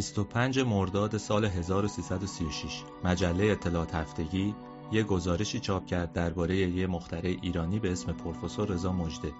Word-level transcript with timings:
25 0.00 0.58
مرداد 0.58 1.16
سال 1.16 1.44
1336 1.44 2.82
مجله 3.04 3.44
اطلاعات 3.44 3.94
هفتگی 3.94 4.54
یه 4.92 5.02
گزارشی 5.02 5.60
چاپ 5.60 5.86
کرد 5.86 6.12
درباره 6.12 6.56
یه 6.56 6.86
مخترع 6.86 7.36
ایرانی 7.42 7.78
به 7.78 7.92
اسم 7.92 8.12
پروفسور 8.12 8.68
رضا 8.68 8.92
مجده 8.92 9.32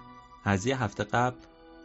از 0.45 0.67
یه 0.67 0.83
هفته 0.83 1.05
قبل 1.05 1.37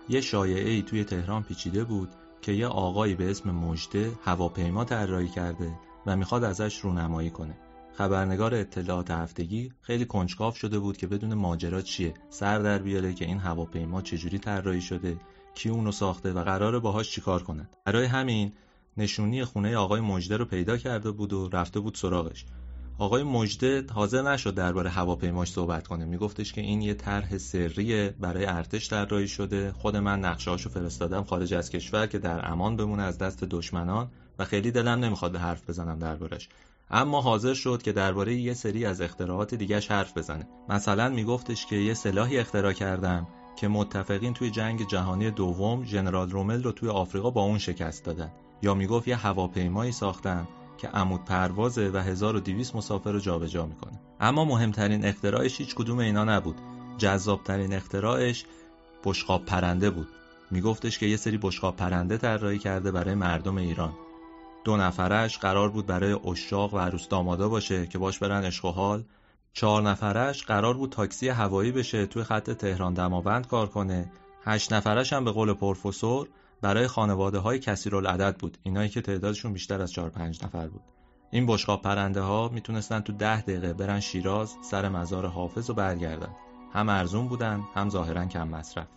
یه 0.10 0.22
شایعه 0.22 0.70
ای 0.70 0.82
توی 0.82 1.04
تهران 1.04 1.44
پیچیده 1.44 1.84
بود 1.84 2.10
که 2.42 2.52
یه 2.52 2.68
آقایی 2.68 3.16
به 3.16 3.32
اسم 3.32 3.52
مجده 3.52 4.12
هواپیما 4.26 4.86
طراحی 4.86 5.28
کرده 5.28 5.80
و 6.06 6.16
می‌خواد 6.16 6.44
ازش 6.44 6.80
رونمایی 6.80 7.30
کنه. 7.30 7.58
خبرنگار 7.98 8.56
اطلاعات 8.56 9.12
هفتگی 9.12 9.72
خیلی 9.82 10.06
کنجکاو 10.06 10.54
شده 10.54 10.80
بود 10.80 10.98
که 10.98 11.08
بدون 11.08 11.34
ماجرا 11.34 11.82
چیه 11.82 12.14
سر 12.30 12.60
در 12.60 12.78
بیاره 12.78 13.14
که 13.14 13.26
این 13.26 13.40
هواپیما 13.40 14.02
چجوری 14.02 14.40
طراحی 14.40 14.82
شده 14.82 15.18
کی 15.56 15.70
اونو 15.70 15.92
ساخته 15.92 16.34
و 16.34 16.44
قراره 16.44 16.80
باهاش 16.80 17.12
چیکار 17.12 17.44
کنن. 17.44 17.70
برای 17.86 18.06
همین 18.06 18.52
نشونی 18.98 19.46
خونه 19.46 19.78
آقای 19.78 20.02
مجده 20.02 20.38
رو 20.38 20.46
پیدا 20.46 20.78
کرده 20.78 21.12
بود 21.12 21.34
و 21.34 21.50
رفته 21.54 21.80
بود 21.80 21.96
سراغش. 21.96 22.46
آقای 22.98 23.24
مجده 23.24 23.86
حاضر 23.94 24.22
نشد 24.22 24.56
درباره 24.56 24.90
هواپیماش 24.90 25.52
صحبت 25.52 25.88
کنه. 25.88 26.06
میگفتش 26.06 26.54
که 26.54 26.62
این 26.62 26.82
یه 26.82 26.94
طرح 26.94 27.38
سریه 27.38 28.16
برای 28.20 28.46
ارتش 28.46 28.90
طراحی 28.90 29.28
شده. 29.28 29.72
خود 29.72 29.96
من 29.96 30.20
نقشه‌هاشو 30.20 30.70
فرستادم 30.70 31.24
خارج 31.24 31.54
از 31.54 31.70
کشور 31.70 32.08
که 32.08 32.20
در 32.20 32.52
امان 32.52 32.76
بمونه 32.76 33.04
از 33.04 33.18
دست 33.18 33.44
دشمنان 33.44 34.08
و 34.40 34.46
خیلی 34.46 34.72
دلم 34.72 35.00
نمی‌خواد 35.00 35.36
حرف 35.36 35.70
بزنم 35.70 36.00
دربارش. 36.00 36.50
اما 36.92 37.22
حاضر 37.22 37.54
شد 37.54 37.82
که 37.82 37.92
درباره 37.92 38.36
یه 38.36 38.54
سری 38.54 38.86
از 38.86 39.02
اختراعات 39.02 39.56
دیگهش 39.56 39.92
حرف 39.92 40.18
بزنه. 40.18 40.48
مثلا 40.70 41.10
میگفتش 41.10 41.66
که 41.66 41.76
یه 41.76 41.94
سلاحی 41.94 42.38
اختراع 42.38 42.74
کردم 42.74 43.28
که 43.60 43.68
متفقین 43.68 44.34
توی 44.34 44.52
جنگ 44.52 44.88
جهانی 44.88 45.32
دوم 45.32 45.86
ژنرال 45.86 46.30
رومل 46.30 46.64
رو 46.64 46.72
توی 46.72 46.90
آفریقا 46.90 47.30
با 47.30 47.42
اون 47.42 47.58
شکست 47.58 48.06
دادن. 48.06 48.32
یا 48.66 48.74
می‌گفت 48.74 49.08
یه 49.08 49.16
هواپیمایی 49.16 49.92
ساختن 49.92 50.48
که 50.78 50.88
عمود 50.88 51.26
پروازه 51.26 51.92
و 51.94 51.98
1200 51.98 52.76
مسافر 52.76 53.12
رو 53.12 53.20
جابجا 53.20 53.66
می‌کنه. 53.66 54.00
اما 54.20 54.46
مهمترین 54.46 55.06
اختراعش 55.06 55.60
هیچ 55.60 55.76
کدوم 55.76 56.00
اینا 56.00 56.24
نبود. 56.24 56.56
جذابترین 56.98 57.74
اختراعش 57.74 58.46
بشقاب 59.04 59.46
پرنده 59.46 59.90
بود. 59.90 60.08
میگفتش 60.52 61.00
که 61.00 61.06
یه 61.06 61.18
سری 61.18 61.38
بشقاب 61.38 61.76
پرنده 61.76 62.18
طراحی 62.18 62.60
کرده 62.60 62.92
برای 62.92 63.16
مردم 63.16 63.58
ایران. 63.58 63.94
دو 64.64 64.78
نفرش 64.78 65.38
قرار 65.38 65.70
بود 65.70 65.86
برای 65.86 66.14
اشاق 66.14 66.74
و 66.74 66.78
عروس 66.78 67.08
دامادا 67.08 67.50
باشه 67.50 67.88
که 67.88 67.98
باش 67.98 68.20
برن 68.20 68.44
عشق 68.44 68.66
و 68.66 68.72
حال. 68.72 69.04
چهار 69.54 69.82
نفرش 69.82 70.44
قرار 70.44 70.78
بود 70.78 70.90
تاکسی 70.90 71.30
هوایی 71.30 71.72
بشه 71.72 72.06
توی 72.06 72.24
خط 72.24 72.52
تهران 72.52 72.94
دماوند 72.94 73.48
کار 73.48 73.68
کنه. 73.68 74.12
هشت 74.44 74.74
نفرش 74.74 75.14
هم 75.14 75.26
به 75.26 75.32
قول 75.32 75.54
پروفسور 75.54 76.28
برای 76.66 76.88
خانواده 76.88 77.40
های 77.40 77.60
کثیر 77.60 77.96
العدد 77.96 78.38
بود. 78.38 78.58
اینایی 78.64 78.90
که 78.90 79.02
تعدادشون 79.02 79.54
بیشتر 79.54 79.82
از 79.82 79.92
4 79.92 80.10
5 80.10 80.44
نفر 80.44 80.68
بود. 80.68 80.82
این 81.32 81.46
بشقاب 81.46 81.82
پرنده 81.82 82.22
ها 82.22 82.50
می‌تونستن 82.54 83.00
تو 83.00 83.14
ده 83.14 83.42
دقیقه 83.42 83.74
برن 83.74 84.00
شیراز 84.00 84.56
سر 84.64 84.90
مزار 84.90 85.26
حافظ 85.26 85.70
و 85.70 85.74
برگردن. 85.74 86.36
هم 86.74 86.90
ارزون 86.90 87.28
بودن 87.28 87.64
هم 87.76 87.90
ظاهرا 87.90 88.26
کم 88.26 88.48
مصرف. 88.48 88.88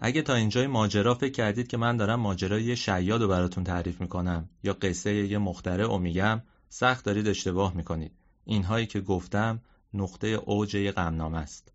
اگه 0.00 0.22
تا 0.22 0.34
اینجای 0.34 0.66
ماجرا 0.66 1.14
فکر 1.14 1.32
کردید 1.32 1.68
که 1.68 1.76
من 1.76 1.96
دارم 1.96 2.20
ماجرای 2.20 2.62
یه 2.62 2.74
شیاد 2.74 3.22
رو 3.22 3.28
براتون 3.28 3.64
تعریف 3.64 4.00
می‌کنم 4.00 4.48
یا 4.62 4.72
قصه 4.72 5.14
یه 5.14 5.38
مختره 5.38 5.86
و 5.86 5.98
میگم 5.98 6.42
سخت 6.68 7.04
دارید 7.04 7.28
اشتباه 7.28 7.76
می‌کنید. 7.76 8.12
اینهایی 8.44 8.86
که 8.86 9.00
گفتم 9.00 9.60
نقطه 9.94 10.26
اوج 10.26 10.90
غمنامه 10.90 11.38
است. 11.38 11.72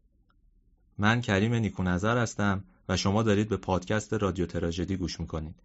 من 0.97 1.22
کریم 1.22 1.53
نیکونظر 1.53 2.18
هستم. 2.18 2.63
و 2.90 2.97
شما 2.97 3.23
دارید 3.23 3.50
به 3.50 3.57
پادکست 3.57 4.13
رادیو 4.13 4.46
تراژدی 4.46 4.97
گوش 4.97 5.19
می‌کنید. 5.19 5.56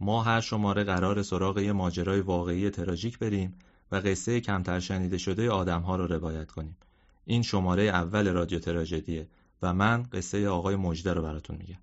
ما 0.00 0.22
هر 0.22 0.40
شماره 0.40 0.84
قرار 0.84 1.22
سراغ 1.22 1.58
یه 1.58 1.72
ماجرای 1.72 2.20
واقعی 2.20 2.70
تراژیک 2.70 3.18
بریم 3.18 3.54
و 3.92 3.96
قصه 3.96 4.40
کمتر 4.40 4.80
شنیده 4.80 5.18
شده 5.18 5.50
آدمها 5.50 5.96
رو 5.96 6.06
روایت 6.06 6.50
کنیم. 6.50 6.76
این 7.24 7.42
شماره 7.42 7.82
اول 7.82 8.28
رادیو 8.28 8.58
تراژدیه 8.58 9.28
و 9.62 9.74
من 9.74 10.02
قصه 10.02 10.48
آقای 10.48 10.76
مجده 10.76 11.12
رو 11.12 11.22
براتون 11.22 11.56
میگم. 11.56 11.78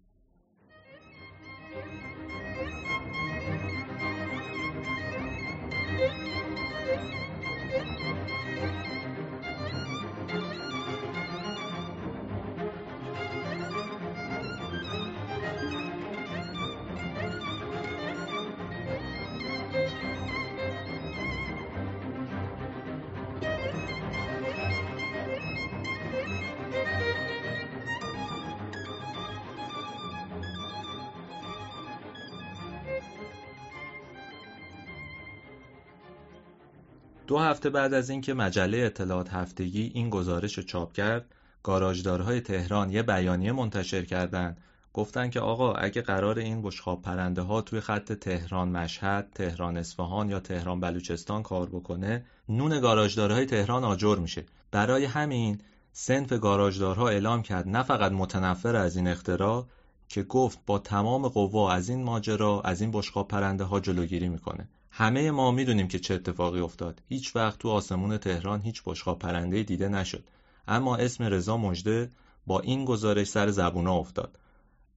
هفته 37.46 37.70
بعد 37.70 37.94
از 37.94 38.10
اینکه 38.10 38.34
مجله 38.34 38.78
اطلاعات 38.78 39.30
هفتگی 39.34 39.92
این 39.94 40.10
گزارش 40.10 40.58
رو 40.58 40.64
چاپ 40.64 40.94
کرد 40.94 41.26
گاراژدارهای 41.64 42.42
تهران 42.42 42.90
یه 42.90 43.04
بیانیه 43.04 43.52
منتشر 43.52 44.06
کردند. 44.06 44.58
گفتن 44.94 45.30
که 45.30 45.40
آقا 45.40 45.74
اگه 45.74 46.02
قرار 46.02 46.40
این 46.40 46.62
بشخاب 46.62 47.02
پرنده 47.02 47.42
ها 47.42 47.62
توی 47.62 47.80
خط 47.80 48.14
تهران 48.14 48.70
مشهد، 48.70 49.32
تهران 49.36 49.78
اصفهان 49.78 50.30
یا 50.30 50.40
تهران 50.40 50.80
بلوچستان 50.80 51.44
کار 51.44 51.70
بکنه 51.70 52.26
نون 52.50 52.80
گاراژدارهای 52.80 53.46
تهران 53.46 53.84
آجر 53.84 54.16
میشه. 54.16 54.46
برای 54.72 55.06
همین 55.06 55.62
سنف 55.92 56.34
گاراژدارها 56.34 57.10
اعلام 57.10 57.42
کرد 57.42 57.68
نه 57.68 57.84
فقط 57.84 58.12
متنفر 58.12 58.76
از 58.76 58.96
این 58.96 59.08
اختراع 59.08 59.66
که 60.10 60.24
گفت 60.24 60.60
با 60.66 60.80
تمام 60.80 61.28
قوا 61.28 61.72
از 61.72 61.90
این 61.90 62.04
ماجرا 62.04 62.62
از 62.62 62.82
این 62.82 62.92
بشقاب 62.92 63.28
پرنده 63.28 63.64
ها 63.64 63.80
جلوگیری 63.80 64.30
می‌کنه. 64.30 64.68
همه 64.98 65.32
ما 65.32 65.52
می‌دونیم 65.52 65.88
که 65.88 66.00
چه 66.00 66.14
اتفاقی 66.14 66.60
افتاد. 66.60 67.02
هیچ 67.10 67.36
وقت 67.36 67.60
تو 67.60 67.70
آسمون 67.70 68.18
تهران 68.18 68.62
هیچ 68.62 68.82
بشقاب 68.86 69.20
پرنده 69.20 69.64
دیده 69.64 69.90
نشد. 69.90 70.24
اما 70.68 70.96
اسم 70.96 71.24
رضا 71.24 71.58
مجده 71.58 72.12
با 72.48 72.60
این 72.60 72.86
گزارش 72.86 73.28
سر 73.28 73.50
زبونا 73.52 73.96
افتاد. 73.96 74.40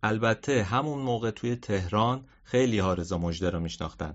البته 0.03 0.63
همون 0.63 1.03
موقع 1.03 1.31
توی 1.31 1.57
تهران 1.57 2.25
خیلی 2.43 2.79
ها 2.79 2.95
رضا 2.95 3.19
مجده 3.19 3.51
رو 3.51 3.61
میشناختن. 3.61 4.15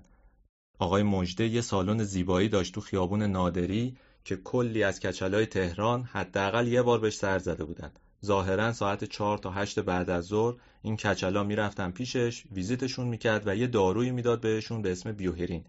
آقای 0.78 1.02
مجده 1.02 1.46
یه 1.48 1.60
سالن 1.60 2.04
زیبایی 2.04 2.48
داشت 2.48 2.74
تو 2.74 2.80
خیابون 2.80 3.22
نادری 3.22 3.96
که 4.24 4.36
کلی 4.36 4.82
از 4.82 5.00
کچلای 5.00 5.46
تهران 5.46 6.02
حداقل 6.02 6.68
یه 6.68 6.82
بار 6.82 6.98
بهش 6.98 7.16
سر 7.16 7.38
زده 7.38 7.64
بودن. 7.64 7.92
ظاهرا 8.24 8.72
ساعت 8.72 9.04
چهار 9.04 9.38
تا 9.38 9.50
هشت 9.50 9.80
بعد 9.80 10.10
از 10.10 10.24
ظهر 10.24 10.54
این 10.82 10.96
کچلا 10.96 11.44
می‌رفتن 11.44 11.90
پیشش 11.90 12.44
ویزیتشون 12.52 13.06
می‌کرد 13.06 13.46
و 13.46 13.56
یه 13.56 13.66
دارویی 13.66 14.10
می‌داد 14.10 14.40
بهشون 14.40 14.82
به 14.82 14.92
اسم 14.92 15.12
بیوهرین. 15.12 15.64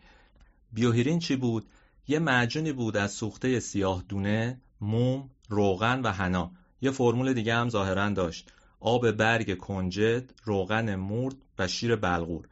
بیوهرین 0.74 1.20
چی 1.20 1.36
بود؟ 1.36 1.66
یه 2.08 2.20
معجونی 2.20 2.72
بود 2.72 2.98
از 2.98 3.12
سوخته 3.12 3.60
سیاه 3.60 4.04
دونه 4.10 4.62
موم 4.82 5.30
روغن 5.50 6.02
و 6.02 6.12
حنا. 6.12 6.52
یه 6.82 6.92
فرمول 6.92 7.34
دیگه 7.34 7.56
هم 7.56 7.70
ظاهرا 7.70 8.10
داشت. 8.10 8.52
آب 8.80 9.12
برگ 9.12 9.58
کنجد 9.58 10.34
روغن 10.44 10.96
مورد 10.96 11.36
و 11.60 11.68
شیر 11.68 11.96
بلغور. 11.96 12.48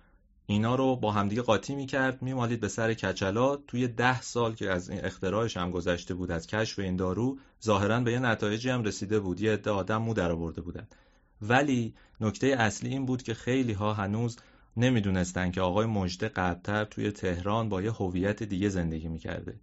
اینا 0.46 0.76
رو 0.76 0.96
با 0.96 1.12
همدیگه 1.12 1.42
قاطی 1.42 1.76
می‌کرد 1.76 2.22
میمالید 2.22 2.60
به 2.60 2.68
سر 2.68 2.94
کچلا. 2.94 3.56
توی 3.56 3.88
ده 3.88 4.22
سال 4.22 4.56
که 4.56 4.72
از 4.72 4.90
این 4.90 5.06
اختراعش 5.06 5.58
هم 5.58 5.72
گذشته 5.72 6.14
بود 6.14 6.32
از 6.32 6.48
کشف 6.48 6.80
این 6.80 6.96
دارو 6.96 7.38
ظاهرا 7.64 8.00
به 8.00 8.12
یه 8.12 8.20
نتایجی 8.20 8.70
هم 8.70 8.84
رسیده 8.84 9.20
بود. 9.20 9.42
یه 9.42 9.54
عده 9.54 9.72
آدم 9.72 9.98
مو 9.98 10.14
در 10.14 10.32
آورده 10.32 10.62
بودن. 10.62 10.88
ولی 11.42 11.94
نکته 12.22 12.48
اصلی 12.48 12.90
این 12.90 13.06
بود 13.06 13.24
که 13.24 13.34
خیلی 13.34 13.74
ها 13.74 13.94
هنوز 13.94 14.38
نمی‌دونستن 14.78 15.52
که 15.52 15.62
آقای 15.62 15.86
مجده 15.86 16.30
قبلتر 16.30 16.86
توی 16.86 17.12
تهران 17.12 17.70
با 17.70 17.82
یه 17.82 17.92
هویت 17.92 18.44
دیگه 18.44 18.70
زندگی 18.70 19.08
می‌کرده. 19.08 19.56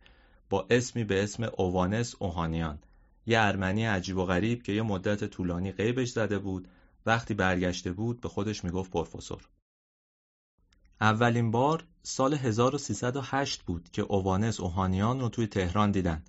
با 0.50 0.66
اسمی 0.70 1.04
به 1.04 1.22
اسم 1.22 1.50
اووانس 1.58 2.14
اوهانیان. 2.18 2.78
یه 3.26 3.40
ارمنی 3.40 3.84
عجیب 3.84 4.16
و 4.16 4.24
غریب 4.24 4.62
که 4.62 4.72
یه 4.72 4.82
مدت 4.82 5.24
طولانی 5.24 5.72
غیبش 5.72 6.08
زده 6.08 6.38
بود. 6.38 6.68
وقتی 7.06 7.34
برگشته 7.34 7.92
بود 7.92 8.20
به 8.20 8.28
خودش 8.28 8.64
می‌گفت 8.64 8.90
پروفسور. 8.90 9.40
اولین 11.00 11.50
بار 11.50 11.84
سال 12.02 12.34
1308 12.34 13.62
بود 13.62 13.88
که 13.92 14.02
اووانس 14.02 14.60
اوهانیان 14.60 15.20
رو 15.20 15.28
توی 15.28 15.46
تهران 15.46 15.90
دیدن. 15.90 16.22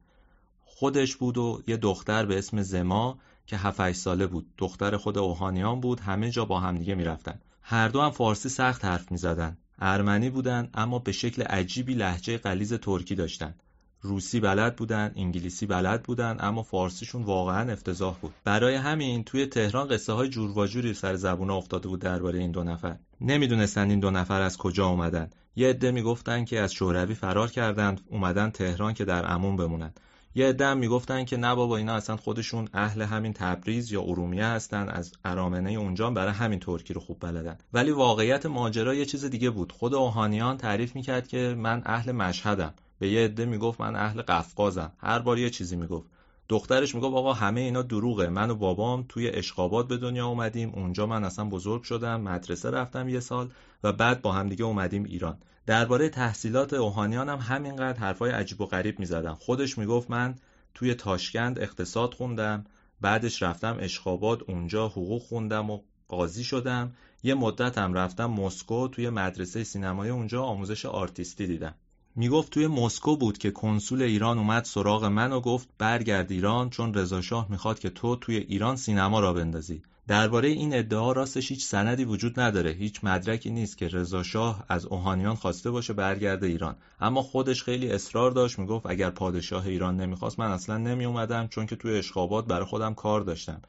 خودش 0.66 1.16
بود 1.16 1.38
و 1.38 1.64
یه 1.68 1.78
دختر 1.78 2.26
به 2.26 2.38
اسم 2.38 2.62
زما 2.62 3.18
که 3.46 3.58
7 3.58 3.92
ساله 3.92 4.28
بود. 4.28 4.48
دختر 4.58 4.98
خود 4.98 5.18
اوهانیان 5.18 5.82
بود 5.82 6.00
همه 6.00 6.32
جا 6.32 6.46
با 6.46 6.60
همدیگه 6.60 6.96
می‌رفتن. 6.96 7.40
هر 7.62 7.88
دو 7.88 8.02
هم 8.02 8.12
فارسی 8.12 8.50
سخت 8.50 8.86
حرف 8.86 9.12
می‌زدن. 9.12 9.58
ارمنی 9.80 10.30
بودن 10.30 10.70
اما 10.74 11.00
به 11.00 11.12
شکل 11.12 11.44
عجیبی 11.44 11.94
لحجه 11.94 12.38
قلیز 12.38 12.74
ترکی 12.74 13.16
داشتن. 13.16 13.56
روسی 14.02 14.40
بلد 14.40 14.76
بودن 14.76 15.12
انگلیسی 15.16 15.66
بلد 15.66 16.04
بودن 16.04 16.38
اما 16.40 16.64
فارسیشون 16.64 17.24
واقعا 17.24 17.72
افتضاح 17.72 18.18
بود. 18.22 18.34
برای 18.44 18.76
همین 18.76 19.24
توی 19.24 19.46
تهران 19.46 19.88
قصه 19.88 20.14
های 20.14 20.30
جور 20.30 20.60
و 20.60 20.68
جوری 20.68 20.94
سر 20.94 21.16
زبون 21.16 21.50
افتاده 21.50 21.88
بود 21.88 22.00
درباره 22.00 22.40
این 22.40 22.52
دو 22.52 22.64
نفر. 22.64 22.96
نمی‌دونستن 23.22 23.90
این 23.90 24.00
دو 24.00 24.12
نفر 24.12 24.42
از 24.42 24.58
کجا 24.58 24.88
اومدن. 24.88 25.30
یه 25.56 25.70
عده 25.70 25.92
می‌گفتن 25.92 26.46
که 26.46 26.60
از 26.60 26.74
شوروی 26.74 27.16
فرار 27.16 27.52
کردند 27.52 28.02
اومدن 28.08 28.50
تهران 28.50 28.94
که 28.94 29.06
در 29.06 29.32
امون 29.32 29.56
بمونن. 29.56 29.94
یه 30.36 30.48
عده 30.48 30.66
هم 30.66 30.78
می‌گفتن 30.78 31.26
که 31.26 31.38
نه 31.38 31.56
بابا 31.56 31.78
اینا 31.78 31.94
اصلا 31.94 32.18
خودشون 32.18 32.68
اهل 32.74 33.02
همین 33.02 33.34
تبریز 33.34 33.92
یا 33.92 34.02
ارومیه 34.02 34.46
هستن 34.46 34.90
از 34.90 35.12
ارامنه 35.26 35.72
اونجا 35.72 36.10
برای 36.10 36.34
همین 36.34 36.60
ترکی 36.60 36.94
رو 36.94 37.02
خوب 37.02 37.18
بلدن. 37.20 37.58
ولی 37.74 37.92
واقعیت 37.92 38.46
ماجرا 38.46 38.94
یه 38.94 39.06
چیز 39.06 39.26
دیگه 39.26 39.50
بود. 39.50 39.72
خود 39.72 39.94
اوهانیان 39.94 40.58
تعریف 40.58 40.96
می‌کرد 40.96 41.28
که 41.28 41.56
من 41.58 41.82
اهل 41.86 42.12
مشهدم. 42.12 42.74
به 43.02 43.10
یه 43.10 43.24
عده 43.26 43.46
می‌گفت 43.46 43.82
من 43.82 43.96
اهل 43.96 44.22
قفقازم. 44.22 44.92
هر 44.98 45.20
بار 45.20 45.38
یه 45.38 45.50
چیزی 45.50 45.76
می‌گفت. 45.76 46.08
دخترش 46.50 46.96
می‌گفت 46.96 47.16
آقا 47.16 47.34
همه 47.34 47.60
اینا 47.60 47.82
دروغه. 47.82 48.30
من 48.30 48.50
و 48.50 48.56
بابام 48.56 49.06
توی 49.10 49.30
اشقابات 49.30 49.88
به 49.88 49.98
دنیا 49.98 50.28
اومدیم. 50.28 50.70
اونجا 50.70 51.06
من 51.06 51.24
اصلا 51.24 51.46
بزرگ 51.46 51.84
شدم. 51.84 52.22
مدرسه 52.22 52.70
رفتم 52.70 53.10
یه 53.10 53.20
سال 53.20 53.50
و 53.84 53.94
بعد 53.94 54.22
با 54.22 54.32
همدیگه 54.32 54.66
اومدیم 54.66 55.04
ایران. 55.04 55.38
درباره 55.66 56.10
تحصیلات 56.10 56.74
اوهانیان 56.74 57.30
هم 57.30 57.38
همینقدر 57.38 58.00
حرفای 58.00 58.32
عجیب 58.32 58.62
و 58.62 58.66
غریب 58.66 59.00
می‌زدن 59.00 59.34
خودش 59.34 59.78
می‌گفت 59.78 60.12
من 60.12 60.36
توی 60.74 60.94
تاشکند 60.94 61.60
اقتصاد 61.60 62.14
خوندم. 62.14 62.66
بعدش 63.02 63.44
رفتم 63.44 63.78
اشخابات 63.80 64.50
اونجا 64.50 64.88
حقوق 64.88 65.22
خوندم 65.22 65.70
و 65.70 65.80
قاضی 66.08 66.44
شدم. 66.44 66.94
یه 67.24 67.34
مدت 67.34 67.78
هم 67.78 67.94
رفتم 67.94 68.26
مسکو 68.26 68.88
توی 68.88 69.10
مدرسه 69.10 69.64
سینمای 69.64 70.10
اونجا 70.10 70.44
آموزش 70.44 70.86
آرتیستی 70.86 71.48
دیدم. 71.48 71.76
می‌گفت 72.16 72.52
توی 72.52 72.68
مسکو 72.68 73.18
بود 73.18 73.38
که 73.38 73.52
کنسول 73.52 74.02
ایران 74.02 74.38
اومد 74.38 74.64
سراغ 74.64 75.06
من 75.06 75.32
و 75.32 75.40
گفت 75.40 75.68
برگرد 75.78 76.32
ایران 76.32 76.70
چون 76.70 76.94
رضا 76.94 77.46
می‌خواد 77.50 77.80
که 77.80 77.90
تو 77.90 78.16
توی 78.16 78.38
ایران 78.38 78.76
سینما 78.76 79.20
را 79.20 79.34
بندازی. 79.34 79.82
درباره 80.08 80.50
این 80.50 80.76
ادعا 80.76 81.12
راستش 81.12 81.52
هیچ 81.52 81.66
سندی 81.66 82.06
وجود 82.06 82.40
نداره. 82.40 82.72
هیچ 82.72 83.04
مدرکی 83.04 83.50
نیست 83.50 83.78
که 83.78 83.88
رضا 83.88 84.24
شاه 84.24 84.64
از 84.70 84.86
اوهانیان 84.86 85.36
خواسته 85.36 85.72
باشه 85.72 85.94
برگرده 85.94 86.48
ایران. 86.48 86.76
اما 87.02 87.22
خودش 87.22 87.64
خیلی 87.64 87.92
اصرار 87.92 88.32
داشت. 88.32 88.60
می‌گفت 88.60 88.86
اگر 88.86 89.10
پادشاه 89.10 89.68
ایران 89.68 89.98
نمی‌خواست 89.98 90.40
من 90.40 90.52
اصلا 90.52 90.78
نمی 90.78 91.06
اومدم 91.06 91.48
چون 91.48 91.66
که 91.66 91.76
توی 91.76 91.98
اشخابات 91.98 92.46
برای 92.46 92.66
خودم 92.66 92.94
کار 92.94 93.22
داشتم. 93.22 93.62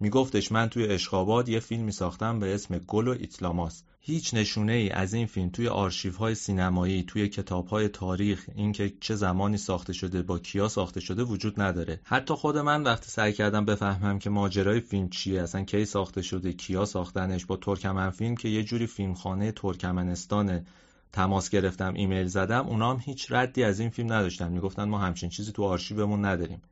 میگفتش 0.00 0.52
من 0.52 0.68
توی 0.68 0.86
اشخابات 0.86 1.48
یه 1.48 1.60
فیلمی 1.60 1.92
ساختم 1.92 2.40
به 2.40 2.54
اسم 2.54 2.78
گل 2.78 3.08
و 3.08 3.10
ایتلاماس. 3.10 3.82
هیچ 4.00 4.34
نشونه 4.34 4.72
ای 4.72 4.90
از 4.90 5.14
این 5.14 5.26
فیلم 5.26 5.48
توی 5.48 5.66
های 6.18 6.34
سینمایی 6.34 7.02
توی 7.02 7.30
های 7.70 7.88
تاریخ 7.88 8.46
اینکه 8.54 8.92
چه 9.00 9.14
زمانی 9.14 9.56
ساخته 9.56 9.92
شده 9.92 10.22
با 10.22 10.38
کیا 10.38 10.68
ساخته 10.68 11.00
شده 11.00 11.22
وجود 11.22 11.60
نداره. 11.60 12.00
حتی 12.04 12.34
خود 12.34 12.58
من 12.58 12.82
وقتی 12.82 13.10
سعی 13.10 13.32
کردم 13.32 13.64
بفهمم 13.64 14.18
که 14.18 14.30
ماجرای 14.30 14.80
فیلم 14.80 15.08
چیه 15.08 15.42
اصلا 15.42 15.64
کی 15.64 15.84
ساخته 15.84 16.22
شده 16.22 16.52
کیا 16.52 16.84
ساختنش 16.84 17.46
با 17.46 17.56
ترکمن 17.56 18.10
فیلم 18.10 18.34
که 18.34 18.48
یه 18.48 18.62
جوری 18.62 18.86
فیلمخانه 18.86 19.52
ترکمنستان 19.52 20.66
تماس 21.12 21.50
گرفتم 21.50 21.94
ایمیل 21.94 22.26
زدم 22.26 22.66
اونا 22.66 22.90
هم 22.90 23.00
هیچ 23.04 23.26
ردی 23.30 23.64
از 23.64 23.80
این 23.80 23.90
فیلم 23.90 24.12
نداشتن. 24.12 24.52
می‌گفتن 24.52 24.84
ما 24.84 24.98
همچین 24.98 25.28
چیزی 25.28 25.52
تو 25.52 25.64
آرشیومون 25.64 26.24
نداریم. 26.24 26.62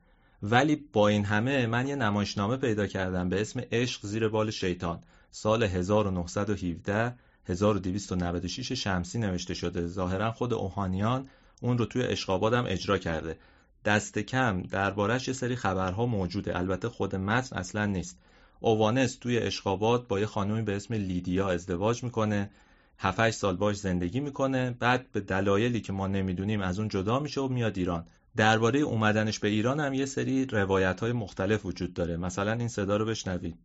ولی 0.51 0.75
با 0.93 1.07
این 1.07 1.25
همه 1.25 1.67
من 1.67 1.87
یه 1.87 1.95
نمایشنامه 1.95 2.57
پیدا 2.57 2.87
کردم 2.87 3.29
به 3.29 3.41
اسم 3.41 3.61
عشق 3.71 4.05
زیر 4.05 4.27
بال 4.27 4.51
شیطان. 4.51 4.99
سال 5.31 5.63
1917 5.63 7.15
1296 7.45 8.71
شمسی 8.71 9.19
نوشته 9.19 9.53
شده. 9.53 9.87
ظاهرا 9.87 10.31
خود 10.31 10.53
اوهانیان 10.53 11.27
اون 11.61 11.77
رو 11.77 11.85
توی 11.85 12.03
اشقابادم 12.03 12.65
اجرا 12.67 12.97
کرده. 12.97 13.37
دست 13.85 14.19
کم 14.19 14.61
دربارش 14.61 15.27
یه 15.27 15.33
سری 15.33 15.55
خبرها 15.55 16.05
موجوده. 16.05 16.57
البته 16.57 16.89
خود 16.89 17.15
متن 17.15 17.55
اصلا 17.55 17.85
نیست. 17.85 18.19
اووانس 18.59 19.15
توی 19.15 19.37
اشقاباد 19.37 20.07
با 20.07 20.19
یه 20.19 20.25
خانومی 20.25 20.61
به 20.61 20.75
اسم 20.75 20.93
لیدیا 20.93 21.49
ازدواج 21.49 22.03
می‌کنه. 22.03 22.49
7 22.97 23.29
سال 23.29 23.55
باش 23.55 23.75
زندگی 23.75 24.19
می‌کنه. 24.19 24.75
بعد 24.79 25.11
به 25.11 25.19
دلایلی 25.19 25.81
که 25.81 25.93
ما 25.93 26.07
نمی‌دونیم 26.07 26.61
از 26.61 26.79
اون 26.79 26.87
جدا 26.87 27.19
میشه 27.19 27.41
و 27.41 27.47
میاد 27.47 27.77
ایران. 27.77 28.05
درباره 28.37 28.79
اومدنش 28.79 29.39
به 29.39 29.47
ایران 29.47 29.79
هم 29.79 29.93
یه 29.93 30.05
سری 30.05 30.45
روایت 30.45 30.99
های 30.99 31.11
مختلف 31.11 31.65
وجود 31.65 31.93
داره. 31.93 32.17
مثلا 32.17 32.51
این 32.51 32.67
صدا 32.67 32.97
رو 32.97 33.05
بشنوید. 33.05 33.57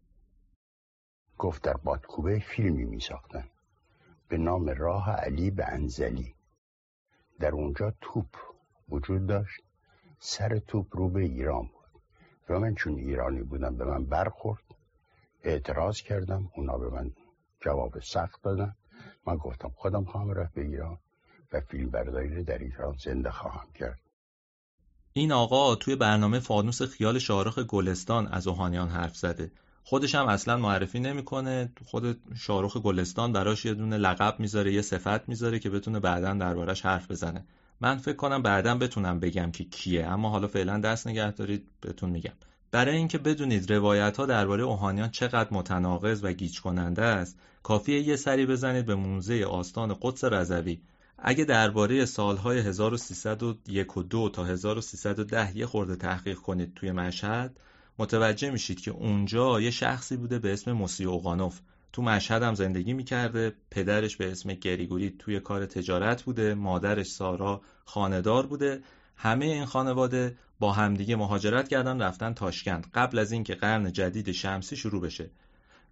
گفت 1.39 1.63
در 1.63 1.77
بادکوبه 1.77 2.39
فیلمی 2.39 2.85
می 2.85 3.01
ساختن 3.01 3.45
به 4.29 4.39
نام 4.39 4.69
راه 4.69 5.11
علی 5.11 5.51
به 5.51 5.65
انزلی. 5.67 6.35
در 7.41 7.51
اونجا 7.51 7.95
توپ 8.01 8.37
وجود 8.89 9.27
داشت. 9.27 9.63
سر 10.19 10.59
توپ 10.59 10.97
رو 10.97 11.09
به 11.09 11.21
ایران 11.21 11.63
بود 11.63 12.03
و 12.49 12.59
من 12.59 12.75
چون 12.75 12.95
ایرانی 12.95 13.43
بودم 13.43 13.77
به 13.77 13.85
من 13.85 14.05
برخورد. 14.05 14.63
اعتراض 15.45 16.03
کردم. 16.03 16.51
اونا 16.57 16.79
به 16.79 16.91
من 16.91 17.11
جواب 17.61 18.01
سخت 18.01 18.43
دادن. 18.43 18.77
من 19.27 19.37
گفتم 19.37 19.73
خودم 19.77 20.05
خواهم 20.05 20.31
رفت 20.31 20.55
به 20.55 20.63
ایران 20.63 20.99
و 21.53 21.61
فیلم 21.61 21.91
برداری 21.91 22.45
در 22.45 22.59
ایران 22.59 22.97
زنده 23.05 23.31
خواهم 23.31 23.73
کرد. 23.73 24.10
این 25.13 25.33
آقا 25.33 25.75
توی 25.75 25.97
برنامه 25.97 26.39
فانوس 26.39 26.83
خیال 26.83 27.19
شارخ 27.19 27.59
گلستان 27.59 28.27
از 28.27 28.47
اوهانیان 28.47 28.89
حرف 28.89 29.17
زده. 29.17 29.53
خودش 29.85 30.15
هم 30.15 30.27
اصلا 30.27 30.57
معرفی 30.57 31.01
نمی‌کنه. 31.01 31.73
خود 31.85 32.21
شاروخ 32.37 32.77
گلستان 32.77 33.33
براش 33.33 33.65
یه 33.65 33.75
دونه 33.75 33.97
لقب 33.97 34.41
می‌ذاره 34.41 34.73
یه 34.73 34.83
صفت 34.83 35.29
می‌ذاره 35.29 35.59
که 35.59 35.71
بتونه 35.71 36.01
بعدا 36.01 36.35
دربارش 36.35 36.83
حرف 36.87 37.11
بزنه. 37.11 37.45
من 37.81 37.97
فکر 37.97 38.17
کنم 38.17 38.43
بعدا 38.43 38.75
بتونم 38.75 39.21
بگم 39.21 39.51
که 39.51 39.65
کیه 39.65 40.07
اما 40.07 40.31
حالا 40.31 40.47
فعلا 40.47 40.79
دست 40.79 41.07
نگه 41.07 41.31
دارید 41.31 41.69
بهتون 41.81 42.11
میگم. 42.11 42.35
برای 42.71 42.97
اینکه 42.97 43.19
بدونید 43.19 43.73
روایت 43.73 44.17
ها 44.17 44.27
درباره 44.27 44.63
اوهانیان 44.63 45.11
چقدر 45.11 45.49
متناقض 45.51 46.25
و 46.25 46.33
گیج 46.33 46.61
کننده 46.61 47.03
است 47.03 47.39
کافیه 47.63 48.01
یه 48.01 48.17
سری 48.17 48.47
بزنید 48.47 48.87
به 48.87 48.95
موزه 48.95 49.45
آستان 49.45 49.97
قدس 50.01 50.25
رضوی. 50.25 50.81
اگه 51.23 51.45
درباره 51.45 52.05
سالهای 52.05 52.59
1301 52.59 53.97
و 53.97 54.03
2 54.03 54.29
تا 54.29 54.45
1310 54.45 55.57
یه 55.57 55.67
خورده 55.67 55.97
تحقیق 55.97 56.39
کنید 56.39 56.75
توی 56.75 56.93
مشهد 56.93 57.61
متوجه 57.99 58.51
میشید 58.51 58.81
که 58.81 58.91
اونجا 58.91 59.61
یه 59.61 59.71
شخصی 59.71 60.17
بوده 60.17 60.39
به 60.39 60.53
اسم 60.53 60.73
موسی 60.73 61.05
اوقانوف 61.05 61.61
تو 61.93 62.03
مشهد 62.03 62.43
هم 62.43 62.55
زندگی 62.55 62.93
می‌کرده 62.93 63.53
پدرش 63.71 64.17
به 64.17 64.31
اسم 64.31 64.53
گریگوری 64.53 65.11
توی 65.19 65.41
کار 65.41 65.67
تجارت 65.67 66.23
بوده 66.23 66.55
مادرش 66.55 67.07
سارا 67.07 67.61
خاندار 67.85 68.47
بوده. 68.47 68.83
همه 69.17 69.45
این 69.45 69.65
خانواده 69.65 70.37
با 70.61 70.73
همدیگه 70.73 71.17
مهاجرت 71.17 71.69
کردن 71.69 72.03
رفتن 72.03 72.35
تاشکند. 72.35 72.87
قبل 72.95 73.19
از 73.19 73.33
اینکه 73.33 73.55
قرن 73.55 73.93
جدید 73.93 74.33
شمسی 74.33 74.77
شروع 74.77 75.03
بشه. 75.03 75.31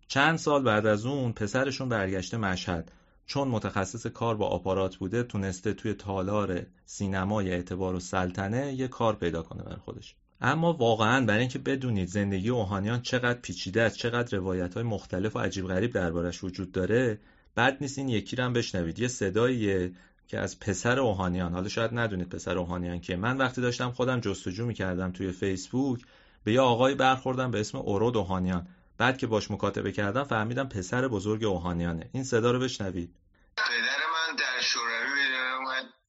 چند 0.08 0.38
سال 0.38 0.62
بعد 0.62 0.86
از 0.86 1.06
اون 1.06 1.32
پسرشون 1.32 1.88
برگشته 1.88 2.36
مشهد. 2.36 2.92
چون 3.28 3.48
متخصص 3.48 4.06
کار 4.06 4.36
با 4.36 4.46
آپارات 4.46 4.96
بوده 4.96 5.22
تونسته 5.22 5.72
توی 5.72 5.94
تالار 5.94 6.66
سینمای 6.84 7.50
اعتبار 7.50 7.94
و 7.94 8.00
سلطنه 8.00 8.74
یه 8.74 8.88
کار 8.88 9.16
پیدا 9.16 9.42
کنه 9.42 9.62
بر 9.62 9.76
خودش. 9.76 10.14
اما 10.40 10.72
واقعا 10.72 11.26
برای 11.26 11.40
اینکه 11.40 11.58
بدونید 11.58 12.08
زندگی 12.08 12.48
اوهانیان 12.48 13.02
چقدر 13.02 13.38
پیچیده 13.40 13.82
است 13.82 13.96
چقدر 13.96 14.38
روایت 14.38 14.74
های 14.74 14.82
مختلف 14.82 15.36
و 15.36 15.38
عجیب 15.38 15.66
غریب 15.66 15.92
دربارش 15.92 16.44
وجود 16.44 16.72
داره 16.72 17.20
بد 17.56 17.76
نیست 17.80 17.98
این 17.98 18.08
یکی 18.08 18.36
رو 18.36 18.44
هم 18.44 18.52
بشنوید. 18.52 18.98
یه 18.98 19.08
صداییه 19.08 19.92
که 20.28 20.38
از 20.38 20.60
پسر 20.60 20.98
اوهانیان 21.00 21.52
حالا 21.52 21.68
شاید 21.68 21.90
ندونید 21.94 22.28
پسر 22.28 22.58
اوهانیان 22.58 23.00
که 23.00 23.16
من 23.16 23.36
وقتی 23.36 23.60
داشتم 23.60 23.90
خودم 23.90 24.20
جستجو 24.20 24.66
می‌کردم 24.66 25.12
توی 25.12 25.32
فیسبوک 25.32 26.00
به 26.44 26.52
یه 26.52 26.60
آقای 26.60 26.94
برخوردم 26.94 27.50
به 27.50 27.60
اسم 27.60 27.78
اورود 27.78 28.16
اوهانیان. 28.16 28.66
بعد 28.98 29.18
که 29.18 29.26
باش 29.26 29.50
مکاتبه 29.50 29.92
کردم 29.92 30.24
فهمیدم 30.24 30.68
پسر 30.68 31.08
بزرگ 31.08 31.44
اوهانیانه. 31.44 32.10
این 32.12 32.24
صدا 32.24 32.50
رو 32.50 32.58
بشنوید. 32.58 33.16
پدر 33.56 33.98
من 34.14 34.36
در 34.36 34.60
شوروی 34.60 35.28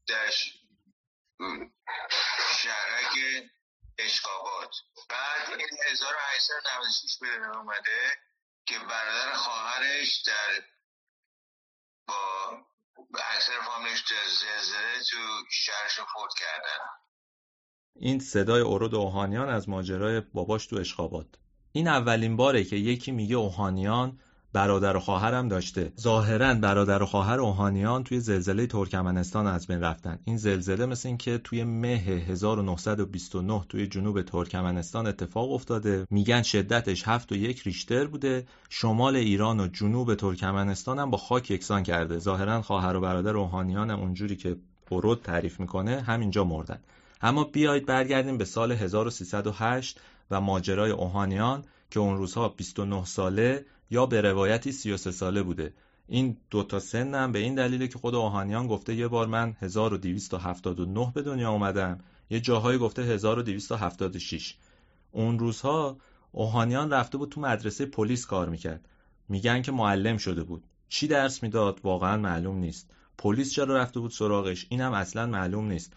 در 0.08 0.30
شهرک 2.58 3.14
اشکابات 3.98 4.76
بعد 5.10 5.60
این 5.60 5.78
1896 5.92 7.18
به 7.22 7.58
اومده 7.58 8.18
که 8.66 8.80
برادر 8.80 9.34
خواهرش 9.34 10.22
در 10.22 10.64
با 12.08 12.66
اکثر 13.36 13.54
فامیلش 13.66 14.04
زلزله 14.40 15.04
تو 15.10 15.18
شهرش 15.52 16.00
فوت 16.00 16.34
کردن. 16.40 16.86
این 17.96 18.20
صدای 18.20 18.62
اورود 18.62 18.96
اوهانیان 18.96 19.50
از 19.50 19.70
ماجرای 19.70 20.22
باباش 20.22 20.68
تو 20.68 20.76
اشخابات 20.76 21.28
این 21.72 21.88
اولین 21.88 22.36
باره 22.36 22.64
که 22.64 22.76
یکی 22.76 23.12
میگه 23.12 23.36
اوهانیان 23.36 24.18
برادر 24.54 24.98
و 24.98 25.00
خواهرم 25.00 25.48
داشته. 25.48 25.94
ظاهرا 26.00 26.54
برادر 26.54 27.04
و 27.04 27.06
خواهر 27.06 27.40
اوهانیان 27.40 28.04
توی 28.04 28.20
زلزله 28.20 28.68
ترکمنستان 28.68 29.48
از 29.48 29.68
بین 29.68 29.82
رفتن. 29.82 30.20
این 30.26 30.38
زلزله 30.38 30.86
مثل 30.86 31.08
این 31.08 31.18
که 31.18 31.38
توی 31.38 31.64
مه 31.64 31.88
1929 31.88 33.66
توی 33.70 33.88
جنوب 33.88 34.22
ترکمنستان 34.22 35.08
اتفاق 35.08 35.52
افتاده. 35.52 36.08
میگن 36.10 36.42
شدتش 36.42 37.08
هفت 37.08 37.32
و 37.32 37.36
یک 37.36 37.62
ریشتر 37.62 38.06
بوده. 38.06 38.48
شمال 38.70 39.16
ایران 39.16 39.60
و 39.60 39.68
جنوب 39.68 40.16
ترکمنستان 40.16 41.00
هم 41.00 41.12
با 41.12 41.18
خاک 41.18 41.52
یکسان 41.52 41.84
کرده. 41.84 42.20
ظاهرا 42.20 42.62
خواهر 42.62 42.96
و 42.96 43.02
برادر 43.02 43.38
اوهانیان 43.38 43.92
هم 43.92 44.00
اونجوری 44.00 44.36
که 44.36 44.56
برود 44.92 45.22
تعریف 45.24 45.60
می‌کنه 45.60 46.02
همینجا 46.02 46.44
مردن. 46.44 46.80
اما 47.22 47.44
بیایید 47.44 47.86
برگردیم 47.86 48.38
به 48.38 48.46
سال 48.46 48.72
1308 48.72 50.00
و 50.32 50.42
ماجرای 50.42 50.92
اوهانیان 50.92 51.64
که 51.92 52.00
اون 52.00 52.18
روزها 52.18 52.50
29 52.50 53.06
ساله 53.06 53.66
یا 53.90 54.06
به 54.06 54.22
روایتی 54.22 54.72
33 54.72 55.12
ساله 55.12 55.44
بوده. 55.44 55.74
این 56.08 56.38
دوتا 56.50 56.80
سنم 56.80 57.32
به 57.32 57.40
این 57.40 57.56
دلیله 57.56 57.88
که 57.88 58.00
خود 58.00 58.16
اوهانیان 58.16 58.68
گفته 58.68 58.96
یه 58.96 59.08
بار 59.08 59.28
من 59.28 59.56
1279 59.60 61.12
به 61.16 61.22
دنیا 61.22 61.52
اومدم 61.52 62.00
یه 62.30 62.40
جاهایی 62.40 62.80
گفته 62.80 63.02
1276 63.02 64.56
اون 65.12 65.40
روزها 65.40 65.98
اوهانیان 66.32 66.92
رفته 66.92 67.18
بود 67.18 67.30
تو 67.30 67.42
مدرسه 67.42 67.86
پلیس 67.86 68.26
کار 68.26 68.50
می‌کرد. 68.50 68.86
میگن 69.30 69.62
که 69.62 69.72
معلم 69.72 70.18
شده 70.18 70.44
بود. 70.44 70.64
چی 70.90 71.08
درس 71.08 71.44
می‌داد؟ 71.44 71.80
واقعا 71.84 72.18
معلوم 72.18 72.58
نیست. 72.58 72.92
پلیس 73.18 73.54
چرا 73.54 73.78
رفته 73.78 74.00
بود 74.00 74.12
سراغش؟ 74.12 74.66
اینم 74.70 74.94
اصلا 74.94 75.26
معلوم 75.26 75.68
نیست. 75.68 75.94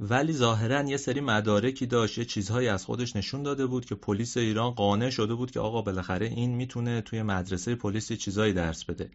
ولی 0.00 0.32
ظاهرا 0.32 0.82
یه 0.82 0.96
سری 0.96 1.20
مدارکی 1.20 1.86
داشت 1.86 2.18
یه 2.18 2.24
چیزهایی 2.24 2.68
از 2.68 2.84
خودش 2.84 3.16
نشون 3.16 3.42
داده 3.42 3.66
بود 3.66 3.84
که 3.84 3.94
پلیس 3.94 4.36
ایران 4.36 4.70
قانع 4.70 5.10
شده 5.10 5.34
بود 5.34 5.50
که 5.50 5.60
آقا 5.60 5.82
بالاخره 5.82 6.26
این 6.26 6.54
می‌تونه 6.54 7.00
توی 7.00 7.22
مدرسه 7.22 7.74
پلیس 7.74 8.12
چیزهایی 8.12 8.52
درس 8.52 8.84
بده. 8.84 9.10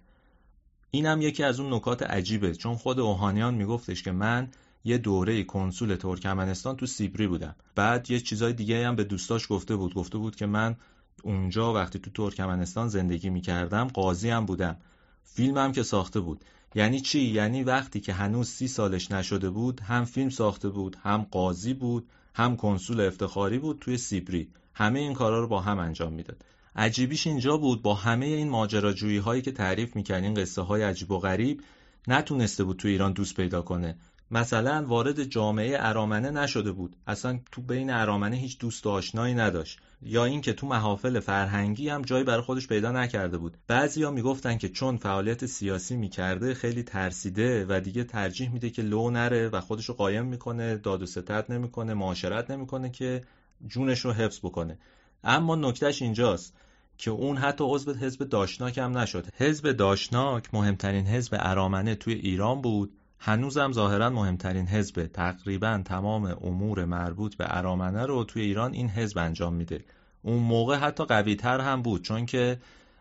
اینم 0.91 1.21
یکی 1.21 1.43
از 1.43 1.59
اون 1.59 1.73
نکات 1.73 2.03
عجیبه 2.03 2.55
چون 2.55 2.75
خود 2.75 3.00
اوهانیان 3.00 3.53
میگفتش 3.53 4.03
که 4.03 4.11
من 4.11 4.50
یه 4.83 4.97
دوره 4.97 5.43
کنسول 5.43 5.95
ترکمنستان 5.95 6.75
تو 6.75 6.85
سیبری 6.85 7.27
بودم. 7.27 7.55
بعد 7.75 8.11
یه 8.11 8.19
چیزای 8.19 8.53
دیگه 8.53 8.88
هم 8.88 8.95
به 8.95 9.03
دوستاش 9.03 9.47
گفته 9.50 9.75
بود 9.75 9.93
گفته 9.93 10.17
بود 10.17 10.35
که 10.35 10.45
من 10.45 10.75
اونجا 11.23 11.73
وقتی 11.73 12.00
تو 12.00 12.09
ترکمنستان 12.11 12.88
زندگی 12.88 13.29
می‌کردم 13.29 13.88
قاضی 13.88 14.29
هم 14.29 14.45
بودم. 14.45 14.77
فیلمم 15.23 15.71
که 15.71 15.83
ساخته 15.83 16.19
بود. 16.19 16.43
یعنی 16.75 16.99
چی؟ 16.99 17.19
یعنی 17.19 17.63
وقتی 17.63 17.99
که 17.99 18.13
هنوز 18.13 18.47
سی 18.47 18.67
سالش 18.67 19.11
نشده 19.11 19.49
بود 19.49 19.79
هم 19.79 20.05
فیلم 20.05 20.29
ساخته 20.29 20.69
بود 20.69 20.97
هم 21.03 21.27
قاضی 21.31 21.73
بود 21.73 22.07
هم 22.33 22.55
کنسول 22.55 23.01
افتخاری 23.01 23.59
بود 23.59 23.77
توی 23.81 23.97
سیبری. 23.97 24.47
همه 24.73 24.99
این 24.99 25.13
کارا 25.13 25.39
رو 25.39 25.47
با 25.47 25.61
هم 25.61 25.79
انجام 25.79 26.13
می‌داد. 26.13 26.45
عجیبیش 26.75 27.27
اینجا 27.27 27.57
بود 27.57 27.81
با 27.81 27.93
همه 27.93 28.25
این 28.25 28.49
ماجراجویی 28.49 29.17
هایی 29.17 29.41
که 29.41 29.51
تعریف 29.51 29.95
می‌کردین 29.95 30.33
قصه 30.33 30.61
های 30.61 30.83
عجیب 30.83 31.11
و 31.11 31.19
غریب 31.19 31.61
نتونسته 32.07 32.63
بود 32.63 32.77
تو 32.77 32.87
ایران 32.87 33.13
دوست 33.13 33.35
پیدا 33.35 33.61
کنه. 33.61 33.95
مثلا 34.31 34.85
وارد 34.88 35.23
جامعه 35.23 35.77
ارامنه 35.79 36.29
نشده 36.29 36.71
بود. 36.71 36.95
اصلا 37.07 37.39
تو 37.51 37.61
بین 37.61 37.89
ارامنه 37.89 38.35
هیچ 38.35 38.59
دوست 38.59 38.85
و 38.85 38.89
آشنایی 38.89 39.33
نداشت. 39.33 39.79
یا 40.01 40.25
اینکه 40.25 40.53
تو 40.53 40.67
محافل 40.67 41.19
فرهنگی 41.19 41.89
هم 41.89 42.01
جایی 42.01 42.23
برای 42.23 42.41
خودش 42.41 42.67
پیدا 42.67 42.91
نکرده 42.91 43.38
بود. 43.38 43.57
بعضیا 43.67 44.11
می‌گفتن 44.11 44.57
که 44.57 44.69
چون 44.69 44.97
فعالیت 44.97 45.45
سیاسی 45.45 45.95
می‌کرده 45.95 46.53
خیلی 46.53 46.83
ترسیده 46.83 47.65
و 47.69 47.79
دیگه 47.79 48.03
ترجیح 48.03 48.53
میده 48.53 48.69
که 48.69 48.81
لو 48.81 49.09
نره 49.09 49.50
و 49.50 49.61
خودش 49.61 49.85
رو 49.85 49.95
قایم 49.95 50.25
می‌کنه 50.25 50.75
داد 50.75 51.01
و 51.01 51.05
ستد 51.05 51.45
نمی‌کنه 51.50 51.93
معاشرت 51.93 52.51
نمی‌کنه 52.51 52.89
که 52.89 53.21
جونش 53.67 54.00
رو 54.00 54.13
حفظ 54.13 54.39
بکنه. 54.39 54.77
اما 55.23 55.55
نکتهش 55.55 56.01
اینجاست 56.01 56.53
که 56.97 57.11
اون 57.11 57.38
حتی 57.38 57.63
عضو 57.67 57.93
حزب 57.93 58.23
داشناک 58.23 58.77
هم 58.77 58.97
نشد. 58.97 59.27
حزب 59.38 59.71
داشناک 59.71 60.53
مهمترین 60.53 61.07
حزب 61.07 61.35
ارامنه 61.39 61.95
توی 61.95 62.13
ایران 62.13 62.61
بود. 62.61 62.91
هنوزم 63.23 63.71
ظاهرا 63.71 64.09
مهمترین 64.09 64.67
حزب 64.67 65.05
تقریبا 65.05 65.81
تمام 65.85 66.25
امور 66.41 66.85
مربوط 66.85 67.35
به 67.35 67.45
ارامنه 67.57 68.05
رو 68.05 68.23
توی 68.23 68.41
ایران 68.41 68.73
این 68.73 68.89
حزب 68.89 69.17
انجام 69.17 69.53
میده. 69.53 69.83
اون 70.21 70.37
موقع 70.37 70.75
حتی 70.75 71.05
قوی 71.05 71.35
تر 71.35 71.59
هم 71.59 71.81
بود 71.81 72.01
چون 72.01 72.25
که 72.25 72.59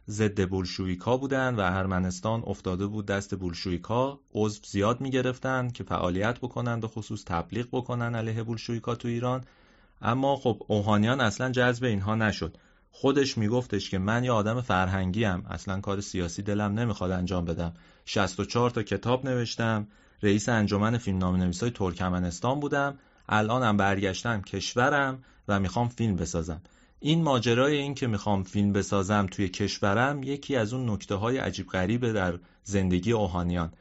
ضد 0.08 0.48
بولشویکا 0.48 1.16
بودن 1.16 1.54
و 1.54 1.60
ارمنستان 1.60 2.42
افتاده 2.46 2.86
بود 2.86 3.06
دست 3.06 3.34
بولشویکا 3.34 4.20
عضو 4.34 4.60
زیاد 4.66 5.00
می‌گرفتن 5.00 5.68
که 5.68 5.84
فعالیت 5.84 6.38
بکنن 6.38 6.80
به 6.80 6.88
خصوص 6.88 7.24
تبلیغ 7.26 7.66
بکنن 7.72 8.14
علیه 8.14 8.42
بولشویکا 8.42 8.94
تو 8.94 9.08
ایران. 9.08 9.44
اما 10.02 10.36
خب 10.36 10.62
اوهانیان 10.68 11.20
اصلا 11.20 11.50
جذب 11.50 11.84
اینها 11.84 12.14
نشد. 12.14 12.56
خودش 12.90 13.38
میگفتش 13.38 13.90
که 13.90 13.98
من 13.98 14.24
یه 14.24 14.32
آدم 14.32 14.60
فرهنگی 14.60 15.24
ام 15.24 15.46
اصلا 15.50 15.80
کار 15.80 16.00
سیاسی 16.00 16.42
دلم 16.42 16.78
نمی‌خواد 16.78 17.10
انجام 17.10 17.44
بدم. 17.44 17.72
64 18.04 18.70
تا 18.70 18.82
کتاب 18.82 19.28
نوشتم. 19.28 19.86
رئیس 20.22 20.48
انجمن 20.48 20.98
فیلمنامه 20.98 21.38
نویسای 21.38 21.70
ترکمنستان 21.70 22.60
بودم. 22.60 22.98
الانم 23.28 23.76
برگشتم 23.76 24.42
کشورم 24.42 25.24
و 25.48 25.60
می‌خوام 25.60 25.88
فیلم 25.88 26.16
بسازم. 26.16 26.62
این 27.00 27.22
ماجرای 27.22 27.76
این 27.76 27.94
که 27.94 28.06
می‌خوام 28.06 28.42
فیلم 28.42 28.72
بسازم 28.72 29.26
توی 29.30 29.48
کشورم 29.48 30.22
یکی 30.22 30.56
از 30.56 30.72
اون 30.72 30.90
نکته 30.90 31.14
های 31.14 31.38
عجیب 31.38 31.66
غریبه 31.66 32.12
در 32.12 32.38
زندگی 32.64 33.12
اوهانیان. 33.12 33.72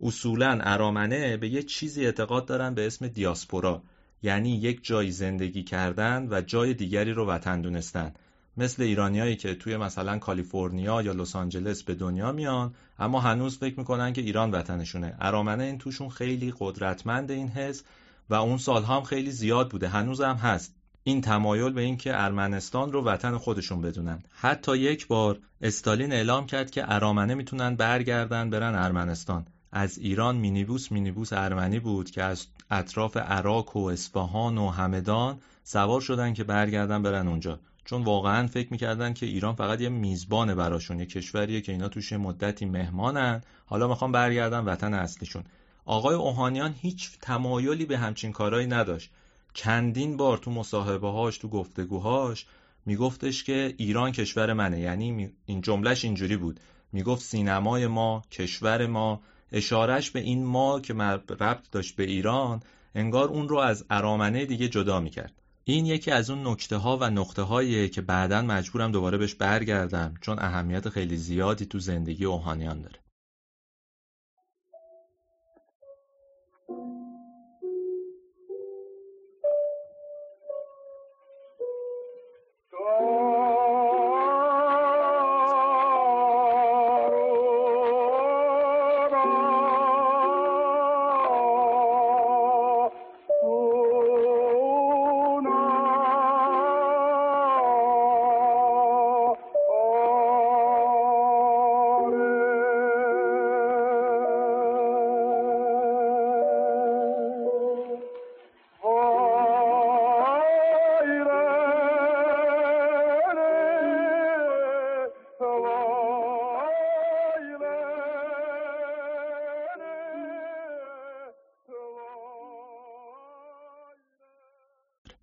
اصولا 0.00 0.58
ارامنه 0.62 1.36
به 1.36 1.48
یه 1.48 1.62
چیزی 1.62 2.04
اعتقاد 2.04 2.46
دارن 2.46 2.74
به 2.74 2.86
اسم 2.86 3.08
دیاسپورا. 3.08 3.82
یعنی 4.22 4.56
یک 4.56 4.84
جای 4.84 5.10
زندگی 5.10 5.62
کردن 5.62 6.28
و 6.30 6.40
جای 6.40 6.74
دیگری 6.74 7.12
رو 7.12 7.26
وطن 7.26 7.60
دونستن. 7.60 8.12
مثل 8.56 8.82
ایرانیایی 8.82 9.36
که 9.36 9.54
توی 9.54 9.76
مثلا 9.76 10.18
کالیفرنیا 10.18 11.02
یا 11.02 11.12
لس 11.12 11.36
آنجلس 11.36 11.82
به 11.82 11.94
دنیا 11.94 12.32
میان 12.32 12.74
اما 12.98 13.20
هنوز 13.20 13.58
فکر 13.58 13.78
می‌کنن 13.78 14.12
که 14.12 14.20
ایران 14.20 14.50
وطنشونه. 14.50 15.16
ارامنه 15.20 15.64
این 15.64 15.78
توشون 15.78 16.08
خیلی 16.08 16.54
قدرتمند 16.58 17.30
این 17.30 17.48
حس 17.48 17.82
و 18.30 18.34
اون 18.34 18.58
سالها 18.58 18.96
هم 18.96 19.02
خیلی 19.02 19.30
زیاد 19.30 19.70
بوده. 19.70 19.88
هنوز 19.88 20.20
هم 20.20 20.36
هست. 20.36 20.74
این 21.04 21.20
تمایل 21.20 21.72
به 21.72 21.80
اینکه 21.80 22.22
ارمنستان 22.22 22.92
رو 22.92 23.04
وطن 23.04 23.38
خودشون 23.38 23.80
بدونن. 23.80 24.22
حتی 24.32 24.76
یک 24.76 25.06
بار 25.06 25.38
استالین 25.62 26.12
اعلام 26.12 26.46
کرد 26.46 26.70
که 26.70 26.94
ارامنه 26.94 27.34
می‌تونن 27.34 27.76
برگردن 27.76 28.50
برن 28.50 28.74
ارمنستان. 28.74 29.46
از 29.72 29.98
ایران 29.98 30.36
مینیبوس 30.36 30.92
مینیبوس 30.92 31.32
ارمنی 31.32 31.80
بود 31.80 32.10
که 32.10 32.22
از 32.22 32.46
اطراف 32.70 33.16
عراق 33.16 33.76
و 33.76 33.84
اصفهان 33.84 34.58
و 34.58 34.68
همدان 34.68 35.38
سوار 35.64 36.00
شدن 36.00 36.34
که 36.34 36.44
برگردن 36.44 37.02
برن 37.02 37.28
اونجا. 37.28 37.60
چون 37.84 38.04
واقعا 38.04 38.46
فکر 38.46 38.68
می‌کردن 38.70 39.12
که 39.12 39.26
ایران 39.26 39.54
فقط 39.54 39.80
یه 39.80 39.88
میزبانه 39.88 40.54
براشون 40.54 40.98
یه 41.00 41.06
کشوریه 41.06 41.60
که 41.60 41.72
اینا 41.72 41.88
توش 41.88 42.12
مدتی 42.12 42.64
مهمانن. 42.64 43.42
حالا 43.66 43.88
می‌خوام 43.88 44.12
برگردن 44.12 44.58
وطن 44.58 44.94
اصلیشون. 44.94 45.44
آقای 45.84 46.14
اوهانیان 46.14 46.74
هیچ 46.78 47.10
تمایلی 47.20 47.86
به 47.86 47.98
همچین 47.98 48.32
کارهایی 48.32 48.66
نداشت. 48.66 49.10
چندین 49.54 50.16
بار 50.16 50.38
تو 50.38 50.50
مصاحبه 50.50 51.08
هاش 51.08 51.38
تو 51.38 51.48
گفتگوهاش 51.48 52.46
میگفتش 52.86 53.44
که 53.44 53.74
ایران 53.76 54.12
کشور 54.12 54.52
منه. 54.52 54.80
یعنی 54.80 55.32
این 55.46 55.60
جملهش 55.60 56.04
اینجوری 56.04 56.36
بود. 56.36 56.60
می‌گفت 56.92 57.22
سینمای 57.22 57.86
ما 57.86 58.22
کشور 58.30 58.86
ما 58.86 59.20
اشارش 59.52 60.10
به 60.10 60.20
این 60.20 60.44
ما 60.44 60.80
که 60.80 60.94
ربط 60.94 61.70
داشت 61.70 61.96
به 61.96 62.02
ایران 62.02 62.60
انگار 62.94 63.28
اون 63.28 63.48
رو 63.48 63.58
از 63.58 63.84
ارامنه 63.90 64.46
دیگه 64.46 64.68
جدا 64.68 65.00
می‌کرد. 65.00 65.41
این 65.64 65.86
یکی 65.86 66.10
از 66.10 66.30
اون 66.30 66.46
نکته 66.46 66.76
ها 66.76 66.98
و 67.00 67.10
نقطه 67.10 67.42
هاییه 67.42 67.88
که 67.88 68.02
بعدا 68.02 68.42
مجبورم 68.42 68.92
دوباره 68.92 69.18
بهش 69.18 69.34
برگردم 69.34 70.14
چون 70.20 70.38
اهمیت 70.38 70.88
خیلی 70.88 71.16
زیادی 71.16 71.66
تو 71.66 71.78
زندگی 71.78 72.24
اوهانیان 72.24 72.82
داره. 72.82 73.01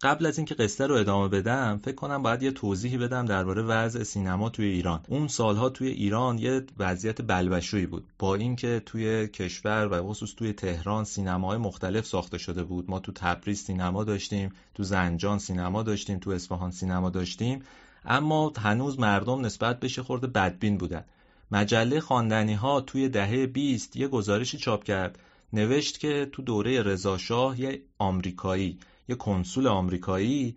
قبل 0.02 0.26
از 0.26 0.38
اینکه 0.38 0.56
قصه 0.56 0.88
رو 0.88 0.96
ادامه 0.96 1.28
بدم 1.28 1.80
فکر 1.84 1.96
کنم 1.96 2.24
باید 2.24 2.44
یه 2.44 2.52
توضیحی 2.52 2.98
بدم 2.98 3.26
درباره 3.26 3.62
وضع 3.62 4.04
سینما 4.04 4.50
توی 4.50 4.66
ایران. 4.66 5.02
اون 5.08 5.28
سالها 5.28 5.70
توی 5.70 5.88
ایران 5.88 6.38
یه 6.38 6.66
وضعیت 6.78 7.22
بلبشویی 7.22 7.86
بود. 7.86 8.04
با 8.20 8.36
اینکه 8.36 8.82
توی 8.86 9.28
کشور 9.28 9.88
و 9.92 10.04
خصوص 10.10 10.36
توی 10.36 10.54
تهران 10.54 11.04
سینماهای 11.04 11.58
مختلف 11.58 12.06
ساخته 12.06 12.38
شده 12.38 12.64
بود. 12.64 12.90
ما 12.90 13.00
تو 13.00 13.12
تبریز 13.12 13.64
سینما 13.64 14.04
داشتیم 14.04 14.52
تو 14.74 14.84
زنجان 14.84 15.40
سینما 15.40 15.84
داشتیم 15.84 16.20
تو 16.20 16.30
اصفهان 16.30 16.72
سینما 16.72 17.10
داشتیم. 17.10 17.64
اما 18.06 18.54
هنوز 18.58 19.00
مردم 19.00 19.46
نسبت 19.46 19.80
بهش 19.80 20.00
خورده 20.00 20.28
بدبین 20.28 20.78
بودن. 20.78 21.04
مجله 21.52 22.00
خواندنی 22.00 22.54
ها 22.54 22.82
توی 22.82 23.10
دهه 23.10 23.46
20 23.46 23.96
یه 23.96 24.08
گزارشی 24.08 24.58
چاپ 24.58 24.84
کرد. 24.84 25.20
نوشت 25.54 26.00
که 26.00 26.30
تو 26.32 26.42
دوره 26.42 26.82
رضاشاه 26.82 27.62
یه 27.62 27.82
آمریکایی. 27.98 28.80
یه 29.10 29.16
کنسول 29.16 29.68
آمریکایی 29.68 30.56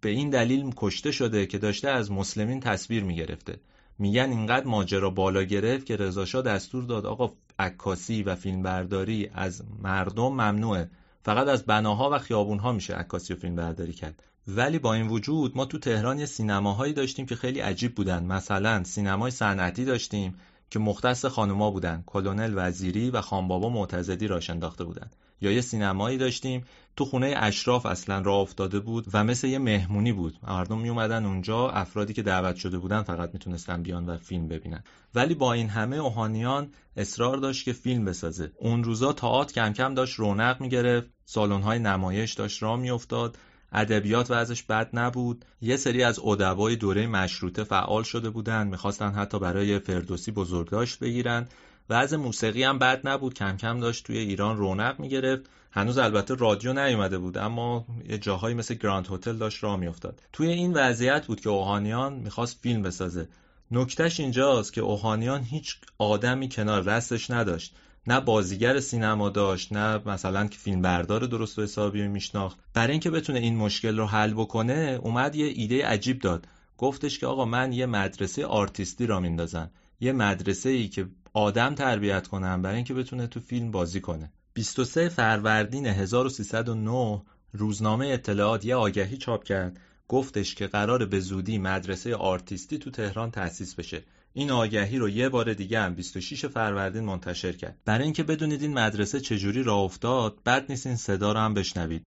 به 0.00 0.08
این 0.08 0.30
دلیل 0.30 0.72
کشته 0.76 1.10
شده 1.10 1.46
که 1.46 1.58
داشته 1.58 1.88
از 1.88 2.12
مسلمین 2.12 2.60
تصویر 2.60 3.04
می‌گرفته. 3.04 3.60
میگن 3.98 4.30
اینقدر 4.30 4.66
ماجرا 4.66 5.10
بالا 5.10 5.42
گرفت 5.42 5.86
که 5.86 5.96
رضا 5.96 6.42
دستور 6.42 6.84
داد 6.84 7.06
آقا 7.06 7.32
عکاسی 7.58 8.22
و 8.22 8.34
فیلمبرداری 8.34 9.30
از 9.34 9.62
مردم 9.82 10.28
ممنوعه. 10.28 10.90
فقط 11.22 11.48
از 11.48 11.64
بناها 11.64 12.10
و 12.10 12.18
خیابونها 12.18 12.72
میشه 12.72 12.94
عکاسی 12.94 13.34
و 13.34 13.36
فیلم 13.36 13.56
برداری 13.56 13.92
کرد. 13.92 14.22
ولی 14.48 14.78
با 14.78 14.94
این 14.94 15.08
وجود 15.08 15.56
ما 15.56 15.64
تو 15.64 15.78
تهران 15.78 16.18
یه 16.18 16.26
سینماهایی 16.26 16.92
داشتیم 16.92 17.26
که 17.26 17.36
خیلی 17.36 17.60
عجیب 17.60 17.94
بودن. 17.94 18.24
مثلا 18.24 18.84
سینمای 18.84 19.30
صنعتی 19.30 19.84
داشتیم 19.84 20.34
که 20.70 20.78
مختص 20.78 21.24
خانوما 21.24 21.70
بودن. 21.70 22.02
کلونل 22.06 22.52
وزیری 22.56 23.10
و 23.10 23.20
خانبابا 23.20 23.68
معتزدی 23.68 24.26
راش 24.26 24.50
انداخته 24.50 24.84
بودن. 24.84 25.10
یا 25.40 25.52
یه 25.52 25.60
سینمایی 25.60 26.18
داشتیم. 26.18 26.64
تو 26.96 27.04
خونه 27.04 27.34
اشراف 27.36 27.86
اصلا 27.86 28.20
راه 28.20 28.38
افتاده 28.38 28.80
بود 28.80 29.06
و 29.12 29.24
مثل 29.24 29.48
یه 29.48 29.58
مهمونی 29.58 30.12
بود. 30.12 30.34
مردم 30.48 30.78
می 30.78 30.88
اومدن 30.88 31.26
اونجا 31.26 31.68
افرادی 31.68 32.12
که 32.12 32.22
دعوت 32.22 32.56
شده 32.56 32.78
بودن 32.78 33.02
فقط 33.02 33.30
می‌تونستن 33.32 33.82
بیان 33.82 34.06
و 34.06 34.16
فیلم 34.16 34.48
ببینن. 34.48 34.82
ولی 35.14 35.34
با 35.34 35.52
این 35.52 35.68
همه 35.68 35.96
اوهانیان 35.96 36.68
اصرار 36.96 37.36
داشت 37.36 37.64
که 37.64 37.72
فیلم 37.72 38.04
بسازه. 38.04 38.52
اون 38.58 38.84
روزا 38.84 39.12
تئاتر 39.12 39.52
کم 39.52 39.72
کم 39.72 39.94
داشت 39.94 40.18
رونق 40.18 40.60
می‌گرفت. 40.60 41.08
های 41.36 41.78
نمایش 41.78 42.32
داشت 42.32 42.62
راه 42.62 42.80
میافتاد. 42.80 43.38
ادبیات 43.72 44.30
ازش 44.30 44.62
بد 44.62 44.90
نبود. 44.92 45.44
یه 45.60 45.76
سری 45.76 46.02
از 46.02 46.18
ادبای 46.18 46.76
دوره 46.76 47.06
مشروطه 47.06 47.64
فعال 47.64 48.02
شده 48.02 48.30
بودن. 48.30 48.66
می‌خواستن 48.66 49.10
حتی 49.10 49.38
برای 49.38 49.78
فردوسی 49.78 50.32
بزرگداشت 50.32 50.98
بگیرن. 50.98 51.48
وضع 51.90 52.16
موسیقی 52.16 52.62
هم 52.62 52.78
بد 52.78 53.08
نبود. 53.08 53.34
کم 53.34 53.56
کم 53.56 53.80
داشت 53.80 54.06
توی 54.06 54.18
ایران 54.18 54.56
رونق 54.56 55.00
می‌گرفت. 55.00 55.42
هنوز 55.72 55.98
البته 55.98 56.34
رادیو 56.34 56.72
نیومده 56.72 57.18
بود 57.18 57.38
اما 57.38 57.86
یه 58.08 58.18
جاهایی 58.18 58.54
مثل 58.54 58.74
گراند 58.74 59.08
هتل 59.10 59.36
داشت 59.36 59.64
راه 59.64 59.76
میافتاد. 59.76 60.22
توی 60.32 60.48
این 60.48 60.72
وضعیت 60.72 61.26
بود 61.26 61.40
که 61.40 61.48
اوهانیان 61.48 62.12
می‌خواست 62.12 62.58
فیلم 62.62 62.82
بسازه. 62.82 63.28
نکتهش 63.70 64.20
اینجاست 64.20 64.72
که 64.72 64.80
اوهانیان 64.80 65.42
هیچ 65.42 65.76
آدمی 65.98 66.48
کنار 66.48 66.82
رستش 66.82 67.30
نداشت. 67.30 67.74
نه 68.06 68.20
بازیگر 68.20 68.80
سینما 68.80 69.30
داشت 69.30 69.72
نه 69.72 70.00
مثلا 70.06 70.46
که 70.46 70.58
فیلم 70.58 70.82
بردار 70.82 71.20
درست 71.20 71.58
و 71.58 71.62
حسابی 71.62 72.08
میشناخت. 72.08 72.58
برای 72.74 72.90
اینکه 72.90 73.10
بتونه 73.10 73.38
این 73.38 73.56
مشکل 73.56 73.98
رو 73.98 74.06
حل 74.06 74.34
بکنه 74.34 74.98
اومد 75.02 75.34
یه 75.34 75.46
ایده 75.46 75.86
عجیب 75.86 76.18
داد. 76.18 76.46
گفتش 76.78 77.18
که 77.18 77.26
آقا 77.26 77.44
من 77.44 77.72
یه 77.72 77.86
مدرسه 77.86 78.46
آرتیستی 78.46 79.06
را 79.06 79.20
میندازم. 79.20 79.70
یه 80.00 80.12
مدرسه 80.12 80.68
ای 80.68 80.88
که 80.88 81.06
آدم 81.32 81.74
تربیت 81.74 82.28
کنم 82.28 82.62
برای 82.62 82.76
اینکه 82.76 82.94
بتونه 82.94 83.26
تو 83.26 83.40
فیلم 83.40 83.70
بازی 83.70 84.00
کنه. 84.00 84.32
23 84.54 85.08
فروردین 85.08 85.86
1309 85.86 87.22
روزنامه 87.52 88.06
اطلاعات 88.06 88.64
یه 88.64 88.74
آگهی 88.74 89.16
چاپ 89.16 89.44
کرد. 89.44 89.80
گفتش 90.08 90.54
که 90.54 90.66
قرار 90.66 91.06
به 91.06 91.20
زودی 91.20 91.58
مدرسه 91.58 92.16
آرتیستی 92.16 92.78
تو 92.78 92.90
تهران 92.90 93.30
تأسیس 93.30 93.74
بشه. 93.74 94.02
این 94.32 94.50
آگهی 94.50 94.98
رو 94.98 95.08
یه 95.08 95.28
بار 95.28 95.54
دیگه 95.54 95.80
هم 95.80 95.94
26 95.94 96.46
فروردین 96.46 97.04
منتشر 97.04 97.52
کرد. 97.52 97.78
برای 97.84 98.04
اینکه 98.04 98.22
بدونید 98.22 98.62
این 98.62 98.74
مدرسه 98.74 99.20
چجوری 99.20 99.62
راه 99.62 99.78
افتاد 99.78 100.42
بد 100.46 100.70
نیست 100.70 100.86
این 100.86 100.96
صدا 100.96 101.32
رو 101.32 101.38
هم 101.38 101.54
بشنوید. 101.54 102.06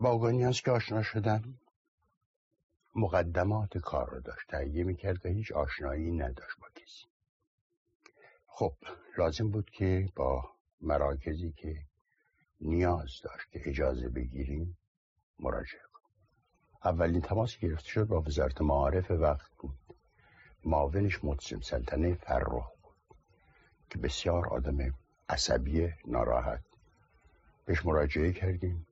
با 0.00 0.10
اوگانیانس 0.10 0.62
که 0.62 0.70
آشنا 0.70 1.02
شدن. 1.02 1.54
مقدمات 2.94 3.78
کار 3.78 4.10
رو 4.10 4.20
داشت. 4.20 4.46
تهیه 4.48 4.84
می‌کرد 4.84 5.26
و 5.26 5.28
هیچ 5.28 5.52
آشنایی 5.52 6.10
نداشت 6.10 6.56
با 6.60 6.66
کسی. 6.74 7.06
خب 8.58 8.74
لازم 9.18 9.48
بود 9.48 9.70
که 9.70 10.08
با 10.16 10.50
مراکزی 10.80 11.52
که 11.52 11.76
نیاز 12.60 13.20
داشت 13.24 13.50
که 13.50 13.60
اجازه 13.64 14.08
بگیریم 14.08 14.78
مراجعه 15.40 15.82
کنیم. 15.92 16.16
اولین 16.84 17.20
تماس 17.20 17.58
گرفته 17.58 17.88
شد 17.88 18.04
با 18.04 18.20
وزارت 18.20 18.60
معارف 18.60 19.10
وقت 19.10 19.50
بود. 19.58 19.78
معاونش 20.64 21.24
متصم 21.24 21.60
سلطنه 21.60 22.14
فرخ 22.14 22.70
بود 22.82 23.16
که 23.90 23.98
بسیار 23.98 24.48
آدم 24.48 24.94
عصبی 25.28 25.94
ناراحت. 26.06 26.64
بهش 27.64 27.86
مراجعه 27.86 28.32
کردیم. 28.32 28.86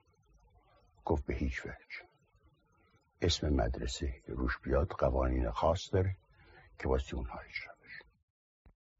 گفت 1.04 1.26
به 1.26 1.34
هیچ 1.34 1.66
وجه. 1.66 2.08
اسم 3.22 3.48
مدرسه 3.48 4.22
روش 4.26 4.58
بیاد 4.58 4.88
قوانین 4.88 5.50
خاص 5.50 5.94
داره 5.94 6.16
که 6.78 6.88
واسه 6.88 7.14
اونها 7.14 7.38
اجرا 7.38 7.75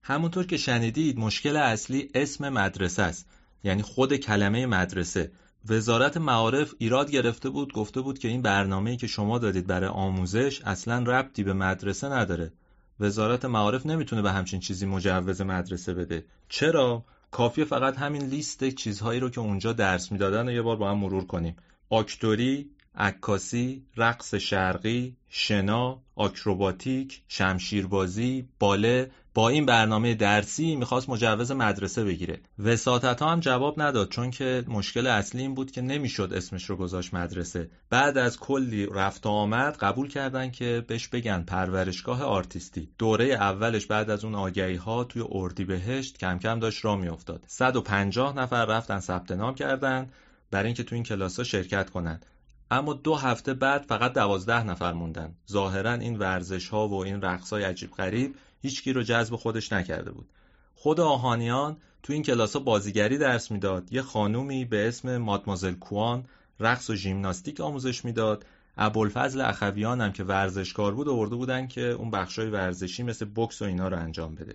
همونطور 0.09 0.47
که 0.47 0.57
شنیدید 0.57 1.19
مشکل 1.19 1.57
اصلی 1.57 2.11
اسم 2.15 2.49
مدرسه 2.49 3.03
است 3.03 3.29
یعنی 3.65 3.83
خود 3.83 4.17
کلمه 4.17 4.67
مدرسه. 4.67 5.33
وزارت 5.69 6.17
معارف 6.17 6.75
ایراد 6.79 7.11
گرفته 7.11 7.49
بود 7.49 7.73
گفته 7.73 8.01
بود 8.01 8.19
که 8.19 8.29
این 8.29 8.43
برنامه‌ای 8.43 8.97
که 8.97 9.07
شما 9.07 9.39
دادید 9.39 9.67
برای 9.67 9.89
آموزش 9.89 10.63
اصلا 10.63 10.99
ربطی 10.99 11.43
به 11.43 11.53
مدرسه 11.53 12.09
نداره. 12.09 12.53
وزارت 13.01 13.45
معارف 13.45 13.87
نمی‌تونه 13.87 14.23
به 14.23 14.33
همچین 14.33 14.61
چیزی 14.61 14.87
مجوز 14.87 15.41
مدرسه 15.41 15.95
بده. 15.95 16.25
چرا؟ 16.49 17.05
کافیه 17.31 17.65
فقط 17.65 17.97
همین 17.97 18.23
لیست 18.23 18.69
چیزهایی 18.69 19.21
رو 19.21 19.31
که 19.31 19.41
اونجا 19.41 19.73
درس 19.73 20.13
می‌دادن 20.13 20.49
یه 20.49 20.63
بار 20.63 20.77
با 20.77 20.91
هم 20.91 20.99
مرور 20.99 21.27
کنیم. 21.27 21.57
آکتوری 21.91 22.71
عکاسی، 22.95 23.83
رقص 23.97 24.35
شرقی، 24.35 25.17
شنا، 25.29 26.03
آکروباتیک، 26.15 27.23
شمشیربازی، 27.29 28.49
باله 28.59 29.11
با 29.37 29.49
این 29.49 29.67
برنامه 29.67 30.15
درسی 30.15 30.77
می‌خواست 30.77 31.09
مجوز 31.09 31.53
مدرسه 31.53 32.05
بگیره. 32.05 32.41
وساطت 32.59 33.23
ها 33.23 33.33
هم 33.33 33.41
جواب 33.41 33.83
نداد 33.83 34.09
چون 34.09 34.31
که 34.31 34.65
مشکل 34.69 35.07
اصلی 35.07 35.43
این 35.43 35.55
بود 35.55 35.71
که 35.71 35.81
نمی‌شد 35.81 36.33
اسمش 36.35 36.65
رو 36.65 36.77
گذاشت 36.77 37.15
مدرسه. 37.15 37.71
بعد 37.91 38.19
از 38.19 38.39
کلی 38.39 38.87
رفت 38.87 39.27
و 39.27 39.29
آمد 39.29 39.77
قبول 39.77 40.09
کردن 40.09 40.51
که 40.51 40.85
بهش 40.89 41.09
بگن 41.09 41.43
پرورشگاه 41.43 42.23
آرتیستی. 42.23 42.89
دوره 42.99 43.25
اولش 43.25 43.87
بعد 43.87 44.11
از 44.11 44.25
اون 44.25 44.35
آگهی 44.35 44.77
ها 44.77 45.05
توی 45.05 45.23
اردیبهشت 45.31 46.19
کم 46.19 46.39
کم 46.39 46.59
داشت 46.59 46.85
راه 46.85 46.97
میافتاد. 46.97 47.45
150 47.47 48.37
نفر 48.37 48.65
رفتن 48.65 49.01
ثبت 49.01 49.31
نام 49.33 49.55
کردن 49.55 50.11
برای 50.51 50.67
اینکه 50.67 50.83
تو 50.83 50.95
این 50.95 51.05
کلاس 51.05 51.37
ها 51.37 51.45
شرکت 51.45 51.91
کنند 51.91 52.27
اما 52.71 52.93
دو 52.93 53.15
هفته 53.15 53.55
بعد 53.55 53.83
فقط 53.83 54.13
دوازده 54.13 54.63
نفر 54.63 54.93
موندن. 54.93 55.35
ظاهرا 55.51 55.93
این 55.93 56.19
ورزش 56.19 56.69
ها 56.69 56.89
و 56.89 57.05
این 57.05 57.23
رقص 57.23 57.53
های 57.53 57.65
عجیب 57.65 57.91
غریب 57.91 58.35
هیچکی 58.67 58.93
رو 58.93 59.03
جذب 59.03 59.37
خودش 59.37 59.73
نکرده 59.73 60.11
بود. 60.11 60.29
خود 60.75 61.01
آهانیان 61.01 61.77
تو 62.03 62.13
این 62.13 62.23
کلاس 62.23 62.57
بازیگری 62.57 63.19
درس 63.19 63.51
می‌داد. 63.51 63.93
یه 63.93 64.03
خانومی 64.03 64.65
به 64.65 64.89
اسم 64.89 65.17
مادمازل 65.17 65.75
کوان 65.75 66.27
رقص 66.61 66.91
و 66.91 66.95
ژیمناستیک 66.95 67.61
آموزش 67.61 68.05
می‌داد. 68.05 68.47
ابوالفضل 68.77 69.41
اخویان 69.41 70.01
هم 70.01 70.13
که 70.13 70.25
ورزشکار 70.25 70.95
بود 70.95 71.09
آورده 71.09 71.37
بودن 71.37 71.67
که 71.67 71.81
اون 71.81 72.11
بخشای 72.11 72.51
ورزشی 72.51 73.03
مثل 73.03 73.27
بکس 73.37 73.63
و 73.63 73.65
اینا 73.65 73.89
رو 73.89 73.99
انجام 73.99 74.35
بده. 74.35 74.55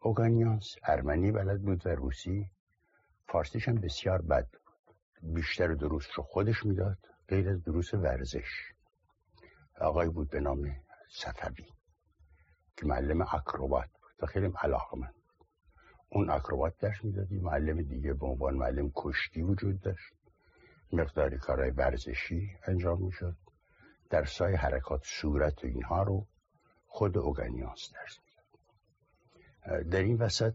اوگانیانس 0.00 0.74
ارمنی 0.84 1.32
بلد 1.32 1.62
بود 1.62 1.86
و 1.86 1.88
روسی. 1.88 2.46
فارسیش 3.28 3.68
هم 3.68 3.74
بسیار 3.74 4.22
بد 4.22 4.48
بیشتر 5.22 5.74
دروس 5.74 6.06
رو 6.16 6.22
خودش 6.22 6.66
می‌داد. 6.66 6.98
غیر 7.28 7.48
از 7.48 7.64
دروس 7.64 7.94
ورزش. 7.94 8.72
آقای 9.80 10.08
بود 10.08 10.30
به 10.30 10.40
نام 10.40 10.76
صفوی. 11.10 11.77
که 12.78 12.86
معلم 12.86 13.22
اکروبات 13.22 13.88
بود. 13.88 14.12
و 14.22 14.26
خیلی 14.26 14.52
علاقه 14.62 14.96
اون 16.08 16.30
اکروبات 16.30 16.78
درس 16.78 17.04
می‌دادی 17.04 17.38
معلم 17.38 17.82
دیگه 17.82 18.14
به 18.14 18.26
عنوان 18.26 18.54
معلم 18.54 18.92
کشتی 18.94 19.42
وجود 19.42 19.80
داشت. 19.80 20.14
مقداری 20.92 21.38
کارهای 21.38 21.70
ورزشی 21.70 22.56
انجام 22.66 23.02
می‌شد. 23.02 23.36
سای 24.26 24.54
حرکات 24.54 25.00
صورت 25.04 25.64
و 25.64 25.66
اینها 25.66 26.02
رو 26.02 26.26
خود 26.86 27.18
اوگانیانس 27.18 27.92
درس 27.94 28.18
می‌داد. 28.24 29.88
در 29.90 30.02
این 30.02 30.16
وسط 30.16 30.54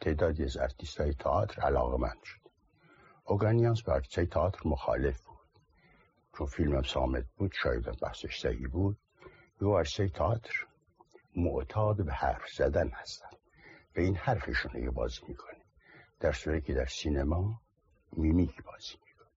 تعدادی 0.00 0.44
از 0.44 0.56
آرتیست 0.56 1.00
های 1.00 1.14
تئاتر 1.14 1.62
علاقه 1.62 1.96
من 1.96 2.14
شد. 2.24 2.40
اوهانیانس 3.24 3.82
به 3.82 3.92
آرتیستای 3.92 4.26
تئاتر 4.26 4.60
مخالف 4.64 5.26
بود. 5.26 5.36
چون 6.38 6.46
فیلمم 6.46 6.82
صامت 6.82 7.26
بود 7.36 7.52
شاید 7.62 8.00
بحثش 8.02 8.40
صحیح 8.40 8.68
بود. 8.68 8.98
به 9.58 9.66
آرتیستای 9.66 10.08
تئاتر 10.08 10.65
معتاد 11.36 12.04
به 12.04 12.12
حرف 12.12 12.48
زدن 12.56 12.90
هستن. 12.94 13.28
به 13.94 14.02
این 14.02 14.16
حرفشون 14.16 14.72
رو 14.72 14.92
بازی 14.92 15.20
می‌کنه. 15.28 15.56
در 16.20 16.32
صورتی 16.32 16.66
که 16.66 16.74
در 16.74 16.86
سینما 16.86 17.60
میمیک 18.12 18.62
بازی 18.64 18.94
می‌کنه. 19.06 19.28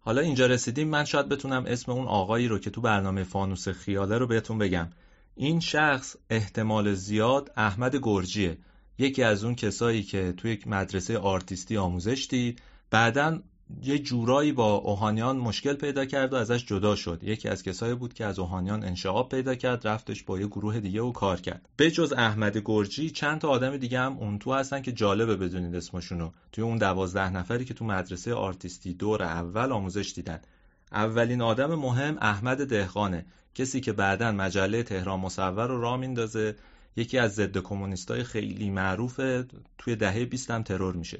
حالا 0.00 0.20
اینجا 0.20 0.46
رسیدیم. 0.46 0.88
من 0.88 1.04
شاید 1.04 1.28
بتونم 1.28 1.64
اسم 1.66 1.92
اون 1.92 2.06
آقایی 2.06 2.48
رو 2.48 2.58
که 2.58 2.70
تو 2.70 2.80
برنامه 2.80 3.24
فانوس 3.24 3.68
خیاله 3.68 4.18
رو 4.18 4.26
بهتون 4.26 4.58
بگم. 4.58 4.90
این 5.34 5.60
شخص 5.60 6.16
احتمال 6.30 6.94
زیاد 6.94 7.52
احمد 7.56 7.96
گرجیه. 8.02 8.58
یکی 8.98 9.22
از 9.22 9.44
اون 9.44 9.54
کسایی 9.54 10.02
که 10.02 10.32
توی 10.32 10.52
یک 10.52 10.68
مدرسه 10.68 11.18
آرتیستی 11.18 11.76
آموزش 11.76 12.26
دید 12.30 12.62
بعدا 12.90 13.42
یه 13.82 13.98
جورایی 13.98 14.52
با 14.52 14.74
اوهانیان 14.74 15.36
مشکل 15.36 15.74
پیدا 15.74 16.04
کرد 16.04 16.32
و 16.32 16.36
ازش 16.36 16.66
جدا 16.66 16.96
شد. 16.96 17.20
یکی 17.22 17.48
از 17.48 17.62
کسایی 17.62 17.94
بود 17.94 18.14
که 18.14 18.24
از 18.24 18.38
اوهانیان 18.38 18.84
انشعاب 18.84 19.28
پیدا 19.28 19.54
کرد 19.54 19.86
رفتش 19.88 20.22
با 20.22 20.40
یه 20.40 20.46
گروه 20.46 20.80
دیگه 20.80 21.02
و 21.02 21.12
کار 21.12 21.40
کرد. 21.40 21.68
به 21.76 21.90
جز 21.90 22.12
احمد 22.12 22.62
گرجی 22.64 23.10
چند 23.10 23.40
تا 23.40 23.48
آدم 23.48 23.76
دیگه 23.76 24.00
هم 24.00 24.18
اون 24.18 24.38
تو 24.38 24.52
هستن 24.52 24.82
که 24.82 24.92
جالبه 24.92 25.36
بدونید 25.36 25.74
اسمشونو. 25.74 26.30
توی 26.52 26.64
اون 26.64 26.78
دوازده 26.78 27.30
نفری 27.30 27.64
که 27.64 27.74
تو 27.74 27.84
مدرسه 27.84 28.34
آرتیستی 28.34 28.94
دور 28.94 29.22
اول 29.22 29.72
آموزش 29.72 30.12
دیدن. 30.16 30.40
اولین 30.92 31.42
آدم 31.42 31.74
مهم 31.74 32.18
احمد 32.20 32.66
دهقانه. 32.66 33.26
کسی 33.54 33.80
که 33.80 33.92
بعدا 33.92 34.32
مجله 34.32 34.82
تهران 34.82 35.20
مصور 35.20 35.66
رو 35.66 35.80
راه 35.80 35.96
میندازه. 35.96 36.56
یکی 36.96 37.18
از 37.18 37.34
ضد 37.34 37.58
کمونیستای 37.58 38.24
خیلی 38.24 38.70
معروفه. 38.70 39.46
توی 39.78 39.96
دهه 39.96 40.24
20 40.24 40.50
هم 40.50 40.62
ترور 40.62 40.94
میشه. 40.94 41.18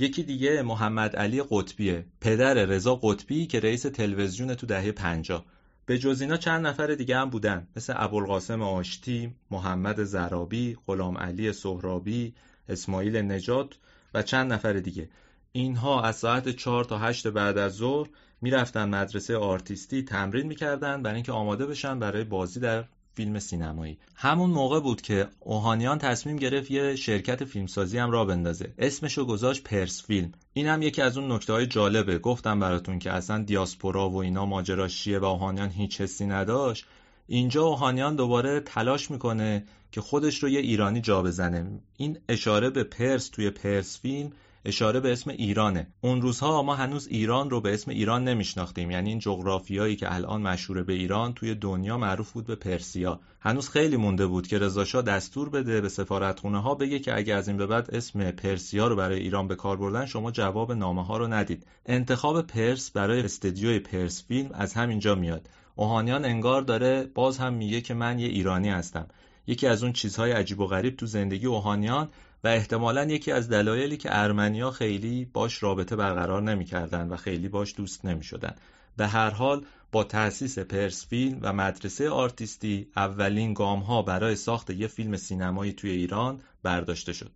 یکی 0.00 0.22
دیگه 0.22 0.62
محمد 0.62 1.16
علی 1.16 1.42
قطبیه 1.50 2.04
پدر 2.20 2.54
رضا 2.54 2.96
قطبی 2.96 3.46
که 3.46 3.60
رئیس 3.60 3.82
تلویزیون 3.82 4.54
تو 4.54 4.66
دهه 4.66 4.92
50 4.92 5.44
به 5.86 5.98
جز 5.98 6.20
اینا 6.20 6.36
چند 6.36 6.66
نفر 6.66 6.86
دیگه 6.86 7.16
هم 7.16 7.30
بودن. 7.30 7.68
مثل 7.76 7.94
ابوالقاسم 7.96 8.62
آشتی، 8.62 9.34
محمد 9.50 10.04
زرابی، 10.04 10.76
غلام 10.86 11.18
علی 11.18 11.52
سهرابی، 11.52 12.34
اسماعیل 12.68 13.16
نجات 13.16 13.74
و 14.14 14.22
چند 14.22 14.52
نفر 14.52 14.72
دیگه. 14.72 15.08
اینها 15.52 16.02
از 16.02 16.16
ساعت 16.16 16.48
4 16.48 16.84
تا 16.84 16.98
8 16.98 17.26
بعد 17.26 17.58
از 17.58 17.72
ظهر 17.72 18.08
می‌رفتن 18.40 18.88
مدرسه 18.88 19.36
آرتیستی 19.36 20.02
تمرین 20.02 20.46
می‌کردن 20.46 21.02
برای 21.02 21.14
اینکه 21.14 21.32
آماده 21.32 21.66
بشن 21.66 21.98
برای 21.98 22.24
بازی 22.24 22.60
در 22.60 22.84
فیلم 23.18 23.38
سینمایی. 23.38 23.98
همون 24.14 24.50
موقع 24.50 24.80
بود 24.80 25.00
که 25.00 25.28
اوهانیان 25.40 25.98
تصمیم 25.98 26.36
گرفت 26.36 26.70
یه 26.70 26.96
شرکت 26.96 27.44
فیلمسازی 27.44 27.98
هم 27.98 28.10
را 28.10 28.24
بندازه. 28.24 28.74
اسمشو 28.78 29.24
گذاشت 29.24 29.62
پرس 29.62 30.02
فیلم. 30.02 30.32
این 30.52 30.66
هم 30.66 30.82
یکی 30.82 31.02
از 31.02 31.18
اون 31.18 31.32
نکته 31.32 31.52
های 31.52 31.66
جالبه. 31.66 32.18
گفتم 32.18 32.60
براتون 32.60 32.98
که 32.98 33.12
اصلا 33.12 33.42
دیاسپورا 33.42 34.10
و 34.10 34.16
اینا 34.16 34.46
ماجرا 34.46 34.88
شیه 34.88 35.18
و 35.18 35.24
اوهانیان 35.24 35.70
هیچ 35.70 36.00
حسی 36.00 36.26
نداشت. 36.26 36.86
اینجا 37.26 37.62
اوهانیان 37.62 38.16
دوباره 38.16 38.60
تلاش 38.60 39.10
می‌کنه 39.10 39.64
که 39.92 40.00
خودش 40.00 40.42
رو 40.42 40.48
یه 40.48 40.60
ایرانی 40.60 41.00
جا 41.00 41.22
بزنه. 41.22 41.80
این 41.96 42.18
اشاره 42.28 42.70
به 42.70 42.84
پرس 42.84 43.28
توی 43.28 43.50
پرس 43.50 44.00
فیلم 44.00 44.30
اشاره 44.68 45.00
به 45.00 45.12
اسم 45.12 45.30
ایرانه. 45.30 45.86
اون 46.00 46.22
روزها 46.22 46.62
ما 46.62 46.74
هنوز 46.74 47.06
ایران 47.06 47.50
رو 47.50 47.60
به 47.60 47.74
اسم 47.74 47.90
ایران 47.90 48.24
نمیشناختیم. 48.24 48.90
یعنی 48.90 49.08
این 49.08 49.18
جغرافیایی 49.18 49.96
که 49.96 50.14
الان 50.14 50.42
مشهور 50.42 50.82
به 50.82 50.92
ایران 50.92 51.32
توی 51.32 51.54
دنیا 51.54 51.98
معروف 51.98 52.32
بود 52.32 52.46
به 52.46 52.54
پرسیا. 52.54 53.20
هنوز 53.40 53.68
خیلی 53.68 53.96
مونده 53.96 54.26
بود 54.26 54.46
که 54.46 54.58
رضا 54.58 55.02
دستور 55.02 55.48
بده 55.48 55.80
به 55.80 55.88
سفارتخونه 55.88 56.62
ها 56.62 56.74
بگه 56.74 56.98
که 56.98 57.16
اگه 57.16 57.34
از 57.34 57.48
این 57.48 57.56
به 57.56 57.66
بعد 57.66 57.94
اسم 57.94 58.30
پرسیا 58.30 58.88
رو 58.88 58.96
برای 58.96 59.20
ایران 59.20 59.48
به 59.48 59.56
کار 59.56 59.76
بردن 59.76 60.06
شما 60.06 60.30
جواب 60.30 60.72
نامه 60.72 61.04
ها 61.04 61.16
رو 61.16 61.26
ندید. 61.26 61.66
انتخاب 61.86 62.42
پرس 62.42 62.90
برای 62.90 63.20
استدیوی 63.20 63.78
پرس 63.78 64.24
فیلم 64.28 64.50
از 64.54 64.74
همینجا 64.74 65.14
میاد. 65.14 65.48
اوهانیان 65.76 66.24
انگار 66.24 66.62
داره 66.62 67.10
باز 67.14 67.38
هم 67.38 67.54
میگه 67.54 67.80
که 67.80 67.94
من 67.94 68.18
یه 68.18 68.28
ایرانی 68.28 68.68
هستم. 68.68 69.06
یکی 69.46 69.66
از 69.66 69.82
اون 69.82 69.92
چیزهای 69.92 70.32
عجیب 70.32 70.60
و 70.60 70.66
غریب 70.66 70.96
تو 70.96 71.06
زندگی 71.06 71.46
اوهانیان 71.46 72.08
و 72.44 72.48
احتمالا 72.48 73.04
یکی 73.04 73.32
از 73.32 73.48
دلایلی 73.48 73.96
که 73.96 74.08
ارمنیا 74.12 74.70
خیلی 74.70 75.24
باش 75.24 75.62
رابطه 75.62 75.96
برقرار 75.96 76.42
نمی‌کردن 76.42 77.08
و 77.08 77.16
خیلی 77.16 77.48
باش 77.48 77.74
دوست 77.76 78.04
نمی‌شدن. 78.04 78.54
به 78.96 79.06
هر 79.06 79.30
حال 79.30 79.64
با 79.92 80.04
تأسیس 80.04 80.58
پرس 80.58 81.06
فیلم 81.06 81.38
و 81.42 81.52
مدرسه 81.52 82.10
آرتیستی 82.10 82.88
اولین 82.96 83.54
گام 83.54 83.80
ها 83.80 84.02
برای 84.02 84.36
ساخت 84.36 84.70
یه 84.70 84.86
فیلم 84.86 85.16
سینمایی 85.16 85.72
توی 85.72 85.90
ایران 85.90 86.40
برداشته 86.62 87.12
شد. 87.12 87.32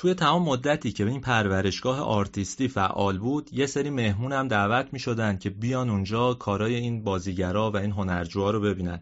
توی 0.00 0.14
تمام 0.14 0.42
مدتی 0.42 0.92
که 0.92 1.06
این 1.06 1.20
پرورشگاه 1.20 2.00
آرتیستی 2.00 2.68
فعال 2.68 3.18
بود 3.18 3.50
یه 3.52 3.66
سری 3.66 3.90
مهمون 3.90 4.32
هم 4.32 4.48
دعوت 4.48 4.92
می 4.92 4.98
شدن 4.98 5.38
که 5.38 5.50
بیان 5.50 5.90
اونجا 5.90 6.34
کارای 6.34 6.74
این 6.74 7.04
بازیگرا 7.04 7.70
و 7.70 7.76
این 7.76 7.90
هنرجوها 7.90 8.50
رو 8.50 8.60
ببینن. 8.60 9.00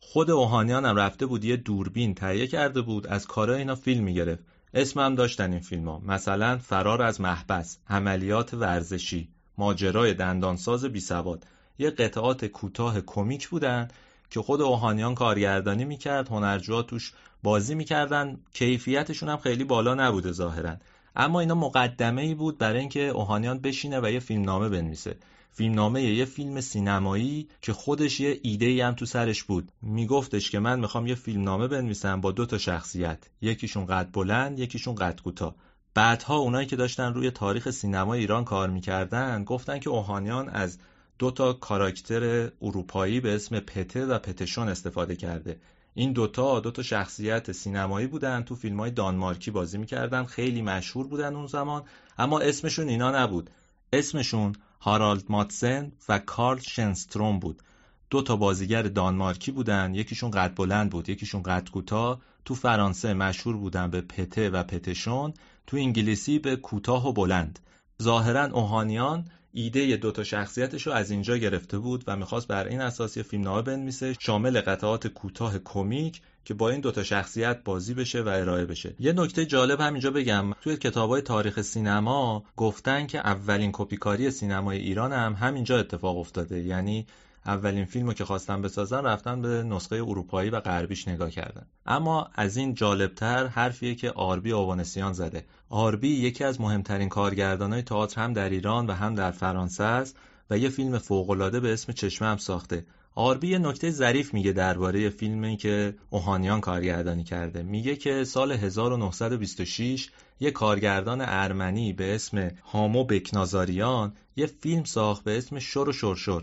خود 0.00 0.30
اوهانیان 0.30 0.84
هم 0.84 0.96
رفته 0.96 1.26
بود 1.26 1.44
یه 1.44 1.56
دوربین 1.56 2.14
تهیه 2.14 2.46
کرده 2.46 2.80
بود 2.80 3.06
از 3.06 3.26
کارای 3.26 3.58
اینا 3.58 3.74
فیلم 3.74 4.04
می 4.04 4.14
گرفت 4.14 4.44
اسم 4.74 5.00
هم 5.00 5.14
داشتن 5.14 5.52
این 5.52 5.60
فیلم 5.60 5.88
ها 5.88 5.98
مثلا 5.98 6.58
فرار 6.58 7.02
از 7.02 7.20
محبس 7.20 7.78
عملیات 7.88 8.54
ورزشی 8.54 9.28
ماجرای 9.58 10.14
دندانساز 10.14 10.84
بی 10.84 11.00
سواد 11.00 11.46
یه 11.78 11.90
قطعات 11.90 12.44
کوتاه 12.44 13.00
کمیک 13.00 13.48
بودن 13.48 13.88
که 14.30 14.42
خود 14.42 14.60
اوهانیان 14.60 15.14
کارگردانی 15.14 15.84
می‌کرد 15.84 16.28
هنرجوها 16.28 16.82
توش 16.82 17.12
بازی 17.42 17.74
می‌کردن 17.74 18.40
کیفیتشون 18.52 19.28
هم 19.28 19.36
خیلی 19.36 19.64
بالا 19.64 19.94
نبوده 19.94 20.32
ظاهرا. 20.32 20.76
اما 21.16 21.40
اینا 21.40 21.54
مقدمه 21.54 22.22
ای 22.22 22.34
بود 22.34 22.58
برای 22.58 22.80
اینکه 22.80 23.00
اوهانیان 23.00 23.58
بشینه 23.58 24.00
و 24.00 24.10
یه 24.10 24.20
فیلمنامه 24.20 24.68
بنویسه. 24.68 25.16
فیلمنامه 25.52 26.02
یه 26.02 26.24
فیلم 26.24 26.60
سینمایی 26.60 27.48
که 27.62 27.72
خودش 27.72 28.20
یه 28.20 28.40
ایده 28.42 28.66
ای 28.66 28.80
هم 28.80 28.94
تو 28.94 29.06
سرش 29.06 29.42
بود. 29.42 29.72
میگفتش 29.82 30.50
که 30.50 30.58
من 30.58 30.80
می‌خوام 30.80 31.06
یه 31.06 31.14
فیلمنامه 31.14 31.68
بنویسم 31.68 32.20
با 32.20 32.32
دو 32.32 32.46
تا 32.46 32.58
شخصیت. 32.58 33.18
یکیشون 33.42 33.86
قد 33.86 34.08
بلند 34.12 34.58
یکیشون 34.58 34.94
قد 34.94 35.20
کوتاه. 35.20 35.54
بعدها 35.94 36.36
اونایی 36.36 36.66
که 36.66 36.76
داشتن 36.76 37.14
روی 37.14 37.30
تاریخ 37.30 37.70
سینما 37.70 38.14
ایران 38.14 38.44
کار 38.44 38.70
می‌کردن 38.70 39.44
گفتن 39.44 39.78
که 39.78 39.90
اوهانیان 39.90 40.48
از 40.48 40.78
دو 41.20 41.30
تا 41.30 41.52
کاراکتر 41.52 42.50
اروپایی 42.62 43.20
به 43.20 43.34
اسم 43.34 43.60
پته 43.60 44.06
و 44.06 44.18
پتشون 44.18 44.68
استفاده 44.68 45.16
کرده. 45.16 45.60
این 45.94 46.12
دوتا 46.12 46.60
دو 46.60 46.70
تا 46.70 46.82
شخصیت 46.82 47.52
سینمایی 47.52 48.06
بودن 48.06 48.42
تو 48.42 48.54
فیلم 48.54 48.80
های 48.80 48.90
دانمارکی 48.90 49.50
بازی 49.50 49.78
می‌کردن 49.78 50.24
خیلی 50.24 50.62
مشهور 50.62 51.06
بودن 51.06 51.34
اون 51.34 51.46
زمان 51.46 51.82
اما 52.18 52.40
اسمشون 52.40 52.88
اینا 52.88 53.22
نبود. 53.22 53.50
اسمشون 53.92 54.52
هارالد 54.80 55.24
ماتسن 55.28 55.92
و 56.08 56.18
کارل 56.18 56.60
شنستروم 56.60 57.38
بود. 57.38 57.62
دو 58.10 58.22
تا 58.22 58.36
بازیگر 58.36 58.82
دانمارکی 58.82 59.52
بودن 59.52 59.94
یکیشون 59.94 60.30
قد 60.30 60.54
بلند 60.56 60.90
بود 60.90 61.08
یکیشون 61.08 61.42
قد 61.42 61.68
کوتاه. 61.70 62.20
تو 62.44 62.54
فرانسه 62.54 63.14
مشهور 63.14 63.56
بودن 63.56 63.90
به 63.90 64.00
پته 64.00 64.50
و 64.50 64.62
پتشون 64.62 65.34
تو 65.66 65.76
انگلیسی 65.76 66.38
به 66.38 66.56
کوتاه 66.56 67.08
و 67.08 67.12
بلند. 67.12 67.58
ظاهرا 68.02 68.44
اوهانیان 68.44 69.24
ایده 69.52 69.96
دو 69.96 70.12
تا 70.12 70.24
شخصیتش 70.24 70.86
رو 70.86 70.92
از 70.92 71.10
اینجا 71.10 71.36
گرفته 71.36 71.78
بود 71.78 72.04
و 72.06 72.16
می‌خواست 72.16 72.46
بر 72.46 72.66
این 72.66 72.80
اساس 72.80 73.16
یه 73.16 73.22
فیلمنامه 73.22 73.62
بنویسه 73.62 74.16
شامل 74.20 74.60
قطعات 74.60 75.06
کوتاه 75.06 75.58
کمیک 75.58 76.20
که 76.44 76.54
با 76.54 76.70
این 76.70 76.80
دوتا 76.80 77.02
شخصیت 77.02 77.64
بازی 77.64 77.94
بشه 77.94 78.22
و 78.22 78.28
ارائه 78.28 78.64
بشه. 78.64 78.94
یه 78.98 79.12
نکته 79.12 79.46
جالب 79.46 79.80
همینجا 79.80 80.10
بگم. 80.10 80.52
توی 80.52 80.76
کتابای 80.76 81.22
تاریخ 81.22 81.60
سینما 81.62 82.44
گفتن 82.56 83.06
که 83.06 83.18
اولین 83.18 83.70
کپیکاری 83.72 84.30
سینمای 84.30 84.78
ایران 84.78 85.12
هم 85.12 85.32
همینجا 85.32 85.78
اتفاق 85.78 86.18
افتاده. 86.18 86.62
یعنی 86.62 87.06
اولین 87.46 87.84
فیلمو 87.84 88.12
که 88.12 88.24
خواستن 88.24 88.62
بسازن 88.62 89.04
رفتن 89.04 89.42
به 89.42 89.48
نسخه 89.62 89.96
اروپایی 89.96 90.50
و 90.50 90.60
غربیش 90.60 91.08
نگاه 91.08 91.30
کردن. 91.30 91.66
اما 91.86 92.28
از 92.34 92.56
این 92.56 92.74
جالبتر 92.74 93.46
حرفیه 93.46 93.94
که 93.94 94.10
آربی 94.10 94.52
آوانسیان 94.52 95.12
زده. 95.12 95.44
آربی 95.68 96.08
یکی 96.08 96.44
از 96.44 96.60
مهمترین 96.60 97.08
کارگردانای 97.08 97.82
تئاتر 97.82 98.22
هم 98.22 98.32
در 98.32 98.50
ایران 98.50 98.86
و 98.86 98.92
هم 98.92 99.14
در 99.14 99.30
فرانسه 99.30 99.84
است 99.84 100.16
و 100.50 100.58
یه 100.58 100.68
فیلم 100.68 100.98
فوق‌العاده 100.98 101.60
به 101.60 101.72
اسم 101.72 101.92
چشمه 101.92 102.28
هم 102.28 102.36
ساخته. 102.36 102.84
آربی 103.14 103.48
یه 103.48 103.58
نکته 103.58 103.90
ظریف 103.90 104.34
میگه 104.34 104.52
درباره 104.52 105.10
فیلمی 105.10 105.56
که 105.56 105.94
اوهانیان 106.10 106.60
کارگردانی 106.60 107.24
کرده. 107.24 107.62
میگه 107.62 107.96
که 107.96 108.24
سال 108.24 108.52
1926 108.52 110.10
یه 110.40 110.50
کارگردان 110.50 111.20
ارمنی 111.20 111.92
به 111.92 112.14
اسم 112.14 112.50
هامو 112.64 113.04
بکنازاریان 113.04 114.12
یه 114.36 114.46
فیلم 114.46 114.84
ساخت 114.84 115.24
به 115.24 115.38
اسم 115.38 115.58
شور 115.58 115.88
و 115.88 115.92
شرشر. 115.92 116.42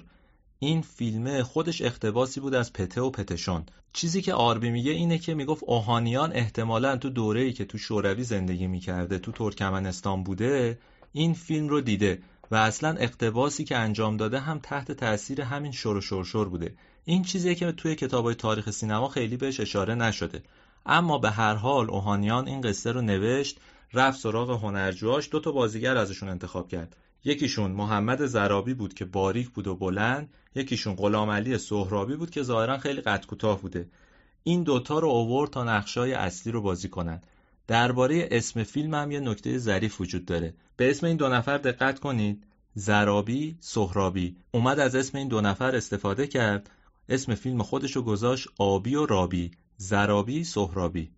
این 0.59 0.81
فیلمه 0.81 1.43
خودش 1.43 1.81
اقتباسی 1.81 2.39
بود 2.39 2.55
از 2.55 2.73
پته 2.73 3.01
و 3.01 3.09
پتشون 3.09 3.65
چیزی 3.93 4.21
که 4.21 4.33
آربی 4.33 4.69
میگه 4.69 4.91
اینه 4.91 5.17
که 5.17 5.33
می‌گفت 5.33 5.63
اوهانیان 5.65 6.33
احتمالا 6.33 6.97
تو 6.97 7.09
دوره‌ای 7.09 7.53
که 7.53 7.65
تو 7.65 7.77
شوروی 7.77 8.23
زندگی 8.23 8.67
می‌کرده 8.67 9.19
تو 9.19 9.31
ترکمنستان 9.31 10.23
بوده 10.23 10.79
این 11.13 11.33
فیلم 11.33 11.67
رو 11.67 11.81
دیده 11.81 12.21
و 12.51 12.55
اصلا 12.55 12.95
اقتباسی 12.99 13.63
که 13.63 13.77
انجام 13.77 14.17
داده 14.17 14.39
هم 14.39 14.59
تحت 14.59 14.91
تاثیر 14.91 15.41
همین 15.41 15.71
شور 15.71 15.97
و 15.97 16.01
شرشر 16.01 16.45
بوده. 16.45 16.75
این 17.05 17.23
چیزیه 17.23 17.55
که 17.55 17.71
توی 17.71 17.95
کتابای 17.95 18.35
تاریخ 18.35 18.69
سینما 18.69 19.07
خیلی 19.07 19.37
بهش 19.37 19.59
اشاره 19.59 19.95
نشده. 19.95 20.43
اما 20.85 21.17
به 21.17 21.31
هر 21.31 21.53
حال 21.53 21.89
اوهانیان 21.89 22.47
این 22.47 22.61
قصه 22.61 22.91
رو 22.91 23.01
نوشت 23.01 23.59
رفت 23.93 24.19
سراغ 24.19 24.63
هنرجوهاش 24.63 25.29
دو 25.31 25.39
تا 25.39 25.51
بازیگر 25.51 25.97
ازشون 25.97 26.29
انتخاب 26.29 26.67
کرد. 26.69 26.95
یکیشون 27.27 27.71
محمد 27.71 28.25
زرابی 28.25 28.73
بود 28.73 28.93
که 28.93 29.05
باریک 29.05 29.49
بود 29.49 29.67
و 29.67 29.75
بلند 29.75 30.33
یکیشون 30.55 30.95
غلام 30.95 31.29
علی 31.29 31.57
سهرابی 31.57 32.15
بود 32.15 32.29
که 32.29 32.43
ظاهرا 32.43 32.77
خیلی 32.77 33.01
قد 33.01 33.25
کوتاه 33.25 33.61
بوده. 33.61 33.89
این 34.43 34.63
دوتا 34.63 34.99
رو 34.99 35.07
اوورد 35.07 35.51
تا 35.51 35.63
نقشای 35.63 36.13
اصلی 36.13 36.51
رو 36.51 36.61
بازی 36.61 36.89
کنن. 36.89 37.21
درباره 37.67 38.27
اسم 38.31 38.63
فیلم 38.63 38.93
هم 38.93 39.11
یه 39.11 39.19
نکته 39.19 39.57
ظریف 39.57 40.01
وجود 40.01 40.25
داره. 40.25 40.53
به 40.77 40.89
اسم 40.89 41.05
این 41.05 41.17
دو 41.17 41.29
نفر 41.29 41.57
دقت 41.57 41.99
کنید. 41.99 42.43
زرابی 42.73 43.57
سهرابی. 43.59 44.35
اومد 44.51 44.79
از 44.79 44.95
اسم 44.95 45.17
این 45.17 45.27
دو 45.27 45.41
نفر 45.41 45.75
استفاده 45.75 46.27
کرد. 46.27 46.69
اسم 47.09 47.35
فیلم 47.35 47.63
خودش 47.63 47.95
رو 47.95 48.01
گذاشت 48.01 48.47
آبی 48.57 48.95
و 48.95 49.05
رابی. 49.05 49.51
زرابی 49.77 50.43
سهرابی. 50.43 51.11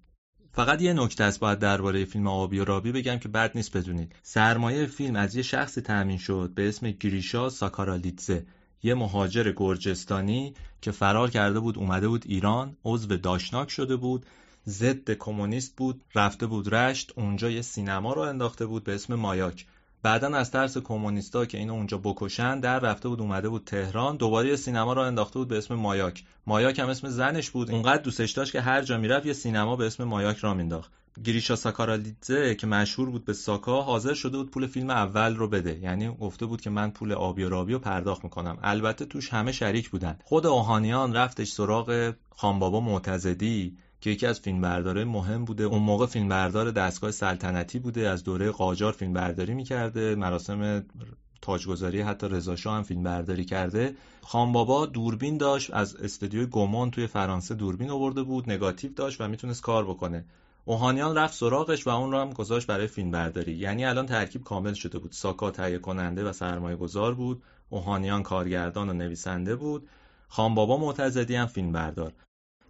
فقط 0.53 0.81
یه 0.81 0.93
نکته 0.93 1.23
است 1.23 1.39
باید 1.39 1.59
درباره 1.59 2.05
فیلم 2.05 2.27
آبی 2.27 2.59
و 2.59 2.65
رابی 2.65 2.91
بگم 2.91 3.17
که 3.17 3.29
بد 3.29 3.51
نیست 3.55 3.77
بدونید. 3.77 4.15
سرمایه 4.23 4.85
فیلم 4.85 5.15
از 5.15 5.35
یه 5.35 5.41
شخصی 5.41 5.81
تأمین 5.81 6.17
شد 6.17 6.51
به 6.55 6.69
اسم 6.69 6.91
گریشا 6.91 7.49
ساکارالیتزه 7.49 8.45
یه 8.83 8.93
مهاجر 8.93 9.53
گرجستانی 9.55 10.53
که 10.81 10.91
فرار 10.91 11.29
کرده 11.29 11.59
بود 11.59 11.77
اومده 11.77 12.07
بود 12.07 12.23
ایران 12.27 12.77
عضو 12.85 13.17
داشناک 13.17 13.69
شده 13.69 13.95
بود 13.95 14.25
ضد 14.67 15.11
کمونیست 15.11 15.75
بود 15.75 16.01
رفته 16.15 16.45
بود 16.45 16.75
رشت 16.75 17.13
اونجا 17.15 17.49
یه 17.49 17.61
سینما 17.61 18.13
رو 18.13 18.21
انداخته 18.21 18.65
بود 18.65 18.83
به 18.83 18.95
اسم 18.95 19.15
مایاک. 19.15 19.65
بعدا 20.03 20.27
از 20.27 20.51
ترس 20.51 20.77
کمونیستا 20.77 21.45
که 21.45 21.57
اینو 21.57 21.73
اونجا 21.73 21.97
بکشن 21.97 22.59
در 22.59 22.79
رفته 22.79 23.09
بود 23.09 23.21
اومده 23.21 23.49
بود 23.49 23.63
تهران. 23.65 24.17
دوباره 24.17 24.49
یه 24.49 24.55
سینما 24.55 24.93
رو 24.93 25.01
انداخته 25.01 25.39
بود 25.39 25.47
به 25.47 25.57
اسم 25.57 25.75
مایاک. 25.75 26.23
مایاک 26.47 26.79
هم 26.79 26.89
اسم 26.89 27.09
زنش 27.09 27.49
بود. 27.49 27.71
اونقدر 27.71 28.01
دوستش 28.01 28.31
داشت 28.31 28.51
که 28.51 28.61
هر 28.61 28.81
جا 28.81 28.97
می‌رفت 28.97 29.25
یه 29.25 29.33
سینما 29.33 29.75
به 29.75 29.87
اسم 29.87 30.03
مایاک 30.03 30.37
را 30.37 30.53
مینداخت 30.53 30.91
گریشا 31.23 31.55
ساکارالیدزه 31.55 32.55
که 32.55 32.67
مشهور 32.67 33.09
بود 33.09 33.25
به 33.25 33.33
ساکا 33.33 33.81
حاضر 33.81 34.13
شده 34.13 34.37
بود 34.37 34.51
پول 34.51 34.67
فیلم 34.67 34.89
اول 34.89 35.35
رو 35.35 35.47
بده. 35.47 35.79
یعنی 35.79 36.07
گفته 36.07 36.45
بود 36.45 36.61
که 36.61 36.69
من 36.69 36.91
پول 36.91 37.11
آبی 37.11 37.43
و 37.43 37.49
رابی 37.49 37.73
رو 37.73 37.79
پرداخت 37.79 38.23
می‌کنم. 38.23 38.57
البته 38.63 39.05
توش 39.05 39.33
همه 39.33 39.51
شریک 39.51 39.89
بودن. 39.89 40.19
خود 40.23 40.45
اوهانیان 40.45 41.13
رفتش 41.15 41.51
سراغ 41.51 42.13
خانبابا 42.29 42.79
معتزدی. 42.79 43.77
که 44.01 44.09
یکی 44.09 44.25
از 44.25 44.39
فیلمبردارای 44.39 45.03
مهم 45.03 45.45
بوده. 45.45 45.63
اون 45.63 45.81
موقع 45.81 46.05
فیلمبردار 46.05 46.71
دستگاه 46.71 47.11
سلطنتی 47.11 47.79
بوده 47.79 48.09
از 48.09 48.23
دوره 48.23 48.51
قاجار 48.51 48.93
فیلمبرداری 48.93 49.53
می‌کرده. 49.53 50.15
مراسم 50.15 50.85
تاجگذاری 51.41 52.01
حتی 52.01 52.27
رضا 52.27 52.55
هم 52.65 52.83
فیلم 52.83 53.03
برداری 53.03 53.45
کرده 53.45 53.95
خانبابا 54.21 54.85
دوربین 54.85 55.37
داشت 55.37 55.73
از 55.73 55.95
استودیوی 55.95 56.45
گومون 56.45 56.91
توی 56.91 57.07
فرانسه 57.07 57.55
دوربین 57.55 57.89
آورده 57.89 58.23
بود 58.23 58.49
نگاتیو 58.49 58.93
داشت 58.93 59.21
و 59.21 59.27
می‌تونست 59.27 59.61
کار 59.61 59.85
بکنه. 59.85 60.25
اوهانیان 60.65 61.17
رفت 61.17 61.33
سراغش 61.33 61.87
و 61.87 61.89
اون 61.89 62.11
رو 62.11 62.19
هم 62.19 62.33
گذاشت 62.33 62.67
برای 62.67 62.87
فیلم 62.87 63.11
برداری 63.11 63.53
یعنی 63.53 63.85
الان 63.85 64.05
ترکیب 64.05 64.43
کامل 64.43 64.73
شده 64.73 64.99
بود. 64.99 65.11
ساکا 65.11 65.51
تهیه 65.51 65.77
کننده 65.77 66.29
و 66.29 66.33
سرمایه 66.33 66.75
گذار 66.75 67.13
بود. 67.13 67.43
اوهانیان 67.69 68.23
کارگردان 68.23 68.89
و 68.89 68.93
نویسنده 68.93 69.55
بود. 69.55 69.87
خانبابا 70.27 70.77
معتزدی 70.77 71.35
هم 71.35 71.45
فیلم 71.45 71.71
بردار 71.71 72.13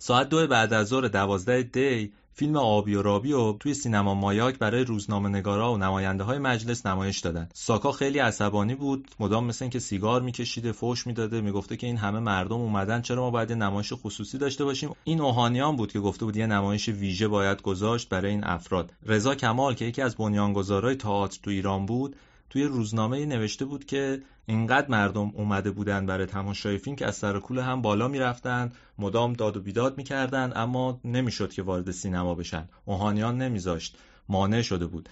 ساعت 0.01 0.29
دو 0.29 0.47
بعد 0.47 0.73
از 0.73 0.87
ظهر 0.87 1.07
دوازده 1.07 1.63
دی 1.63 2.11
فیلم 2.33 2.55
آبی 2.55 2.95
و 2.95 3.01
رابی 3.01 3.33
و 3.33 3.53
توی 3.53 3.73
سینما 3.73 4.13
مایاک 4.13 4.59
برای 4.59 4.83
روزنامه 4.83 5.29
نگارا 5.29 5.73
و 5.73 5.77
نماینده 5.77 6.23
های 6.23 6.39
مجلس 6.39 6.85
نمایش 6.85 7.19
دادن. 7.19 7.49
ساکا 7.53 7.91
خیلی 7.91 8.19
عصبانی 8.19 8.75
بود 8.75 9.07
مدام 9.19 9.45
مثل 9.45 9.65
اینکه 9.65 9.79
سیگار 9.79 10.21
میکشیده 10.21 10.71
فوش 10.71 11.07
می‌داده 11.07 11.41
می‌گفته 11.41 11.77
که 11.77 11.87
این 11.87 11.97
همه 11.97 12.19
مردم 12.19 12.55
اومدن 12.55 13.01
چرا 13.01 13.21
ما 13.21 13.31
باید 13.31 13.51
نمایش 13.51 13.93
خصوصی 13.93 14.37
داشته 14.37 14.65
باشیم؟ 14.65 14.89
این 15.03 15.21
اوهانیان 15.21 15.75
بود 15.75 15.91
که 15.91 15.99
گفته 15.99 16.25
بود 16.25 16.37
یه 16.37 16.47
نمایش 16.47 16.89
ویژه 16.89 17.27
باید 17.27 17.61
گذاشت 17.61 18.09
برای 18.09 18.31
این 18.31 18.43
افراد. 18.43 18.93
رضا 19.05 19.35
کمال 19.35 19.73
که 19.73 19.85
یکی 19.85 20.01
از 20.01 20.15
بنیانگذارای 20.15 20.95
تئاتر 20.95 21.39
تو 21.43 21.51
ایران 21.51 21.85
بود 21.85 22.15
توی 22.49 22.63
روزنامه 22.63 23.25
نوشته 23.25 23.65
بود 23.65 23.85
که 23.85 24.21
اینقدر 24.45 24.87
مردم 24.89 25.31
اومده 25.35 25.71
بودن 25.71 26.05
برای 26.05 26.25
تماشای 26.25 26.77
فیلم 26.77 26.95
که 26.95 27.07
از 27.07 27.15
سر 27.15 27.39
کول 27.39 27.59
هم 27.59 27.81
بالا 27.81 28.07
می‌رفتن 28.07 28.71
مدام 28.97 29.33
داد 29.33 29.57
و 29.57 29.61
بیداد 29.61 29.97
می‌کردن 29.97 30.51
اما 30.55 30.99
نمی‌شد 31.05 31.53
که 31.53 31.63
وارد 31.63 31.91
سینما 31.91 32.35
بشن. 32.35 32.69
اوهانیان 32.85 33.37
نمیذاشت. 33.37 33.97
مانع 34.29 34.61
شده 34.61 34.87
بود. 34.87 35.09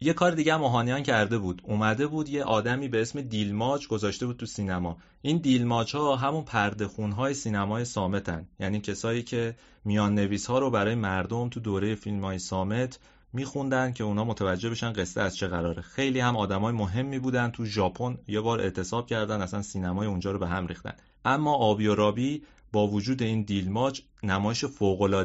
یه 0.00 0.12
کار 0.12 0.32
دیگه 0.32 0.54
هم 0.54 0.62
اوهانیان 0.62 1.02
کرده 1.02 1.38
بود. 1.38 1.62
اومده 1.64 2.06
بود 2.06 2.28
یه 2.28 2.44
آدمی 2.44 2.88
به 2.88 3.02
اسم 3.02 3.20
دیلماج 3.20 3.88
گذاشته 3.88 4.26
بود 4.26 4.36
تو 4.36 4.46
سینما. 4.46 4.96
این 5.22 5.38
دیلماج 5.38 5.96
ها 5.96 6.16
همون 6.16 6.44
پرده 6.44 6.86
خون 6.86 7.12
های 7.12 7.34
سینمای 7.34 7.84
سامتن. 7.84 8.48
یعنی 8.60 8.80
کسایی 8.80 9.22
که 9.22 9.54
میان 9.84 10.14
نویس 10.14 10.46
ها 10.46 10.58
رو 10.58 10.70
برای 10.70 10.94
مردم 10.94 11.48
تو 11.48 11.60
دوره 11.60 11.94
فیلم 11.94 12.24
های 12.24 12.38
صامت 12.38 12.98
میخوندن 13.32 13.92
که 13.92 14.04
اونا 14.04 14.24
متوجه 14.24 14.70
بشن 14.70 14.92
قصه 14.92 15.20
از 15.20 15.36
چه 15.36 15.48
قراره. 15.48 15.82
خیلی 15.82 16.20
هم 16.20 16.36
آدمای 16.36 16.72
مهمی 16.72 17.18
بودن 17.18 17.50
تو 17.50 17.64
ژاپن 17.64 18.18
یه 18.28 18.40
بار 18.40 18.60
اعتصاب 18.60 19.06
کردن 19.06 19.42
اصلا 19.42 19.62
سینمای 19.62 20.06
اونجا 20.06 20.30
رو 20.30 20.38
به 20.38 20.48
هم 20.48 20.66
ریختن. 20.66 20.92
اما 21.24 21.54
آبی 21.54 21.86
و 21.86 21.94
رابی 21.94 22.42
با 22.72 22.88
وجود 22.88 23.22
این 23.22 23.42
دیلماج 23.42 24.02
نمایش 24.22 24.64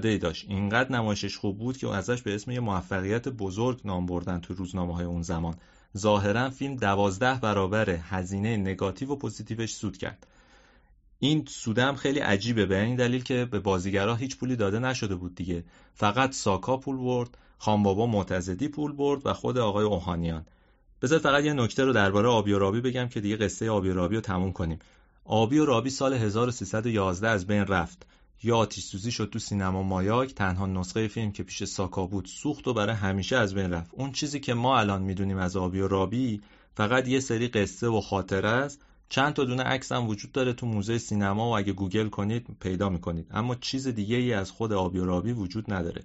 ای 0.04 0.18
داشت. 0.18 0.46
اینقدر 0.50 0.92
نمایشش 0.92 1.38
خوب 1.38 1.58
بود 1.58 1.78
که 1.78 1.90
ازش 1.90 2.22
به 2.22 2.36
اسم 2.36 2.52
یه 2.52 2.60
موفقیت 2.60 3.28
بزرگ 3.28 3.82
نام 3.86 4.06
بردن 4.06 4.40
تو 4.40 4.54
روزنامه 4.54 4.96
های 4.96 5.06
اون 5.06 5.22
زمان. 5.22 5.56
ظاهرا 5.98 6.50
فیلم 6.50 6.76
دوازده 6.76 7.40
برابر 7.40 7.90
هزینه 7.90 8.58
نگاتیو 8.58 9.12
و 9.12 9.16
پوزیتیوش 9.16 9.74
سود 9.74 9.98
کرد. 9.98 10.28
این 11.20 11.46
سودم 11.48 11.96
خیلی 11.96 12.20
عجیبه 12.20 12.66
به 12.66 12.82
این 12.82 12.96
دلیل 12.96 13.24
که 13.24 13.46
به 13.46 13.60
بازیگرا 13.60 14.16
هیچ 14.16 14.38
پولی 14.38 14.56
داده 14.56 14.80
نشده 14.80 15.16
بود 15.16 15.36
دیگه. 15.36 15.64
فقط 15.94 16.34
ساکا 16.34 16.78
پول 16.78 16.98
برد 16.98 17.38
خانبابا 17.58 18.06
معتزدی 18.06 18.68
پول 18.68 18.92
برد 18.92 19.26
و 19.26 19.34
خود 19.34 19.58
آقای 19.58 19.86
اوهانیان. 19.86 20.46
بذار 21.02 21.20
فقط 21.20 21.44
یه 21.44 21.54
نکته 21.54 21.86
رو 21.86 21.94
درباره 21.94 22.28
آبی 22.28 22.54
و 22.54 22.60
رابی 22.60 22.82
بگم 22.82 23.08
که 23.08 23.22
دیگه 23.22 23.36
قصه 23.36 23.70
آبی 23.70 23.90
و 23.90 23.94
رابی 23.94 24.16
رو 24.16 24.22
تموم 24.22 24.52
کنیم. 24.52 24.80
آبی 25.26 25.60
و 25.60 25.66
رابی 25.66 25.90
سال 25.90 26.14
1311 26.14 27.28
از 27.28 27.48
بین 27.48 27.66
رفت. 27.66 28.06
یا 28.44 28.58
آتیش 28.58 28.84
سوزی 28.84 29.12
شد 29.12 29.30
تو 29.30 29.40
سینما 29.40 29.84
مایاک 29.84 30.34
تنها 30.34 30.66
نسخه 30.66 31.08
فیلم 31.08 31.32
که 31.32 31.44
پیش 31.44 31.64
ساکا 31.64 32.06
بود 32.06 32.26
سوخت 32.26 32.68
و 32.68 32.74
برای 32.74 32.96
همیشه 32.96 33.38
از 33.38 33.54
بین 33.54 33.72
رفت. 33.72 33.92
اون 33.94 34.12
چیزی 34.12 34.40
که 34.40 34.54
ما 34.54 34.80
الان 34.80 35.02
می‌دونیم 35.02 35.38
از 35.38 35.58
آبی 35.58 35.80
و 35.80 35.88
رابی 35.88 36.42
فقط 36.76 37.08
یه 37.08 37.20
سری 37.20 37.48
قصه 37.48 37.88
و 37.88 38.02
خاطره 38.02 38.50
است. 38.50 38.82
چند 39.10 39.34
تا 39.34 39.44
دونه 39.44 39.64
عکس 39.64 39.92
هم 39.92 40.08
وجود 40.08 40.32
داره 40.32 40.54
تو 40.54 40.66
موزه 40.66 40.98
سینما 40.98 41.50
و 41.50 41.58
اگه 41.58 41.74
گوگل 41.74 42.10
کنید 42.10 42.48
پیدا 42.60 42.90
می‌کنید. 42.90 43.28
اما 43.32 43.56
چیز 43.56 43.88
دیگه 43.88 44.16
ای 44.16 44.34
از 44.34 44.52
خود 44.52 44.74
آبی 44.74 45.00
و 45.00 45.06
رابی 45.06 45.32
وجود 45.32 45.74
نداره. 45.74 46.04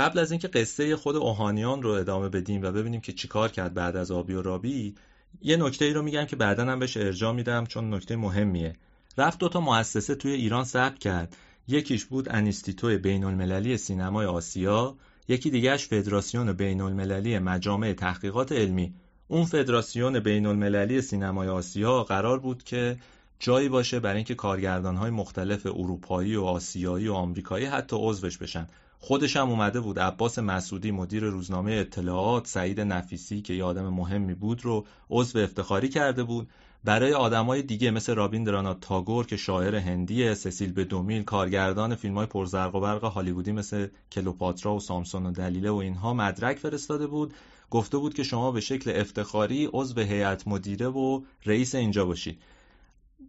قبل 0.00 0.18
از 0.18 0.30
اینکه 0.30 0.48
قصه 0.48 0.96
خود 0.96 1.16
اوهانیان 1.16 1.82
رو 1.82 1.90
ادامه 1.90 2.28
بدیم 2.28 2.62
و 2.62 2.72
ببینیم 2.72 3.00
که 3.00 3.12
چیکار 3.12 3.48
کرد 3.48 3.74
بعد 3.74 3.96
از 3.96 4.10
آبی 4.10 4.34
و 4.34 4.42
رابی 4.42 4.94
یه 5.42 5.56
نکته 5.56 5.84
ای 5.84 5.92
رو 5.92 6.02
میگم 6.02 6.24
که 6.24 6.36
بعدا 6.36 6.64
هم 6.64 6.78
بهش 6.78 6.96
ارجاع 6.96 7.32
میدم 7.32 7.66
چون 7.66 7.94
نکته 7.94 8.16
مهمیه. 8.16 8.76
رفت 9.18 9.38
دو 9.38 9.48
تا 9.48 9.60
مؤسسه 9.60 10.14
توی 10.14 10.32
ایران 10.32 10.64
ثبت 10.64 10.98
کرد. 10.98 11.36
یکیش 11.68 12.04
بود 12.04 12.28
انیستیتو 12.30 12.98
بین 12.98 13.24
المللی 13.24 13.76
سینمای 13.76 14.26
آسیا 14.26 14.96
یکی 15.28 15.50
دیگهش 15.50 15.86
فدراسیون 15.86 16.52
بین 16.52 16.80
المللی 16.80 17.38
مجامع 17.38 17.92
تحقیقات 17.92 18.52
علمی. 18.52 18.94
اون 19.28 19.44
فدراسیون 19.44 20.20
بین 20.20 20.46
المللی 20.46 21.02
سینمای 21.02 21.48
آسیا 21.48 22.04
قرار 22.04 22.38
بود 22.38 22.64
که 22.64 22.96
جایی 23.38 23.68
باشه 23.68 24.00
برای 24.00 24.16
اینکه 24.16 24.34
کارگردانهای 24.34 25.10
مختلف 25.10 25.66
اروپایی 25.66 26.36
و 26.36 26.44
آسیایی 26.44 27.08
و 27.08 27.12
آمریکایی 27.12 27.66
حتی 27.66 27.96
عضوش 28.00 28.38
بشن. 28.38 28.66
خودش 29.02 29.36
هم 29.36 29.50
اومده 29.50 29.80
بود. 29.80 29.98
عباس 29.98 30.38
مسعودی 30.38 30.90
مدیر 30.90 31.24
روزنامه 31.24 31.72
اطلاعات 31.72 32.46
سعید 32.46 32.80
نفیسی 32.80 33.42
که 33.42 33.54
یه 33.54 33.64
آدم 33.64 33.88
مهمی 33.88 34.34
بود 34.34 34.64
رو 34.64 34.86
عضو 35.10 35.38
افتخاری 35.38 35.88
کرده 35.88 36.22
بود. 36.22 36.48
برای 36.84 37.12
آدمای 37.12 37.62
دیگه 37.62 37.90
مثل 37.90 38.14
رابین 38.14 38.44
درانات 38.44 38.80
تاگور 38.80 39.26
که 39.26 39.36
شاعر 39.36 39.74
هندیه 39.74 40.34
سسیل 40.34 40.72
بدومیل 40.72 41.22
کارگردان 41.22 41.94
فیلم 41.94 42.14
های 42.14 42.26
پرزرق 42.26 42.74
و 42.74 42.80
برق 42.80 43.04
هالیوودی 43.04 43.52
مثل 43.52 43.86
کلوپاترا 44.12 44.74
و 44.74 44.80
سامسون 44.80 45.26
و 45.26 45.32
دلیله 45.32 45.70
و 45.70 45.76
اینها 45.76 46.14
مدرک 46.14 46.58
فرستاده 46.58 47.06
بود. 47.06 47.34
گفته 47.70 47.98
بود 47.98 48.14
که 48.14 48.22
شما 48.22 48.52
به 48.52 48.60
شکل 48.60 48.92
افتخاری 48.94 49.68
عضو 49.72 50.00
هیئت 50.00 50.48
مدیره 50.48 50.88
و 50.88 51.20
رئیس 51.46 51.74
اینجا 51.74 52.04
باشید. 52.04 52.38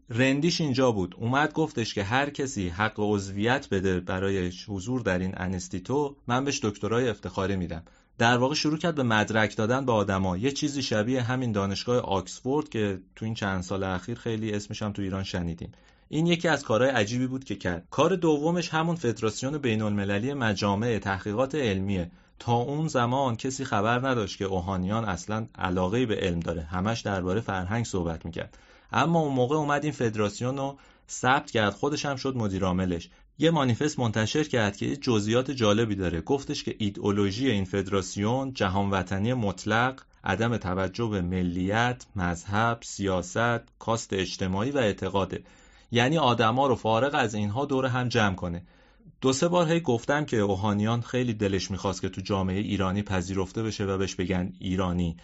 رندیش 0.10 0.62
اینجا 0.62 0.92
بود. 0.92 1.16
اومد 1.20 1.54
گفتش 1.54 1.94
که 1.94 2.04
هر 2.04 2.30
کسی 2.30 2.70
حق 2.70 2.94
عضویت 2.98 3.70
بده 3.70 4.00
برای 4.00 4.52
حضور 4.68 5.02
در 5.02 5.20
این 5.20 5.34
انستیتو 5.38 6.16
من 6.28 6.46
بهش 6.46 6.60
دکترای 6.64 7.10
افتخاری 7.10 7.56
میدم. 7.56 7.84
در 8.18 8.38
واقع 8.38 8.56
شروع 8.56 8.78
کرد 8.78 8.96
به 8.96 9.04
مدرک 9.04 9.58
دادن 9.58 9.86
به 9.86 9.92
آدما 9.92 10.38
یه 10.38 10.52
چیزی 10.52 10.82
شبیه 10.82 11.22
همین 11.22 11.52
دانشگاه 11.52 11.98
آکسفورد 11.98 12.70
که 12.70 13.00
تو 13.16 13.26
این 13.26 13.34
چند 13.34 13.64
سال 13.64 13.84
اخیر 13.84 14.18
خیلی 14.18 14.52
اسمش 14.52 14.82
هم 14.82 14.92
تو 14.92 15.02
ایران 15.02 15.24
شنیدیم. 15.24 15.72
این 16.10 16.28
یکی 16.28 16.48
از 16.48 16.64
کارهای 16.64 16.92
عجیبی 16.92 17.28
بود 17.28 17.44
که 17.44 17.56
کرد. 17.56 17.88
کار 17.92 18.16
دومش 18.16 18.70
همون 18.70 18.96
فدراسیون 18.96 19.58
بین 19.58 19.82
المللی 19.82 20.34
مجامع 20.34 21.00
تحقیقات 21.00 21.56
علمیه. 21.56 22.12
تا 22.40 22.54
اون 22.54 22.88
زمان 22.88 23.36
کسی 23.36 23.66
خبر 23.66 24.08
نداشت 24.08 24.38
که 24.38 24.46
اوهانیان 24.46 25.06
اصلا 25.06 25.48
علاقه 25.56 26.06
به 26.06 26.16
علم 26.16 26.40
داره. 26.40 26.62
همش 26.62 27.02
درباره 27.02 27.42
فرهنگ 27.42 27.86
صحبت 27.86 28.26
می‌کرد. 28.26 28.58
اما 28.92 29.20
اون 29.20 29.34
موقع 29.34 29.56
اومد 29.56 29.84
این 29.84 29.94
فدراسیون 29.94 30.58
رو 30.58 30.78
ثبت 31.10 31.52
کرد. 31.52 31.74
خودش 31.74 32.06
هم 32.06 32.16
شد 32.16 32.38
مدیر 32.38 32.64
عاملش. 32.64 33.10
یه 33.40 33.52
مانیفست 33.52 34.00
منتشر 34.00 34.44
کرد 34.44 34.78
که 34.78 34.98
جزئیات 34.98 35.52
جالبی 35.52 35.96
داره. 35.96 36.22
گفتش 36.22 36.64
که 36.64 36.76
ایدئولوژی 36.80 37.52
این 37.52 37.66
فدراسیون 37.66 38.54
جهان 38.54 38.90
وطنی 38.90 39.34
مطلق 39.34 40.02
عدم 40.24 40.58
توجه 40.58 41.08
به 41.08 41.22
ملیت، 41.22 42.06
مذهب، 42.16 42.80
سیاست، 42.82 43.62
کاست 43.80 44.14
اجتماعی 44.14 44.72
و 44.72 44.78
اعتقاده. 44.78 45.44
یعنی 45.92 46.18
آدما 46.18 46.68
رو 46.68 46.76
فارغ 46.76 47.16
از 47.16 47.34
اینها 47.34 47.66
دور 47.66 47.86
هم 47.86 48.08
جمع 48.08 48.36
کنه. 48.36 48.64
دو 49.22 49.34
سه 49.34 49.48
بار 49.48 49.72
هی 49.72 49.80
گفتم 49.80 50.26
که 50.26 50.38
اوهانیان 50.38 51.02
خیلی 51.02 51.34
دلش 51.34 51.72
می‌خواست 51.72 52.02
که 52.02 52.10
تو 52.10 52.22
جامعه 52.22 52.60
ایرانی 52.60 53.02
پذیرفته 53.02 53.64
بشه 53.64 53.86
و 53.86 53.98
بهش 53.98 54.16
بگن 54.16 54.54
ایرانی. 54.60 55.18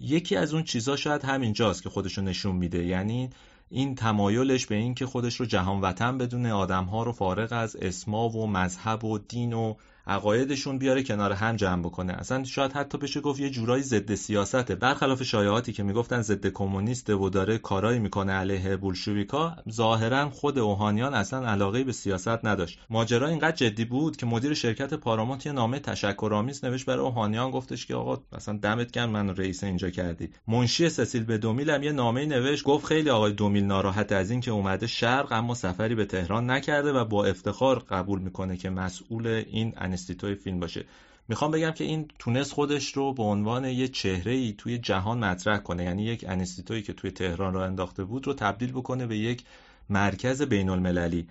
یکی 0.00 0.36
از 0.36 0.54
اون 0.54 0.62
چیزا 0.62 0.96
شاید 0.96 1.24
همینجاست 1.24 1.82
که 1.82 1.88
خودشو 1.88 2.22
نشون 2.22 2.56
میده. 2.56 2.84
یعنی 2.84 3.30
این 3.70 3.94
تمایلش 3.94 4.66
به 4.66 4.74
این 4.74 4.94
که 4.94 5.06
خودش 5.06 5.36
رو 5.36 5.46
جهان 5.46 5.80
وطن 5.80 6.18
بدونه 6.18 6.52
آدمها 6.52 7.02
رو 7.02 7.12
فارغ 7.12 7.52
از 7.52 7.76
اسما 7.76 8.28
و 8.28 8.46
مذهب 8.46 9.04
و 9.04 9.18
دین 9.18 9.52
و 9.52 9.74
عقایدشون 10.06 10.78
بیاره 10.78 11.02
کنار 11.02 11.32
هم 11.32 11.56
جمع 11.56 11.82
بکنه. 11.82 12.12
اصلا 12.12 12.44
شاید 12.44 12.72
حتی 12.72 12.98
بشه 12.98 13.20
گفت 13.20 13.40
یه 13.40 13.50
جورایی 13.50 13.82
ضد 13.82 14.14
سیاسته. 14.14 14.74
برخلاف 14.74 15.22
شایعاتی 15.22 15.72
که 15.72 15.82
می‌گفتن 15.82 16.22
ضد 16.22 16.46
کمونیسته 16.46 17.14
و 17.14 17.28
داره 17.28 17.58
کارایی 17.58 17.98
می‌کنه 17.98 18.32
علیه 18.32 18.76
بولشویکا 18.76 19.56
ظاهرا 19.70 20.30
خود 20.30 20.58
اوهانیان 20.58 21.14
اصلا 21.14 21.46
علاقه 21.46 21.84
به 21.84 21.92
سیاست 21.92 22.44
نداشت. 22.44 22.78
ماجرا 22.90 23.28
اینقدر 23.28 23.56
جدی 23.56 23.84
بود 23.84 24.16
که 24.16 24.26
مدیر 24.26 24.54
شرکت 24.54 24.94
پارامونت 24.94 25.46
یه 25.46 25.52
نامه 25.52 25.78
تشکرآمیز 25.78 26.64
نوشت 26.64 26.86
برای 26.86 27.00
اوهانیان 27.00 27.50
گفتش 27.50 27.86
که 27.86 27.94
آقا 27.94 28.18
اصلا 28.32 28.58
دمت 28.62 28.90
گرم 28.90 29.10
منو 29.10 29.32
رئیس 29.32 29.64
اینجا 29.64 29.90
کردی. 29.90 30.30
منشی 30.48 30.88
سسیل 30.88 31.24
به 31.24 31.38
دومیل 31.38 31.70
هم 31.70 31.82
یه 31.82 31.92
نامه 31.92 32.26
نوشت 32.26 32.64
گفت 32.64 32.86
خیلی 32.86 33.10
آقای 33.10 33.32
دومیل 33.32 33.64
ناراحت 33.64 34.12
از 34.12 34.30
این 34.30 34.40
که 34.40 34.50
اومده 34.50 34.86
شرق 34.86 35.32
اما 35.32 35.54
سفری 35.54 35.94
به 35.94 36.04
تهران 36.04 36.50
نکرده 36.50 36.92
و 36.92 37.04
با 37.04 37.24
افتخار 37.24 37.78
قبول 37.78 38.20
می‌کنه 38.20 38.56
که 38.56 38.70
مسئول 38.70 39.26
این 39.26 39.72
انستیتوی 39.90 40.34
فیلم 40.34 40.60
باشه. 40.60 40.84
می‌خوام 41.28 41.50
بگم 41.50 41.70
که 41.70 41.84
این 41.84 42.08
تونست 42.18 42.52
خودش 42.52 42.92
رو 42.92 43.14
به 43.14 43.22
عنوان 43.22 43.64
یه 43.64 43.88
چهره 43.88 44.32
ای 44.32 44.54
توی 44.58 44.78
جهان 44.78 45.18
مطرح 45.24 45.58
کنه. 45.58 45.84
یعنی 45.84 46.04
یک 46.04 46.24
انستیتویی 46.28 46.82
که 46.82 46.92
توی 46.92 47.10
تهران 47.10 47.54
را 47.54 47.64
انداخته 47.64 48.04
بود 48.04 48.26
رو 48.26 48.34
تبدیل 48.34 48.72
بکنه 48.72 49.06
به 49.06 49.18
یک 49.18 49.44
مرکز 49.88 50.42
بین 50.42 50.68
المللی 50.68 51.26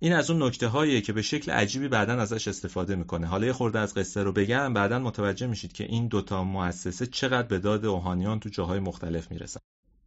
این 0.00 0.12
از 0.12 0.30
اون 0.30 0.42
نکته 0.42 0.68
هاییه 0.68 1.00
که 1.00 1.12
به 1.12 1.22
شکل 1.22 1.52
عجیبی 1.52 1.88
بعدا 1.88 2.12
ازش 2.12 2.48
استفاده 2.48 2.96
می‌کنه. 2.96 3.26
حالا 3.26 3.46
یه 3.46 3.52
خورده 3.52 3.78
از 3.78 3.94
قصه 3.94 4.22
رو 4.22 4.32
بگم 4.32 4.74
بعدا 4.74 4.98
متوجه 4.98 5.46
میشید 5.46 5.72
که 5.72 5.84
این 5.84 6.08
دوتا 6.08 6.44
مؤسسه 6.44 7.06
چقدر 7.06 7.48
به 7.48 7.58
داد 7.58 7.84
اوهانیان 7.84 8.40
تو 8.40 8.48
جاهای 8.48 8.80
مختلف 8.80 9.30
می‌رسن. 9.30 9.60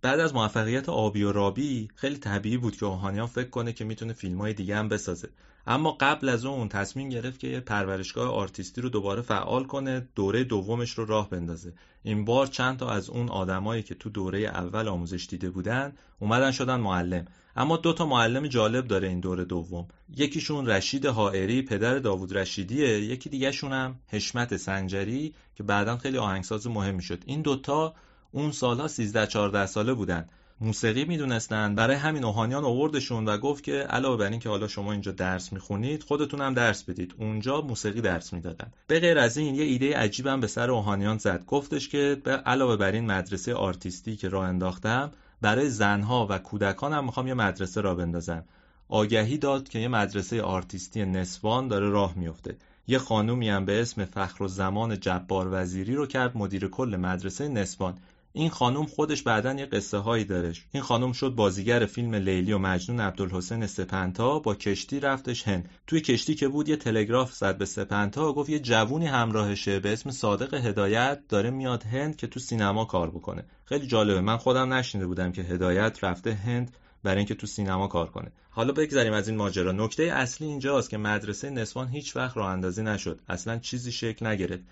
بعد 0.05 0.19
از 0.19 0.35
موفقیت 0.35 0.89
آبی 0.89 1.23
و 1.23 1.31
رابی 1.31 1.87
خیلی 1.95 2.17
طبیعی 2.17 2.57
بود 2.57 2.77
که 2.77 2.85
اوهانیان 2.85 3.27
فکر 3.27 3.49
کنه 3.49 3.73
که 3.73 3.85
می‌تونه 3.85 4.13
فیلم 4.13 4.41
های 4.41 4.53
دیگه 4.53 4.75
هم 4.75 4.89
بسازه. 4.89 5.29
اما 5.67 5.97
قبل 5.99 6.29
از 6.29 6.45
اون 6.45 6.69
تصمیم 6.69 7.09
گرفت 7.09 7.39
که 7.39 7.59
پرورشگاه 7.59 8.29
آرتیستی 8.29 8.81
رو 8.81 8.89
دوباره 8.89 9.21
فعال 9.21 9.63
کنه 9.63 10.07
دوره 10.15 10.43
دومش 10.43 10.91
رو 10.91 11.05
راه 11.05 11.29
بندازه. 11.29 11.73
این 12.03 12.25
بار 12.25 12.47
چند 12.47 12.77
تا 12.77 12.89
از 12.89 13.09
اون 13.09 13.29
آدمایی 13.29 13.83
که 13.83 13.95
تو 13.95 14.09
دوره 14.09 14.39
اول 14.39 14.87
آموزش 14.87 15.27
دیده 15.29 15.49
بودن 15.49 15.93
اومدن 16.19 16.51
شدن 16.51 16.79
معلم. 16.79 17.25
اما 17.55 17.77
دو 17.77 17.93
تا 17.93 18.05
معلم 18.05 18.47
جالب 18.47 18.87
داره 18.87 19.07
این 19.07 19.19
دوره 19.19 19.45
دوم. 19.45 19.87
یکیشون 20.17 20.67
رشید 20.67 21.05
حائری 21.05 21.61
پدر 21.61 21.99
داوود 21.99 22.37
رشیدیه. 22.37 22.99
یکی 22.99 23.29
دیگه 23.29 23.51
هم 23.63 23.95
حشمت 24.07 24.57
سنجری 24.57 25.33
که 25.55 25.63
بعدا 25.63 25.97
خیلی 25.97 26.17
آهنگساز 26.17 26.67
مهمی 26.67 27.01
شد. 27.01 27.23
این 27.25 27.41
دوتا 27.41 27.93
اون 28.35 28.51
سالها 28.51 28.87
13 28.87 29.27
14 29.27 29.65
ساله 29.65 29.93
بودن. 29.93 30.29
موسیقی 30.61 31.05
می‌دونستن. 31.05 31.75
برای 31.75 31.95
همین 31.95 32.23
اوهانیان 32.23 32.65
آوردشون 32.65 33.25
و 33.25 33.37
گفت 33.37 33.63
که 33.63 33.73
علاوه 33.73 34.17
بر 34.17 34.29
اینکه 34.29 34.49
حالا 34.49 34.67
شما 34.67 34.91
اینجا 34.91 35.11
درس 35.11 35.53
می‌خونید 35.53 36.03
خودتون 36.03 36.41
هم 36.41 36.53
درس 36.53 36.83
بدید. 36.83 37.15
اونجا 37.19 37.61
موسیقی 37.61 38.01
درس 38.01 38.33
می‌دادن. 38.33 38.71
به 38.87 38.99
غیر 38.99 39.19
از 39.19 39.37
این 39.37 39.55
یه 39.55 39.63
ایده 39.63 39.97
عجیبم 39.97 40.39
به 40.39 40.47
سر 40.47 40.71
اوهانیان 40.71 41.17
زد. 41.17 41.45
گفتش 41.45 41.89
که 41.89 42.21
علاوه 42.45 42.75
بر 42.75 42.91
این 42.91 43.05
مدرسه 43.05 43.53
آرتیستی 43.53 44.15
که 44.15 44.29
راه 44.29 44.47
انداختم 44.47 45.11
برای 45.41 45.69
زنها 45.69 46.27
و 46.29 46.37
کودکان 46.37 46.93
هم 46.93 47.05
می‌خوام 47.05 47.27
یه 47.27 47.33
مدرسه 47.33 47.81
را 47.81 47.95
بندازم. 47.95 48.43
آگهی 48.89 49.37
داد 49.37 49.69
که 49.69 49.79
یه 49.79 49.87
مدرسه 49.87 50.41
آرتیستی 50.41 51.05
نسوان 51.05 51.67
داره 51.67 51.89
راه 51.89 52.13
میفته 52.17 52.57
یه 52.87 52.97
خانومی 52.97 53.49
هم 53.49 53.65
به 53.65 53.81
اسم 53.81 54.05
فخر 54.05 54.43
و 54.43 54.47
زمان 54.47 54.99
جبار 54.99 55.47
وزیری 55.51 55.95
رو 55.95 56.05
کرد 56.05 56.37
مدیر 56.37 56.67
کل 56.67 56.95
مدرسه 56.95 57.47
نسوان. 57.47 57.97
این 58.37 58.49
خانم 58.49 58.85
خودش 58.85 59.21
بعدا 59.21 59.53
یه 59.53 59.65
قصه 59.65 59.97
هایی 59.97 60.25
داره 60.25 60.53
این 60.71 60.83
خانم 60.83 61.11
شد 61.11 61.29
بازیگر 61.29 61.85
فیلم 61.85 62.15
لیلی 62.15 62.53
و 62.53 62.57
مجنون 62.57 62.99
عبدالحسین 62.99 63.67
سپنتا 63.67 64.39
با 64.39 64.55
کشتی 64.55 64.99
رفتش 64.99 65.47
هند. 65.47 65.69
توی 65.87 66.01
کشتی 66.01 66.35
که 66.35 66.47
بود 66.47 66.69
یه 66.69 66.75
تلگراف 66.75 67.33
زد 67.33 67.57
به 67.57 67.65
سپنتا 67.65 68.29
و 68.29 68.33
گفت 68.33 68.49
یه 68.49 68.59
جوونی 68.59 69.07
همراهشه 69.07 69.79
به 69.79 69.93
اسم 69.93 70.11
صادق 70.11 70.53
هدایت 70.53 71.19
داره 71.29 71.49
میاد 71.49 71.83
هند 71.83 72.15
که 72.15 72.27
تو 72.27 72.39
سینما 72.39 72.85
کار 72.85 73.09
بکنه. 73.09 73.45
خیلی 73.65 73.87
جالبه. 73.87 74.21
من 74.21 74.37
خودم 74.37 74.73
نشنیده 74.73 75.07
بودم 75.07 75.31
که 75.31 75.41
هدایت 75.41 76.03
رفته 76.03 76.33
هند 76.33 76.77
برای 77.03 77.17
اینکه 77.17 77.35
تو 77.35 77.47
سینما 77.47 77.87
کار 77.87 78.09
کنه. 78.09 78.31
حالا 78.49 78.71
بگذریم 78.73 79.13
از 79.13 79.27
این 79.27 79.37
ماجرا. 79.37 79.71
نکته 79.71 80.03
اصلی 80.03 80.47
اینجاست 80.47 80.89
که 80.89 80.97
مدرسه 80.97 81.49
نسوان 81.49 81.87
هیچ 81.87 82.15
وقت 82.15 82.37
راه 82.37 82.49
اندازی 82.49 82.83
نشد. 82.83 83.19
اصلا 83.29 83.57
چیزی 83.57 83.91
شکل 83.91 84.27
نگرفت. 84.27 84.63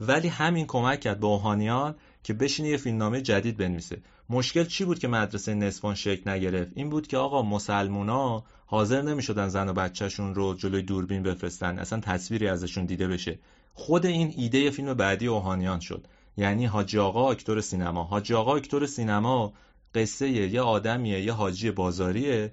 ولی 0.00 0.28
همین 0.28 0.66
کمک 0.66 1.00
کرد 1.00 1.20
به 1.20 1.26
اوهانیان 1.26 1.94
که 2.22 2.34
بشینه 2.34 2.68
یه 2.68 2.76
فیلمنامه 2.76 3.20
جدید 3.20 3.56
بنویسه. 3.56 4.00
مشکل 4.30 4.64
چی 4.64 4.84
بود 4.84 4.98
که 4.98 5.08
مدرسه 5.08 5.54
نسوان 5.54 5.94
شکل 5.94 6.30
نگرفت؟ 6.30 6.72
این 6.74 6.90
بود 6.90 7.06
که 7.06 7.16
آقا 7.16 7.42
مسلمونا 7.42 8.44
حاضر 8.66 9.02
نمی‌شدن 9.02 9.48
زن 9.48 9.68
و 9.68 9.72
بچهشون 9.72 10.34
رو 10.34 10.54
جلوی 10.54 10.82
دوربین 10.82 11.22
بفرستن. 11.22 11.78
اصلا 11.78 12.00
تصویری 12.00 12.48
ازشون 12.48 12.84
دیده 12.84 13.08
بشه. 13.08 13.38
خود 13.74 14.06
این 14.06 14.34
ایده 14.36 14.70
فیلم 14.70 14.94
بعدی 14.94 15.26
اوهانیان 15.26 15.80
شد. 15.80 16.06
یعنی 16.36 16.66
حاجی 16.66 16.98
آقا 16.98 17.30
اکتور 17.30 17.60
سینما. 17.60 18.04
حاجی 18.04 18.34
آقا 18.34 18.56
اکتور 18.56 18.86
سینما 18.86 19.52
قصه 19.94 20.30
یه 20.30 20.60
آدمیه 20.60 21.20
یه 21.20 21.32
حاجی 21.32 21.70
بازاریه 21.70 22.52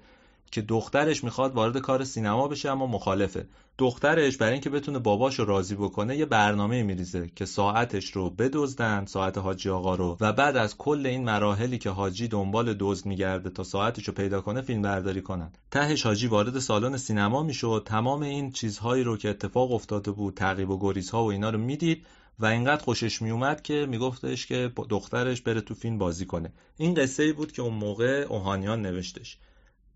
که 0.50 0.62
دخترش 0.62 1.24
می‌خواد 1.24 1.54
وارد 1.54 1.78
کار 1.78 2.04
سینما 2.04 2.48
بشه 2.48 2.70
اما 2.70 2.86
مخالفه. 2.86 3.46
دخترش 3.78 4.36
برای 4.36 4.52
اینکه 4.52 4.70
بتونه 4.70 4.98
باباشو 4.98 5.44
راضی 5.44 5.74
بکنه 5.74 6.16
یه 6.16 6.26
برنامه 6.26 6.82
میریزه 6.82 7.30
که 7.36 7.44
ساعتش 7.44 8.10
رو 8.10 8.30
بدزدن 8.30 9.06
ساعت 9.06 9.38
حاجی 9.38 9.70
آقا 9.70 9.94
رو. 9.94 10.16
و 10.20 10.32
بعد 10.32 10.56
از 10.56 10.76
کل 10.76 11.06
این 11.06 11.24
مراحلی 11.24 11.78
که 11.78 11.90
حاجی 11.90 12.28
دنبال 12.28 12.76
دزد 12.80 13.06
میگرده 13.06 13.50
تا 13.50 13.64
ساعتش 13.64 14.08
رو 14.08 14.14
پیدا 14.14 14.40
کنه 14.40 14.60
فیلم 14.60 14.82
برداری 14.82 15.22
کنن. 15.22 15.52
تهش 15.70 16.02
حاجی 16.02 16.26
وارد 16.26 16.58
سالن 16.58 16.96
سینما 16.96 17.42
می‌شد. 17.42 17.82
تمام 17.86 18.22
این 18.22 18.52
چیزهایی 18.52 19.04
رو 19.04 19.16
که 19.16 19.30
اتفاق 19.30 19.72
افتاده 19.72 20.10
بود 20.10 20.34
تعقیب 20.34 20.70
و 20.70 20.78
گریزها 20.80 21.24
و 21.24 21.30
اینا 21.30 21.50
رو 21.50 21.58
می‌دید 21.58 22.06
و 22.38 22.46
اینقدر 22.46 22.82
خوشش 22.82 23.22
میومد 23.22 23.62
که 23.62 23.86
میگفتش 23.88 24.46
که 24.46 24.72
دخترش 24.88 25.42
بره 25.42 25.60
تو 25.60 25.74
فیلم 25.74 25.98
بازی 25.98 26.26
کنه. 26.26 26.52
این 26.76 26.94
قصه 26.94 27.32
بود 27.32 27.52
که 27.52 27.62
اون 27.62 27.74
موقع 27.74 28.26
اوهانیان 28.28 28.82
نوشتش. 28.82 29.38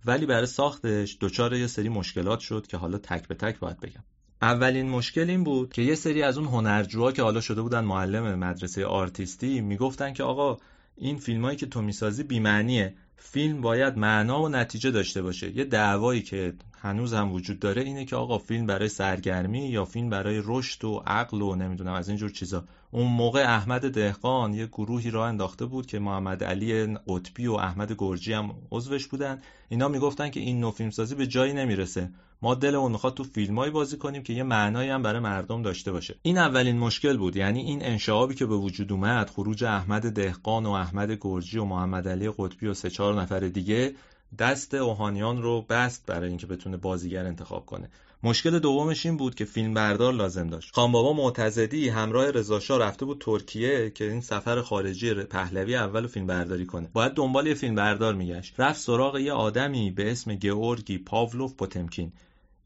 ولی 0.05 0.27
برای 0.27 0.47
ساختش 0.47 1.17
دچار 1.21 1.55
یه 1.55 1.67
سری 1.67 1.89
مشکلات 1.89 2.41
شد 2.41 2.67
که 2.67 2.77
حالا 2.77 2.99
تک 2.99 3.29
به 3.29 3.35
تک 3.35 3.59
باید 3.59 3.81
بگم. 3.81 4.05
اولین 4.43 4.89
مشکل 4.89 5.31
این 5.31 5.45
بود 5.45 5.73
که 5.73 5.83
یه 5.83 5.95
سری 5.95 6.23
از 6.23 6.39
اون 6.39 6.47
هنرجوها 6.47 7.13
که 7.13 7.23
حالا 7.23 7.41
شده 7.41 7.63
بودن 7.63 7.85
معلم 7.85 8.35
مدرسه 8.35 8.87
آرتیستی 8.87 9.61
می‌گفتن 9.61 10.13
که 10.13 10.23
آقا 10.23 10.59
این 10.97 11.17
فیلمایی 11.17 11.57
که 11.57 11.67
تو 11.67 11.83
می‌سازی 11.83 12.23
بیمعنیه. 12.23 12.95
فیلم 13.17 13.61
باید 13.61 13.99
معنا 13.99 14.43
و 14.43 14.49
نتیجه 14.49 14.91
داشته 14.91 15.23
باشه. 15.23 15.57
یه 15.57 15.65
دعوایی 15.65 16.23
که 16.23 16.55
هنوز 16.79 17.15
هم 17.15 17.33
وجود 17.33 17.59
داره 17.59 17.83
اینه 17.83 18.05
که 18.05 18.17
آقا 18.17 18.39
فیلم 18.39 18.67
برای 18.67 18.89
سرگرمی 18.89 19.69
یا 19.69 19.85
فیلم 19.85 20.11
برای 20.11 20.43
رشد 20.45 20.85
و 20.85 21.03
عقل 21.07 21.43
و 21.43 21.55
نمی‌دونم 21.55 21.93
از 21.93 22.09
اینجور 22.09 22.31
چیزا. 22.31 22.65
اون 22.93 23.07
موقع 23.07 23.41
احمد 23.41 23.91
دهقان 23.91 24.55
یه 24.55 24.67
گروهی 24.67 25.11
را 25.11 25.27
انداخته 25.27 25.67
بود 25.67 25.87
که 25.87 25.99
محمد 25.99 26.45
علی 26.45 26.97
قطبی 27.07 27.47
و 27.47 27.53
احمد 27.53 27.95
گرجی 27.99 28.33
هم 28.33 28.55
عضوش 28.71 29.07
بودن. 29.07 29.43
اینا 29.69 29.89
می‌گفتن 29.89 30.31
که 30.31 30.41
این 30.41 30.61
نوع 30.61 30.73
فیلمسازی 30.73 31.15
به 31.15 31.27
جایی 31.27 31.53
نمی‌رسه. 31.53 32.11
ما 32.43 32.55
دلمون 32.55 32.93
می‌خواد 32.93 33.15
تو 33.15 33.25
فیلمایی 33.25 33.73
بازی 33.73 33.97
کنیم 33.97 34.23
که 34.23 34.33
یه 34.33 34.43
معنایی 34.43 34.91
هم 34.91 35.03
برای 35.03 35.21
مردم 35.21 35.63
داشته 35.63 35.93
باشه. 35.93 36.15
این 36.23 36.39
اولین 36.39 36.79
مشکل 36.79 37.17
بود. 37.17 37.37
یعنی 37.37 37.61
این 37.61 37.85
انشعابی 37.85 38.35
که 38.35 38.47
به 38.47 38.57
وجود 38.57 38.93
اومد 38.93 39.31
خروج 39.31 39.65
احمد 39.65 40.13
دهقان 40.13 40.67
و 40.67 40.71
احمد 40.71 41.19
گرجی 41.21 41.59
و 41.59 41.65
محمد 41.65 42.09
علی 42.09 42.31
قطبی 42.39 42.67
و 42.67 42.75
سه 42.75 42.91
چهار 42.91 43.21
نفر 43.21 43.41
دیگه 43.41 43.95
دست 44.39 44.75
اوهانیان 44.75 45.43
رو 45.43 45.63
بست 45.63 46.07
برای 46.07 46.29
اینکه 46.29 46.47
بتونه 46.47 46.77
بازیگر 46.77 47.27
انتخاب 47.27 47.67
کنه. 47.67 47.91
مشکل 48.23 48.59
دومش 48.59 49.07
این 49.07 49.17
بود 49.17 49.35
که 49.35 49.45
فیلم 49.45 49.75
بردار 49.75 50.13
لازم 50.13 50.47
داشت. 50.47 50.75
خان 50.75 50.93
بابا 50.93 51.13
معتزدی 51.13 51.89
همراه 51.89 52.31
رضا 52.31 52.77
رفته 52.77 53.05
بود 53.05 53.21
ترکیه 53.21 53.91
که 53.91 54.11
این 54.11 54.21
سفر 54.21 54.63
خارجی 54.63 55.15
پهلوی 55.15 55.77
اول 55.77 56.07
فیلم 56.07 56.27
برداری 56.27 56.67
کنه. 56.67 56.89
باید 56.93 57.13
دنبال 57.13 57.47
یه 57.47 57.55
فیلم 57.55 57.75
بردار 57.75 58.15
میگشت. 58.15 58.55
رفت 58.59 58.81
سراغ 58.81 59.19
یه 59.19 59.33
آدمی 59.33 59.91
به 59.91 60.11
اسم 60.11 60.35
گئورگی 60.35 60.99
پاولوف 60.99 61.55
پوتمکین 61.55 62.13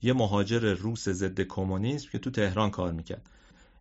یه 0.02 0.12
مهاجر 0.12 0.58
روس 0.58 1.08
ضد 1.08 1.40
کمونیسم 1.40 2.08
که 2.12 2.18
تو 2.18 2.30
تهران 2.30 2.70
کار 2.70 2.92
می‌کرد. 2.92 3.30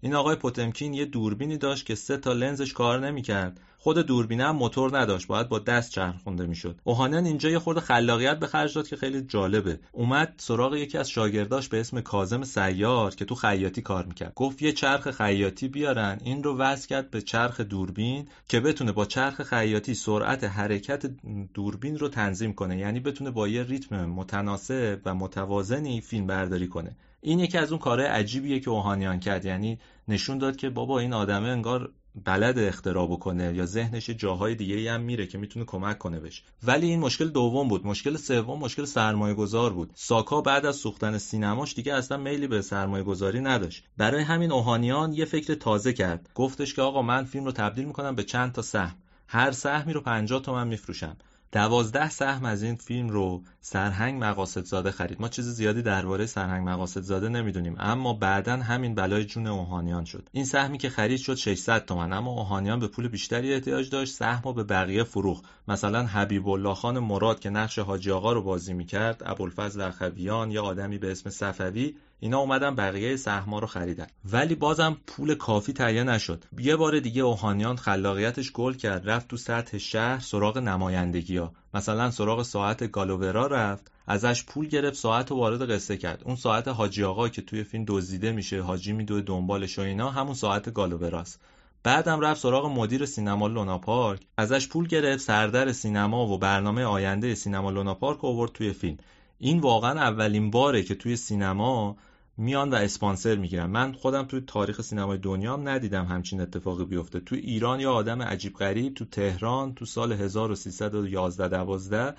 این 0.03 0.15
آقای 0.15 0.35
پوتمکین 0.35 0.93
یه 0.93 1.05
دوربینی 1.05 1.57
داشت 1.57 1.85
که 1.85 1.95
سه 1.95 2.17
تا 2.17 2.33
لنزش 2.33 2.73
کار 2.73 3.07
نمی‌کرد. 3.07 3.59
خود 3.77 3.97
دوربینه 3.97 4.43
هم 4.43 4.55
موتور 4.55 4.99
نداشت 4.99 5.27
باید 5.27 5.49
با 5.49 5.59
دست 5.59 5.91
چرخونده 5.91 6.45
می‌شد. 6.45 6.79
اوهانیان 6.83 7.25
اینجا 7.25 7.49
یه 7.49 7.59
خورده 7.59 7.81
خلاقیت 7.81 8.39
به 8.39 8.47
خرج 8.47 8.75
داد 8.75 8.87
که 8.87 8.95
خیلی 8.95 9.21
جالبه. 9.21 9.79
اومد 9.91 10.33
سراغ 10.37 10.75
یکی 10.75 10.97
از 10.97 11.09
شاگرداش 11.09 11.67
به 11.69 11.79
اسم 11.79 12.01
کازم 12.01 12.43
سیار 12.43 13.15
که 13.15 13.25
تو 13.25 13.35
خیاطی 13.35 13.81
کار 13.81 14.05
می‌کرد. 14.05 14.33
گفت 14.35 14.61
یه 14.61 14.71
چرخ 14.71 15.11
خیاطی 15.11 15.67
بیارن 15.67 16.19
این 16.23 16.43
رو 16.43 16.57
وصل 16.57 16.87
کرد 16.87 17.11
به 17.11 17.21
چرخ 17.21 17.59
دوربین 17.59 18.27
که 18.47 18.59
بتونه 18.59 18.91
با 18.91 19.05
چرخ 19.05 19.41
خیاطی 19.41 19.93
سرعت 19.93 20.43
حرکت 20.43 21.05
دوربین 21.53 21.97
رو 21.97 22.09
تنظیم 22.09 22.53
کنه. 22.53 22.77
یعنی 22.77 22.99
بتونه 22.99 23.31
با 23.31 23.47
یه 23.47 23.63
ریتم 23.63 24.05
متناسب 24.05 24.99
و 25.05 25.15
متوازنی 25.15 26.01
فیلم 26.01 26.27
برداری 26.27 26.67
کنه. 26.67 26.95
این 27.25 27.39
یکی 27.39 27.57
از 27.57 27.71
اون 27.71 27.79
کارهای 27.79 28.07
عجیبیه 28.07 28.59
که 28.59 28.69
اوهانیان 28.69 29.19
کرد. 29.19 29.45
یعنی 29.45 29.79
نشون 30.07 30.37
داد 30.37 30.55
که 30.55 30.69
بابا 30.69 30.99
این 30.99 31.13
آدمه 31.13 31.47
انگار 31.47 31.91
بلد 32.25 32.59
اختراع 32.59 33.07
بکنه 33.07 33.53
یا 33.53 33.65
ذهنش 33.65 34.09
جاهای 34.09 34.55
دیگه 34.55 34.91
هم 34.91 35.01
میره 35.01 35.27
که 35.27 35.37
می‌تونه 35.37 35.65
کمک 35.65 35.97
کنه 35.97 36.19
بهش. 36.19 36.43
ولی 36.63 36.87
این 36.87 36.99
مشکل 36.99 37.29
دوم 37.29 37.67
بود. 37.67 37.87
مشکل 37.87 38.17
سوم 38.17 38.59
مشکل 38.59 38.85
سرمایه 38.85 39.33
گذار 39.33 39.73
بود. 39.73 39.91
ساکا 39.95 40.41
بعد 40.41 40.65
از 40.65 40.75
سوختن 40.75 41.17
سینماش 41.17 41.73
دیگه 41.73 41.93
اصلا 41.93 42.17
میلی 42.17 42.47
به 42.47 42.61
سرمایه 42.61 43.03
گذاری 43.03 43.41
نداشت. 43.41 43.83
برای 43.97 44.23
همین 44.23 44.51
اوهانیان 44.51 45.13
یه 45.13 45.25
فکر 45.25 45.55
تازه 45.55 45.93
کرد. 45.93 46.29
گفتش 46.35 46.73
که 46.73 46.81
آقا 46.81 47.01
من 47.01 47.23
فیلم 47.23 47.45
رو 47.45 47.51
تبدیل 47.51 47.85
می‌کنم 47.85 48.15
به 48.15 48.23
چند 48.23 48.51
تا 48.51 48.61
سهم. 48.61 48.95
هر 49.27 49.51
سهمی 49.51 49.93
رو 49.93 50.01
50 50.01 50.41
تومن 50.41 50.67
میفروشم. 50.67 51.17
دوازده 51.53 52.09
سهم 52.09 52.45
از 52.45 52.63
این 52.63 52.75
فیلم 52.75 53.09
رو 53.09 53.43
سرهنگ 53.61 54.23
مقاصد 54.23 54.65
زاده 54.65 54.91
خرید. 54.91 55.21
ما 55.21 55.29
چیز 55.29 55.49
زیادی 55.49 55.81
درباره 55.81 56.25
سرهنگ 56.25 56.69
مقاصد 56.69 57.01
زاده 57.01 57.29
نمی‌دونیم 57.29 57.75
اما 57.79 58.13
بعدا 58.13 58.57
همین 58.57 58.95
بلای 58.95 59.25
جون 59.25 59.47
اوهانیان 59.47 60.05
شد. 60.05 60.29
این 60.31 60.45
سهمی 60.45 60.77
که 60.77 60.89
خرید 60.89 61.19
شد 61.19 61.35
600 61.35 61.85
تومن 61.85 62.13
اما 62.13 62.31
اوهانیان 62.31 62.79
به 62.79 62.87
پول 62.87 63.07
بیشتری 63.07 63.53
احتیاج 63.53 63.89
داشت 63.89 64.13
سهم 64.13 64.41
رو 64.45 64.53
به 64.53 64.63
بقیه 64.63 65.03
فروخ 65.03 65.41
مثلا 65.67 66.05
حبیب 66.05 66.47
الله 66.47 66.73
خان 66.73 66.99
مراد 66.99 67.39
که 67.39 67.49
نقش 67.49 67.79
حاجی 67.79 68.11
آقا 68.11 68.33
رو 68.33 68.41
بازی 68.41 68.73
می‌کرد 68.73 69.21
ابوالفضل 69.25 69.81
اخویان 69.81 70.51
یا 70.51 70.63
آدمی 70.63 70.97
به 70.97 71.11
اسم 71.11 71.29
صفوی 71.29 71.95
اینا 72.23 72.39
اومدن 72.39 72.75
بقیه 72.75 73.15
سهما 73.15 73.59
رو 73.59 73.67
خریدن. 73.67 74.07
ولی 74.31 74.55
بازم 74.55 74.97
پول 75.07 75.35
کافی 75.35 75.73
تهیه 75.73 76.03
نشد. 76.03 76.43
یه 76.59 76.75
بار 76.75 76.99
دیگه 76.99 77.21
اوهانیان 77.21 77.75
خلاقیتش 77.75 78.51
گل 78.51 78.73
کرد 78.73 79.09
رفت 79.09 79.27
تو 79.27 79.37
سطح 79.37 79.77
شهر 79.77 80.19
سراغ 80.19 80.57
نمایندگی 80.57 81.37
ها 81.37 81.53
مثلا 81.73 82.11
سراغ 82.11 82.41
ساعت 82.43 82.91
گالوورا 82.91 83.47
رفت 83.47 83.91
ازش 84.07 84.43
پول 84.43 84.67
گرفت 84.67 84.95
ساعت 84.95 85.31
رو 85.31 85.37
وارد 85.37 85.71
قصه 85.71 85.97
کرد. 85.97 86.21
اون 86.25 86.35
ساعت 86.35 86.67
حاجی 86.67 87.03
آقا 87.03 87.29
که 87.29 87.41
توی 87.41 87.63
فیلم 87.63 87.85
دزدیده 87.87 88.31
میشه 88.31 88.61
حاجی 88.61 88.93
میدوه 88.93 89.21
دنبالش 89.21 89.79
و 89.79 89.81
اینا 89.81 90.09
همون 90.09 90.33
ساعت 90.33 90.73
گالووراست. 90.73 91.41
بعدم 91.83 92.19
رفت 92.19 92.41
سراغ 92.41 92.65
مدیر 92.65 93.05
سینما 93.05 93.47
لونا 93.47 93.77
پارک 93.77 94.21
ازش 94.37 94.67
پول 94.67 94.87
گرفت 94.87 95.23
سردر 95.23 95.71
سینما 95.71 96.27
و 96.27 96.37
برنامه 96.37 96.83
آینده 96.83 97.35
سینما 97.35 97.71
لونا 97.71 97.93
پارک 97.93 98.25
آورد 98.25 98.51
توی 98.51 98.73
فیلم. 98.73 98.97
این 99.39 99.59
واقعا 99.59 100.01
اولین 100.01 100.51
باره 100.51 100.83
که 100.83 100.95
توی 100.95 101.15
سینما 101.15 101.95
میان 102.37 102.69
و 102.69 102.75
اسپانسر 102.75 103.35
می‌گیرن. 103.35 103.65
من 103.65 103.93
خودم 103.93 104.23
توی 104.23 104.41
تاریخ 104.41 104.81
سینمای 104.81 105.17
دنیا 105.17 105.53
هم 105.53 105.69
ندیدم 105.69 106.05
همچین 106.05 106.41
اتفاقی 106.41 106.85
بیفته. 106.85 107.19
توی 107.19 107.39
ایران 107.39 107.79
یا 107.79 107.93
آدم 107.93 108.21
عجیب 108.21 108.53
غریب 108.53 108.93
تو 108.93 109.05
تهران 109.05 109.75
تو 109.75 109.85
سال 109.85 110.11
1311 110.11 111.47
12 111.47 112.15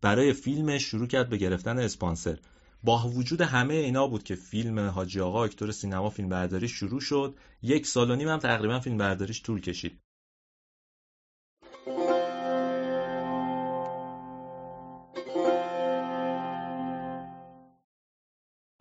برای 0.00 0.32
فیلمش 0.32 0.82
شروع 0.82 1.06
کرد 1.06 1.28
به 1.28 1.36
گرفتن 1.36 1.78
اسپانسر. 1.78 2.38
با 2.84 2.98
وجود 2.98 3.40
همه 3.40 3.74
اینا 3.74 4.06
بود 4.06 4.22
که 4.22 4.34
فیلم 4.34 4.78
حاجی 4.78 5.20
آقا 5.20 5.44
اکتور 5.44 5.72
سینما 5.72 6.10
فیلم 6.10 6.28
برداری 6.28 6.68
شروع 6.68 7.00
شد. 7.00 7.34
یک 7.62 7.86
سال 7.86 8.10
و 8.10 8.16
نیم 8.16 8.28
هم 8.28 8.38
تقریبا 8.38 8.80
فیلم 8.80 8.98
برداریش 8.98 9.42
طول 9.42 9.60
کشید. 9.60 10.00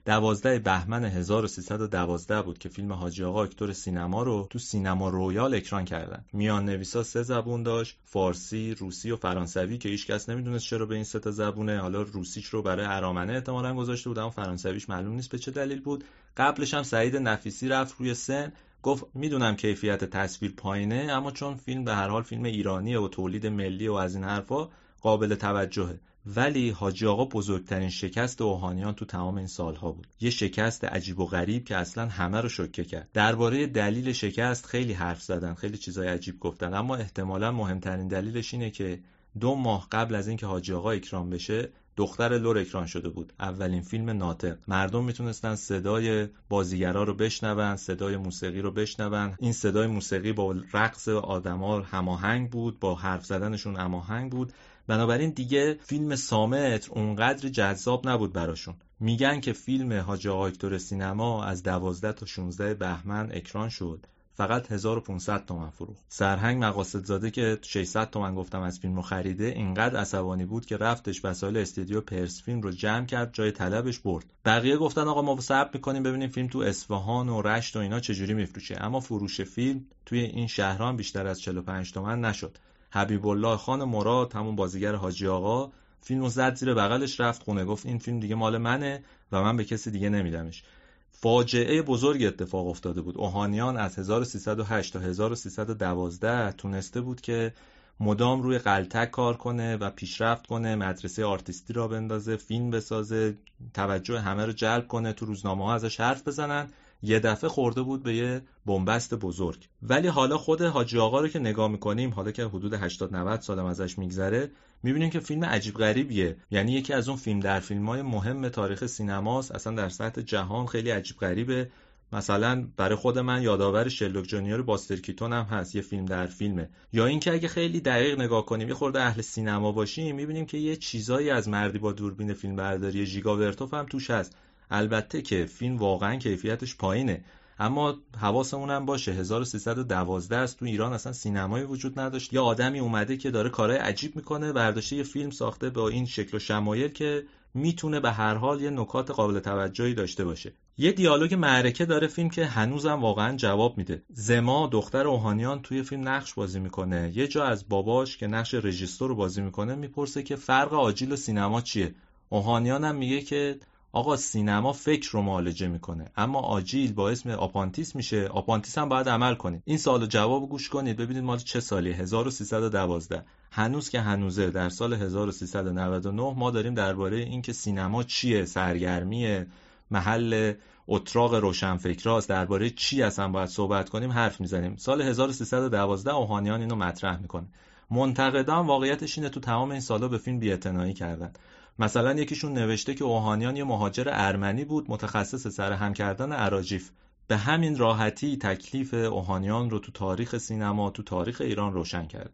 دوازده 0.09 0.59
بهمن 0.59 1.05
1312 1.05 2.41
بود 2.41 2.57
که 2.57 2.69
فیلم 2.69 2.93
حاجی 2.93 3.23
آقا 3.23 3.43
اکتور 3.43 3.73
سینما 3.73 4.23
رو 4.23 4.47
تو 4.49 4.59
سینما 4.59 5.09
رویال 5.09 5.55
اکران 5.55 5.85
کردن. 5.85 6.25
میان 6.33 6.65
نویسا 6.65 7.03
سه 7.03 7.23
زبون 7.23 7.63
داشت 7.63 7.97
فارسی 8.03 8.73
روسی 8.73 9.11
و 9.11 9.15
فرانسوی 9.15 9.77
که 9.77 9.89
هیچ 9.89 10.07
کس 10.07 10.29
نمی‌دونست 10.29 10.65
چرا 10.65 10.85
به 10.85 10.95
این 10.95 11.03
سه 11.03 11.19
تا 11.19 11.31
زبونه. 11.31 11.79
حالا 11.79 12.01
روسیش 12.01 12.45
رو 12.45 12.61
برای 12.61 12.85
ارامنه 12.85 13.33
احتمالاً 13.33 13.75
گذاشته 13.75 14.09
بود 14.09 14.19
اما 14.19 14.29
فرانسویش 14.29 14.89
معلوم 14.89 15.13
نیست 15.13 15.31
به 15.31 15.39
چه 15.39 15.51
دلیل 15.51 15.81
بود. 15.81 16.03
قبلش 16.37 16.73
هم 16.73 16.83
سعید 16.83 17.15
نفیسی 17.15 17.67
رفت 17.67 17.95
روی 17.99 18.13
سن 18.13 18.53
گفت 18.83 19.05
می‌دونم 19.13 19.55
کیفیت 19.55 20.03
تصویر 20.03 20.53
پایینه 20.57 20.95
اما 20.95 21.31
چون 21.31 21.55
فیلم 21.55 21.83
به 21.83 21.95
هر 21.95 22.07
حال 22.07 22.23
فیلم 22.23 22.43
ایرانیه 22.43 22.99
و 22.99 23.07
تولید 23.07 23.47
ملی 23.47 23.87
و 23.87 23.93
از 23.93 24.15
این 24.15 24.23
حرفا 24.23 24.69
قابل 25.01 25.35
توجهه. 25.35 25.99
ولی 26.35 26.69
حاجی 26.69 27.05
آقا 27.05 27.25
بزرگترین 27.25 27.89
شکست 27.89 28.41
اوهانیان 28.41 28.93
تو 28.93 29.05
تمام 29.05 29.37
این 29.37 29.47
سالها 29.47 29.91
بود. 29.91 30.07
یه 30.21 30.29
شکست 30.29 30.85
عجیب 30.85 31.19
و 31.19 31.25
غریب 31.25 31.65
که 31.65 31.75
اصلا 31.75 32.07
همه 32.07 32.41
رو 32.41 32.49
شوکه 32.49 32.83
کرد. 32.83 33.09
درباره 33.13 33.67
دلیل 33.67 34.11
شکست 34.11 34.65
خیلی 34.65 34.93
حرف 34.93 35.21
زدن 35.21 35.53
خیلی 35.53 35.77
چیزای 35.77 36.07
عجیب 36.07 36.39
گفتن. 36.39 36.73
اما 36.73 36.95
احتمالا 36.95 37.51
مهمترین 37.51 38.07
دلیلش 38.07 38.53
اینه 38.53 38.69
که 38.69 38.99
دو 39.39 39.55
ماه 39.55 39.87
قبل 39.91 40.15
از 40.15 40.27
اینکه 40.27 40.45
حاجی 40.45 40.73
آقا 40.73 40.91
اکرام 40.91 41.29
بشه 41.29 41.69
دختر 41.97 42.37
لور 42.37 42.57
اکران 42.57 42.85
شده 42.85 43.09
بود. 43.09 43.33
اولین 43.39 43.81
فیلم 43.81 44.09
ناطق. 44.09 44.57
مردم 44.67 45.03
می‌تونستن 45.03 45.55
صدای 45.55 46.27
بازیگرا 46.49 47.03
رو 47.03 47.13
بشنون 47.13 47.75
صدای 47.75 48.17
موسیقی 48.17 48.61
رو 48.61 48.71
بشنون. 48.71 49.35
این 49.39 49.53
صدای 49.53 49.87
موسیقی 49.87 50.33
با 50.33 50.55
رقص 50.73 51.07
آدما 51.07 51.79
هماهنگ 51.79 52.49
بود 52.49 52.79
با 52.79 52.95
حرف 52.95 53.25
زدنشون 53.25 53.75
هماهنگ 53.75 54.31
بود. 54.31 54.53
بنابراین 54.89 55.29
دیگه 55.29 55.77
فیلم 55.83 56.15
سامت 56.15 56.89
اونقدر 56.89 57.49
جذاب 57.49 58.09
نبود 58.09 58.33
براشون. 58.33 58.75
میگن 58.99 59.39
که 59.39 59.53
فیلم 59.53 59.93
حاج 59.93 60.27
آقا 60.27 60.77
سینما 60.77 61.43
از 61.43 61.63
12 61.63 62.13
تا 62.13 62.25
16 62.25 62.73
بهمن 62.73 63.31
اکران 63.31 63.69
شد. 63.69 64.05
فقط 64.33 64.71
1500 64.71 65.45
تومن 65.45 65.69
فروخت. 65.69 66.03
سرهنگ 66.07 66.63
مقاصد 66.63 67.05
زاده 67.05 67.31
که 67.31 67.59
600 67.61 68.09
تومن 68.09 68.35
گفتم 68.35 68.61
از 68.61 68.79
فیلم 68.79 69.01
خریده 69.01 69.45
اینقدر 69.45 69.99
عصبانی 69.99 70.45
بود 70.45 70.65
که 70.65 70.77
رفتش 70.77 71.25
وسایل 71.25 71.57
استودیو 71.57 72.01
پرس 72.01 72.41
فیلم 72.43 72.61
رو 72.61 72.71
جمع 72.71 73.05
کرد 73.05 73.33
جای 73.33 73.51
طلبش 73.51 73.99
برد. 73.99 74.25
بقیه 74.45 74.77
گفتن 74.77 75.01
آقا 75.01 75.21
ما 75.21 75.41
صبر 75.41 75.69
می‌کنیم 75.73 76.03
ببینیم 76.03 76.29
فیلم 76.29 76.47
تو 76.47 76.59
اصفهان 76.59 77.29
و 77.29 77.41
رشت 77.41 77.75
و 77.75 77.79
اینا 77.79 77.99
چجوری 77.99 78.33
میفروشه. 78.33 78.77
اما 78.79 78.99
فروش 78.99 79.41
فیلم 79.41 79.85
توی 80.05 80.19
این 80.19 80.47
شهران 80.47 80.97
بیشتر 80.97 81.27
از 81.27 81.41
45 81.41 81.91
تومن 81.91 82.21
نشد. 82.21 82.57
حبیب 82.91 83.27
الله 83.27 83.57
خان 83.57 83.83
مراد 83.83 84.33
همون 84.33 84.55
بازیگر 84.55 84.95
حاجی 84.95 85.27
آقا. 85.27 85.71
فیلمو 86.01 86.29
زد 86.29 86.55
زیر 86.55 86.73
بغلش 86.73 87.19
رفت 87.19 87.43
خونه 87.43 87.65
گفت 87.65 87.85
این 87.85 87.97
فیلم 87.97 88.19
دیگه 88.19 88.35
مال 88.35 88.57
منه 88.57 89.03
و 89.31 89.41
من 89.41 89.57
به 89.57 89.63
کسی 89.63 89.91
دیگه 89.91 90.09
نمیدمش. 90.09 90.63
فاجعه 91.11 91.81
بزرگ 91.81 92.23
اتفاق 92.23 92.67
افتاده 92.67 93.01
بود. 93.01 93.17
اوهانیان 93.17 93.77
از 93.77 93.99
1308 93.99 94.93
تا 94.93 94.99
1312 94.99 96.51
تونسته 96.51 97.01
بود 97.01 97.21
که 97.21 97.53
مدام 97.99 98.41
روی 98.41 98.57
قلتک 98.57 99.11
کار 99.11 99.37
کنه 99.37 99.77
و 99.77 99.89
پیشرفت 99.89 100.47
کنه 100.47 100.75
مدرسه 100.75 101.25
آرتیستی 101.25 101.73
را 101.73 101.87
بندازه 101.87 102.35
فیلم 102.35 102.69
بسازه 102.69 103.37
توجه 103.73 104.19
همه 104.19 104.45
رو 104.45 104.51
جلب 104.51 104.87
کنه 104.87 105.13
تو 105.13 105.25
روزنامه 105.25 105.65
ها 105.65 105.73
ازش 105.73 105.99
حرف 105.99 106.27
بزنن. 106.27 106.69
یه 107.03 107.19
دفعه 107.19 107.49
خورده 107.49 107.81
بود 107.81 108.03
به 108.03 108.15
یه 108.15 108.41
بنبست 108.65 109.13
بزرگ. 109.13 109.69
ولی 109.81 110.07
حالا 110.07 110.37
خود 110.37 110.61
حاجی 110.61 110.97
آقا 110.97 111.21
رو 111.21 111.27
که 111.27 111.39
نگاه 111.39 111.67
می‌کنیم 111.71 112.09
حالا 112.09 112.31
که 112.31 112.45
حدود 112.45 112.73
80 112.73 113.15
90 113.15 113.41
سالم 113.41 113.65
ازش 113.65 113.97
میگذره 113.97 114.51
می‌بینیم 114.83 115.09
که 115.09 115.19
فیلم 115.19 115.45
عجیب 115.45 115.75
غریبیه. 115.75 116.37
یعنی 116.51 116.71
یکی 116.71 116.93
از 116.93 117.09
اون 117.09 117.17
فیلم 117.17 117.39
در 117.39 117.59
فیلم 117.59 117.89
های 117.89 118.01
مهم 118.01 118.49
تاریخ 118.49 118.85
سینماست. 118.85 119.51
اصلا 119.51 119.75
در 119.75 119.89
سطح 119.89 120.21
جهان 120.21 120.65
خیلی 120.65 120.89
عجیب 120.89 121.17
غریبه. 121.17 121.69
مثلا 122.13 122.67
برای 122.77 122.95
خود 122.95 123.19
من 123.19 123.41
یادآور 123.41 123.89
شرلوک 123.89 124.25
جونیور 124.25 124.61
باستر 124.61 124.95
کیتون 124.95 125.33
هم 125.33 125.43
هست 125.43 125.75
یه 125.75 125.81
فیلم 125.81 126.05
در 126.05 126.25
فیلمه. 126.27 126.69
یا 126.93 127.05
اینکه 127.05 127.33
اگه 127.33 127.47
خیلی 127.47 127.79
دقیق 127.81 128.21
نگاه 128.21 128.45
کنیم 128.45 128.67
یه 128.67 128.73
خورده 128.73 129.01
اهل 129.01 129.21
سینما 129.21 129.71
باشیم 129.71 130.15
می‌بینیم 130.15 130.45
که 130.45 130.57
یه 130.57 130.75
چیزایی 130.75 131.29
از 131.29 131.49
مردی 131.49 131.77
با 131.77 131.91
دوربین 131.91 132.33
فیلم 132.33 132.55
برداری 132.55 133.05
زیگا 133.05 133.37
ورتوف 133.37 133.73
هم 133.73 133.85
توش 133.85 134.09
هست. 134.09 134.35
البته 134.69 135.21
که 135.21 135.45
فیلم 135.45 135.77
واقعا 135.77 136.15
کیفیتش 136.15 136.75
پایینه. 136.75 137.23
اما 137.59 137.95
حواسمون 138.17 138.69
هم 138.69 138.85
باشه 138.85 139.11
1312 139.11 140.37
است. 140.37 140.59
تو 140.59 140.65
ایران 140.65 140.93
اصلا 140.93 141.13
سینمایی 141.13 141.65
وجود 141.65 141.99
نداشت. 141.99 142.33
یه 142.33 142.43
آدمی 142.43 142.79
اومده 142.79 143.17
که 143.17 143.31
داره 143.31 143.49
کارهای 143.49 143.79
عجیب 143.79 144.15
می‌کنه 144.15 144.53
برداشته 144.53 144.95
یه 144.95 145.03
فیلم 145.03 145.29
ساخته 145.29 145.69
با 145.69 145.89
این 145.89 146.05
شکل 146.05 146.37
و 146.37 146.39
شمایل 146.39 146.87
که 146.87 147.23
می‌تونه 147.53 147.99
به 147.99 148.11
هر 148.11 148.35
حال 148.35 148.61
یه 148.61 148.69
نکات 148.69 149.11
قابل 149.11 149.39
توجهی 149.39 149.93
داشته 149.93 150.25
باشه. 150.25 150.53
یه 150.77 150.91
دیالوگ 150.91 151.33
معرکه 151.33 151.85
داره 151.85 152.07
فیلم 152.07 152.29
که 152.29 152.45
هنوزم 152.45 153.01
واقعا 153.01 153.35
جواب 153.35 153.77
میده. 153.77 154.03
زما 154.13 154.69
دختر 154.71 155.07
اوهانیان 155.07 155.61
توی 155.61 155.83
فیلم 155.83 156.07
نقش 156.07 156.33
بازی 156.33 156.59
می‌کنه. 156.59 157.11
یه 157.15 157.27
جا 157.27 157.43
از 157.43 157.69
باباش 157.69 158.17
که 158.17 158.27
نقش 158.27 158.53
رژیسور 158.53 159.09
رو 159.09 159.15
بازی 159.15 159.41
می‌کنه 159.41 159.75
می‌پرسه 159.75 160.23
که 160.23 160.35
فرق 160.35 160.73
آجیل 160.73 161.11
و 161.11 161.15
سینما 161.15 161.61
چیه؟ 161.61 161.95
اوهانیان 162.29 162.83
هم 162.83 162.95
میگه 162.95 163.21
که 163.21 163.59
آقا 163.91 164.15
سینما 164.15 164.73
فکر 164.73 165.11
رو 165.11 165.21
معالجه 165.21 165.67
می‌کنه 165.67 166.05
اما 166.17 166.39
آجیل 166.39 166.93
با 166.93 167.09
اسم 167.09 167.29
آپانتیس 167.29 167.95
میشه. 167.95 168.27
آپاندیس 168.27 168.77
هم 168.77 168.89
باید 168.89 169.09
عمل 169.09 169.35
کنید 169.35 169.61
این 169.65 169.77
سال 169.77 170.05
جواب 170.05 170.49
گوش 170.49 170.69
کنید. 170.69 170.97
ببینید 170.97 171.23
مال 171.23 171.37
چه 171.37 171.59
سالی 171.59 171.91
1312 171.91 173.23
هنوز 173.51 173.89
که 173.89 174.01
هنوزه. 174.01 174.49
در 174.49 174.69
سال 174.69 174.93
1399 174.93 176.33
ما 176.37 176.51
داریم 176.51 176.73
درباره 176.73 177.17
اینکه 177.17 177.53
سینما 177.53 178.03
چیه؟ 178.03 178.45
سرگرمی 178.45 179.45
محل 179.91 180.53
اتراق 180.87 181.33
روشنفکراست. 181.33 182.29
درباره 182.29 182.69
چی 182.69 183.03
اصلا 183.03 183.27
باید 183.27 183.49
صحبت 183.49 183.89
کنیم؟ 183.89 184.11
حرف 184.11 184.41
می‌زنیم. 184.41 184.75
سال 184.75 185.01
1312 185.01 186.13
اوهانیان 186.13 186.61
اینو 186.61 186.75
مطرح 186.75 187.21
می‌کنه. 187.21 187.47
منتقدان 187.91 188.67
واقعیتش 188.67 189.17
اینه 189.17 189.29
تو 189.29 189.39
تمام 189.39 189.71
این 189.71 189.81
سالا 189.81 190.07
به 190.07 190.17
فیلم 190.17 190.39
بی‌اعتنایی 190.39 190.93
کردن. 190.93 191.31
مثلا 191.79 192.13
یکیشون 192.13 192.53
نوشته 192.53 192.93
که 192.93 193.03
اوهانیان 193.03 193.57
یه 193.57 193.63
مهاجر 193.63 194.07
ارمنی 194.11 194.65
بود 194.65 194.85
متخصص 194.91 195.47
سر 195.47 195.71
هم 195.73 195.93
کردن 195.93 196.31
عراجیف 196.31 196.91
به 197.27 197.37
همین 197.37 197.77
راحتی 197.77 198.37
تکلیف 198.37 198.93
اوهانیان 198.93 199.69
رو 199.69 199.79
تو 199.79 199.91
تاریخ 199.91 200.37
سینما 200.37 200.89
تو 200.89 201.03
تاریخ 201.03 201.41
ایران 201.41 201.73
روشن 201.73 202.05
کرد. 202.05 202.33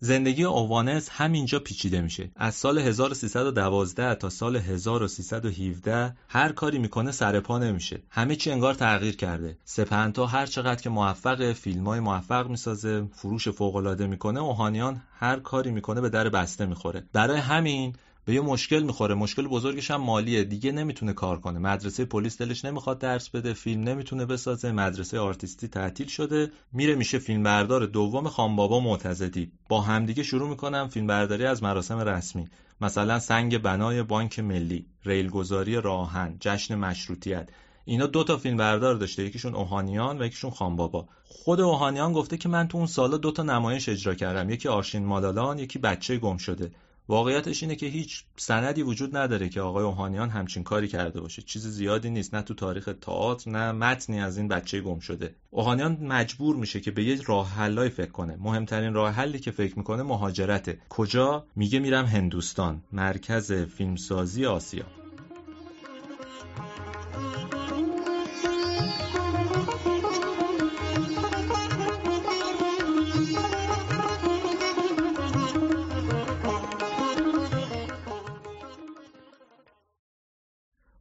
زندگی 0.00 0.44
اووانس 0.44 1.08
همینجا 1.12 1.58
پیچیده 1.58 2.00
میشه. 2.00 2.30
از 2.36 2.54
سال 2.54 2.78
1312 2.78 4.14
تا 4.14 4.30
سال 4.30 4.56
1317 4.56 6.16
هر 6.28 6.52
کاری 6.52 6.78
می‌کنه 6.78 7.12
سر 7.12 7.40
پا 7.40 7.58
نمیشه. 7.58 8.02
همه 8.10 8.36
چی 8.36 8.50
انگار 8.50 8.74
تغییر 8.74 9.16
کرده. 9.16 9.56
سپنتا 9.64 10.26
هر 10.26 10.46
چقدر 10.46 10.82
که 10.82 10.90
موفق 10.90 11.52
فیلمای 11.52 12.00
موفق 12.00 12.48
می‌سازه 12.48 13.08
فروش 13.12 13.48
فوق 13.48 13.76
العاده 13.76 14.06
می‌کنه 14.06 14.40
اوهانیان 14.40 15.02
هر 15.18 15.40
کاری 15.40 15.70
می‌کنه 15.70 16.00
به 16.00 16.08
در 16.08 16.28
بسته 16.28 16.66
می‌خوره. 16.66 17.04
برای 17.12 17.38
همین 17.38 17.94
به 18.28 18.34
یه 18.34 18.40
مشکل 18.40 18.82
می‌خوره. 18.82 19.14
مشکل 19.14 19.48
بزرگش 19.48 19.90
هم 19.90 20.00
مالیه. 20.00 20.44
دیگه 20.44 20.72
نمی‌تونه 20.72 21.12
کار 21.12 21.40
کنه. 21.40 21.58
مدرسه 21.58 22.04
پلیس 22.04 22.38
دلش 22.38 22.64
نمی‌خواد 22.64 22.98
درس 22.98 23.28
بده. 23.28 23.52
فیلم 23.52 23.82
نمی‌تونه 23.82 24.26
بسازه. 24.26 24.72
مدرسه 24.72 25.18
آرتیستی 25.18 25.68
تعطیل 25.68 26.06
شده. 26.06 26.50
میره 26.72 26.94
میشه 26.94 27.18
فیلمبردار 27.18 27.86
دوم 27.86 28.28
خانبابا 28.28 28.80
معتزدی. 28.80 29.52
با 29.68 29.80
همدیگه 29.80 30.22
شروع 30.22 30.48
می‌کنم 30.48 30.88
فیلمبرداری 30.88 31.44
از 31.44 31.62
مراسم 31.62 31.98
رسمی. 31.98 32.48
مثلا 32.80 33.18
سنگ 33.18 33.58
بنای 33.58 34.02
بانک 34.02 34.38
ملی 34.38 34.86
ریلگذاری 35.04 35.80
راهن 35.80 36.36
جشن 36.40 36.74
مشروطیت. 36.74 37.48
اینا 37.84 38.06
دو 38.06 38.24
تا 38.24 38.36
فیلم 38.36 38.56
بردار 38.56 38.94
داشته. 38.94 39.24
یکیشون 39.24 39.54
اوهانیان 39.54 40.22
و 40.22 40.26
یکیشون 40.26 40.50
خانبابا. 40.50 41.08
خود 41.24 41.60
اوهانیان 41.60 42.12
گفته 42.12 42.36
که 42.36 42.48
من 42.48 42.68
تو 42.68 42.78
اون 42.78 42.86
سالا 42.86 43.16
دو 43.16 43.30
تا 43.30 43.42
نمایش 43.42 43.88
اجرا 43.88 44.14
کردم. 44.14 44.50
یکی 44.50 44.68
آرشین 44.68 45.04
مالالان 45.04 45.58
یکی 45.58 45.78
بچه 45.78 46.18
گم 46.18 46.36
شده 46.36 46.70
واقعیتش 47.08 47.62
اینه 47.62 47.76
که 47.76 47.86
هیچ 47.86 48.24
سندی 48.36 48.82
وجود 48.82 49.16
نداره 49.16 49.48
که 49.48 49.60
آقای 49.60 49.84
اوهانیان 49.84 50.30
همچین 50.30 50.62
کاری 50.62 50.88
کرده 50.88 51.20
باشه. 51.20 51.42
چیز 51.42 51.66
زیادی 51.66 52.10
نیست 52.10 52.34
نه 52.34 52.42
تو 52.42 52.54
تاریخ 52.54 52.88
تئاتر 53.00 53.50
نه 53.50 53.72
متنی 53.72 54.20
از 54.20 54.38
این 54.38 54.48
بچه 54.48 54.80
گم 54.80 54.98
شده. 54.98 55.34
اوهانیان 55.50 55.98
مجبور 56.00 56.56
میشه 56.56 56.80
که 56.80 56.90
به 56.90 57.04
یه 57.04 57.20
راه 57.26 57.50
حلای 57.50 57.88
فکر 57.88 58.10
کنه. 58.10 58.36
مهمترین 58.40 58.94
راه 58.94 59.12
حلی 59.12 59.38
که 59.38 59.50
فکر 59.50 59.78
می‌کنه 59.78 60.02
مهاجرته. 60.02 60.78
کجا؟ 60.88 61.46
میگه 61.56 61.78
میرم 61.78 62.04
هندوستان 62.04 62.82
مرکز 62.92 63.52
فیلمسازی 63.52 64.46
آسیا. 64.46 64.84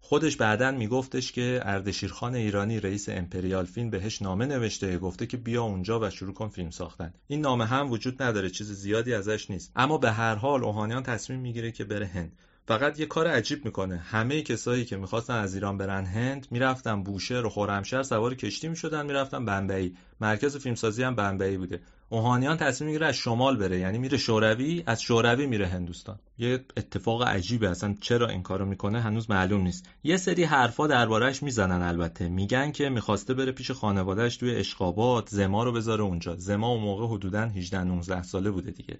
خودش 0.09 0.37
بعدا 0.37 0.71
میگفتش 0.71 1.31
که 1.31 1.59
اردشیرخان 1.63 2.35
ایرانی 2.35 2.79
رئیس 2.79 3.09
امپریال 3.09 3.65
فیلم 3.65 3.89
بهش 3.89 4.21
نامه 4.21 4.45
نوشته 4.45 4.97
گفته 4.97 5.25
که 5.25 5.37
بیا 5.37 5.63
اونجا 5.63 5.99
و 5.99 6.09
شروع 6.09 6.33
کن 6.33 6.47
فیلم 6.47 6.69
ساختن. 6.69 7.13
این 7.27 7.41
نامه 7.41 7.65
هم 7.65 7.91
وجود 7.91 8.23
نداره 8.23 8.49
چیز 8.49 8.71
زیادی 8.71 9.13
ازش 9.13 9.49
نیست. 9.49 9.71
اما 9.75 9.97
به 9.97 10.11
هر 10.11 10.35
حال 10.35 10.63
اوهانیان 10.63 11.03
تصمیم 11.03 11.39
می‌گیره 11.39 11.71
که 11.71 11.83
بره 11.83 12.05
هند. 12.05 12.31
فقط 12.67 12.99
یه 12.99 13.05
کار 13.05 13.27
عجیب 13.27 13.65
می‌کنه. 13.65 13.97
همه 13.97 14.41
کسایی 14.41 14.85
که 14.85 14.97
می‌خواستن 14.97 15.33
از 15.33 15.53
ایران 15.53 15.77
برن 15.77 16.05
هند 16.05 16.47
می‌رفتن 16.51 17.03
بوشهر 17.03 17.45
و 17.45 17.49
خرمشهر 17.49 18.03
سوار 18.03 18.35
کشتی 18.35 18.67
می‌شدن 18.67 19.05
می‌رفتن 19.05 19.45
بمبئی. 19.45 19.95
مرکز 20.21 20.57
فیلمسازی 20.57 21.03
هم 21.03 21.15
بمبئی 21.15 21.57
بوده. 21.57 21.81
اوهانیان 22.09 22.57
تصمیم 22.57 22.87
می‌گیره 22.87 23.07
از 23.07 23.15
شمال 23.15 23.57
بره 23.57 23.79
یعنی 23.79 23.97
میره 23.97 24.17
شوروی 24.17 24.83
از 24.85 25.01
شوروی 25.01 25.45
میره 25.45 25.67
هندوستان. 25.67 26.19
یه 26.37 26.65
اتفاق 26.77 27.23
عجیبه 27.23 27.69
اصلا 27.69 27.95
چرا 28.01 28.27
این 28.27 28.43
کارو 28.43 28.65
می‌کنه 28.65 29.01
هنوز 29.01 29.29
معلوم 29.29 29.61
نیست. 29.61 29.89
یه 30.03 30.17
سری 30.17 30.43
حرفا 30.43 30.87
دربارهش 30.87 31.43
می‌زنن 31.43 31.81
البته. 31.81 32.29
میگن 32.29 32.71
که 32.71 32.89
می‌خواسته 32.89 33.33
بره 33.33 33.51
پیش 33.51 33.71
خانوادهش 33.71 34.37
توی 34.37 34.55
اشقابات 34.55 35.29
زما 35.29 35.63
رو 35.63 35.71
بذاره 35.71 36.03
اونجا. 36.03 36.35
زما 36.35 36.67
اون 36.67 36.81
موقع 36.81 37.05
حدودا 37.15 37.41
18 37.41 37.83
19 37.83 38.23
ساله 38.23 38.51
بوده 38.51 38.71
دیگه. 38.71 38.97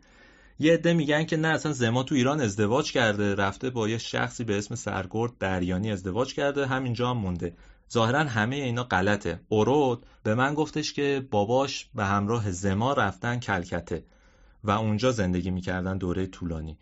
یه 0.60 0.74
عده 0.74 0.94
میگن 0.94 1.24
که 1.24 1.38
نه 1.38 1.48
اصلا 1.48 1.72
زما 1.74 2.04
تو 2.04 2.16
ایران 2.16 2.42
ازدواج 2.42 2.92
کرده 2.92 3.36
رفته 3.36 3.70
با 3.70 3.90
یه 3.90 3.98
شخصی 3.98 4.44
به 4.44 4.58
اسم 4.58 4.76
سرگرد 4.76 5.38
دریانی 5.40 5.92
ازدواج 5.92 6.34
کرده 6.34 6.68
همینجا 6.68 7.10
هم 7.10 7.18
مونده. 7.18 7.54
ظاهرا 7.92 8.20
همه 8.20 8.56
اینا 8.56 8.84
غلطه. 8.84 9.40
اورود 9.50 10.06
به 10.24 10.36
من 10.36 10.54
گفتش 10.54 10.94
که 10.94 11.28
باباش 11.32 11.90
به 11.96 12.06
همراه 12.06 12.52
زما 12.52 12.94
رفتن 12.94 13.40
کلکته 13.40 14.04
و 14.64 14.72
اونجا 14.72 15.12
زندگی 15.12 15.52
می‌کردن 15.52 15.98
دوره 15.98 16.26
طولانی. 16.26 16.78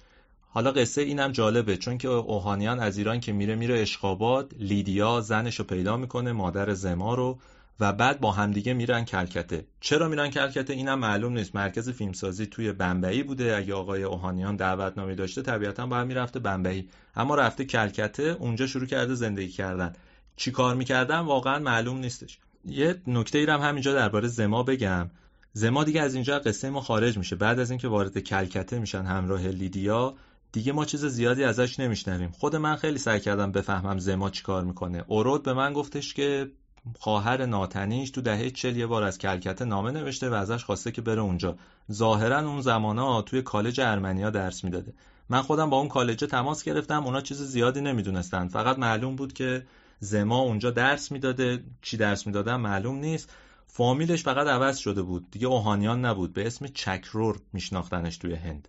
حالا 0.50 0.72
قصه 0.72 1.02
اینم 1.02 1.32
جالبه 1.32 1.78
چون 1.78 1.98
که 1.98 2.08
اوهانیان 2.08 2.80
از 2.80 2.98
ایران 2.98 3.20
که 3.20 3.32
میره 3.32 3.56
میره 3.56 3.80
اشقاباد 3.80 4.54
لیدیا 4.60 5.22
زنش 5.22 5.60
رو 5.60 5.66
پیدا 5.66 5.98
می‌کنه 5.98 6.32
مادر 6.32 6.74
زما 6.74 7.16
رو 7.16 7.40
و 7.80 7.94
بعد 7.94 8.20
با 8.20 8.32
همدیگه 8.32 8.74
میرن 8.74 9.06
کلکته. 9.06 9.66
چرا 9.80 10.08
میرن 10.08 10.30
کلکته؟ 10.30 10.74
اینم 10.74 11.00
معلوم 11.00 11.34
نیست. 11.34 11.56
مرکز 11.56 11.90
فیلمسازی 11.90 12.46
توی 12.46 12.72
بمبئی 12.72 13.24
بوده. 13.24 13.58
اگه 13.58 13.74
آقای 13.74 14.04
اوهانیان 14.04 14.56
دعوتنامه 14.56 15.16
داشته 15.16 15.42
طبیعتا 15.42 15.86
باید 15.86 16.08
می‌رفته 16.08 16.40
بمبئی. 16.40 16.90
اما 17.16 17.36
رفته 17.36 17.66
کلکته 17.66 18.24
اونجا 18.24 18.68
شروع 18.68 18.86
کرده 18.86 19.16
زندگی 19.16 19.52
کردن. 19.52 19.94
چی 20.36 20.52
کار 20.52 20.76
می‌کردن؟ 20.76 21.20
واقعا 21.20 21.60
معلوم 21.60 21.98
نیستش. 21.98 22.40
یه 22.66 23.02
نکته 23.08 23.38
ای 23.38 23.46
هم 23.46 23.62
همینجا 23.62 23.94
درباره 23.94 24.28
زما 24.28 24.64
بگم. 24.64 25.10
زما 25.54 25.84
دیگه 25.84 26.02
از 26.02 26.16
اینجا 26.16 26.40
قصه 26.40 26.70
ما 26.70 26.82
خارج 26.82 27.18
میشه. 27.18 27.36
بعد 27.36 27.60
از 27.60 27.72
اینکه 27.72 27.88
وارد 27.88 28.20
کلکته 28.20 28.80
میشن 28.80 29.06
همراه 29.06 29.48
لیدیا 29.48 30.16
دیگه 30.52 30.72
ما 30.72 30.86
چیز 30.86 31.06
زیادی 31.06 31.44
ازش 31.44 31.80
نمیشنویم. 31.80 32.32
خود 32.32 32.56
من 32.56 32.76
خیلی 32.76 32.98
سعی 32.98 33.20
کردم 33.20 33.52
بفهمم 33.52 33.98
زما 33.98 34.30
چیکار 34.30 34.64
می‌کنه. 34.64 35.04
اورود 35.08 35.44
به 35.44 35.54
من 35.54 35.74
گفتش 35.74 36.14
که 36.14 36.52
خواهر 37.00 37.46
ناتنیش 37.46 38.12
تو 38.12 38.22
دهه 38.22 38.50
چل 38.50 38.78
یه 38.78 38.88
بار 38.88 39.04
از 39.04 39.18
کلکته 39.18 39.66
نامه 39.66 39.92
نوشته 39.92 40.30
و 40.30 40.34
ازش 40.34 40.64
خواسته 40.64 40.92
که 40.92 41.02
بره 41.02 41.22
اونجا. 41.22 41.56
ظاهرا 41.92 42.40
اون 42.40 42.62
زمانا 42.62 43.22
توی 43.22 43.42
کالج 43.42 43.82
ارمنیا 43.82 44.30
درس 44.30 44.64
می‌داده. 44.64 44.94
من 45.30 45.42
خودم 45.42 45.70
با 45.70 45.78
اون 45.78 45.88
کالج 45.88 46.26
تماس 46.26 46.64
گرفتم 46.64 47.06
اونا 47.06 47.22
چیز 47.22 47.42
زیادی 47.42 47.82
نمی‌دونستن. 47.82 48.48
فقط 48.48 48.80
معلوم 48.80 49.16
بود 49.16 49.34
که 49.34 49.66
زما 50.00 50.40
اونجا 50.40 50.72
درس 50.72 51.12
می‌داده. 51.12 51.64
چی 51.82 51.98
درس 51.98 52.28
می‌دادن 52.28 52.56
معلوم 52.56 52.96
نیست. 52.96 53.30
فامیلش 53.68 54.24
فقط 54.24 54.48
عوض 54.48 54.78
شده 54.78 55.02
بود. 55.02 55.32
دیگه 55.32 55.48
اوهانیان 55.48 56.06
نبود. 56.06 56.34
به 56.34 56.48
اسم 56.48 56.68
چکرور 56.68 57.40
میشناختنش 57.54 58.18
توی 58.18 58.34
هند. 58.34 58.68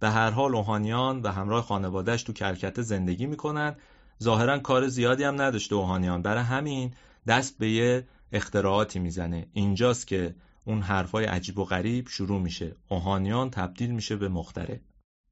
به 0.00 0.10
هر 0.10 0.30
حال 0.30 0.54
اوهانیان 0.54 1.22
و 1.22 1.28
همراه 1.28 1.62
خانوادهش 1.62 2.22
تو 2.22 2.32
کلکته 2.32 2.82
زندگی 2.82 3.26
می‌کنن. 3.26 3.76
ظاهرا 4.22 4.58
کار 4.58 4.88
زیادی 4.88 5.24
هم 5.24 5.42
نداشته 5.42 5.74
اوهانیان. 5.74 6.22
برای 6.22 6.42
همین 6.42 6.92
دست 7.26 7.58
به 7.58 7.70
یه 7.70 8.06
اختراعاتی 8.32 8.98
می‌زنه. 8.98 9.46
اینجاست 9.52 10.06
که 10.06 10.34
اون 10.64 10.82
حرفای 10.82 11.24
عجیب 11.24 11.58
و 11.58 11.64
غریب 11.64 12.08
شروع 12.08 12.40
میشه. 12.40 12.76
اوهانیان 12.88 13.50
تبدیل 13.50 13.90
میشه 13.90 14.16
به 14.16 14.28
مختره. 14.28 14.80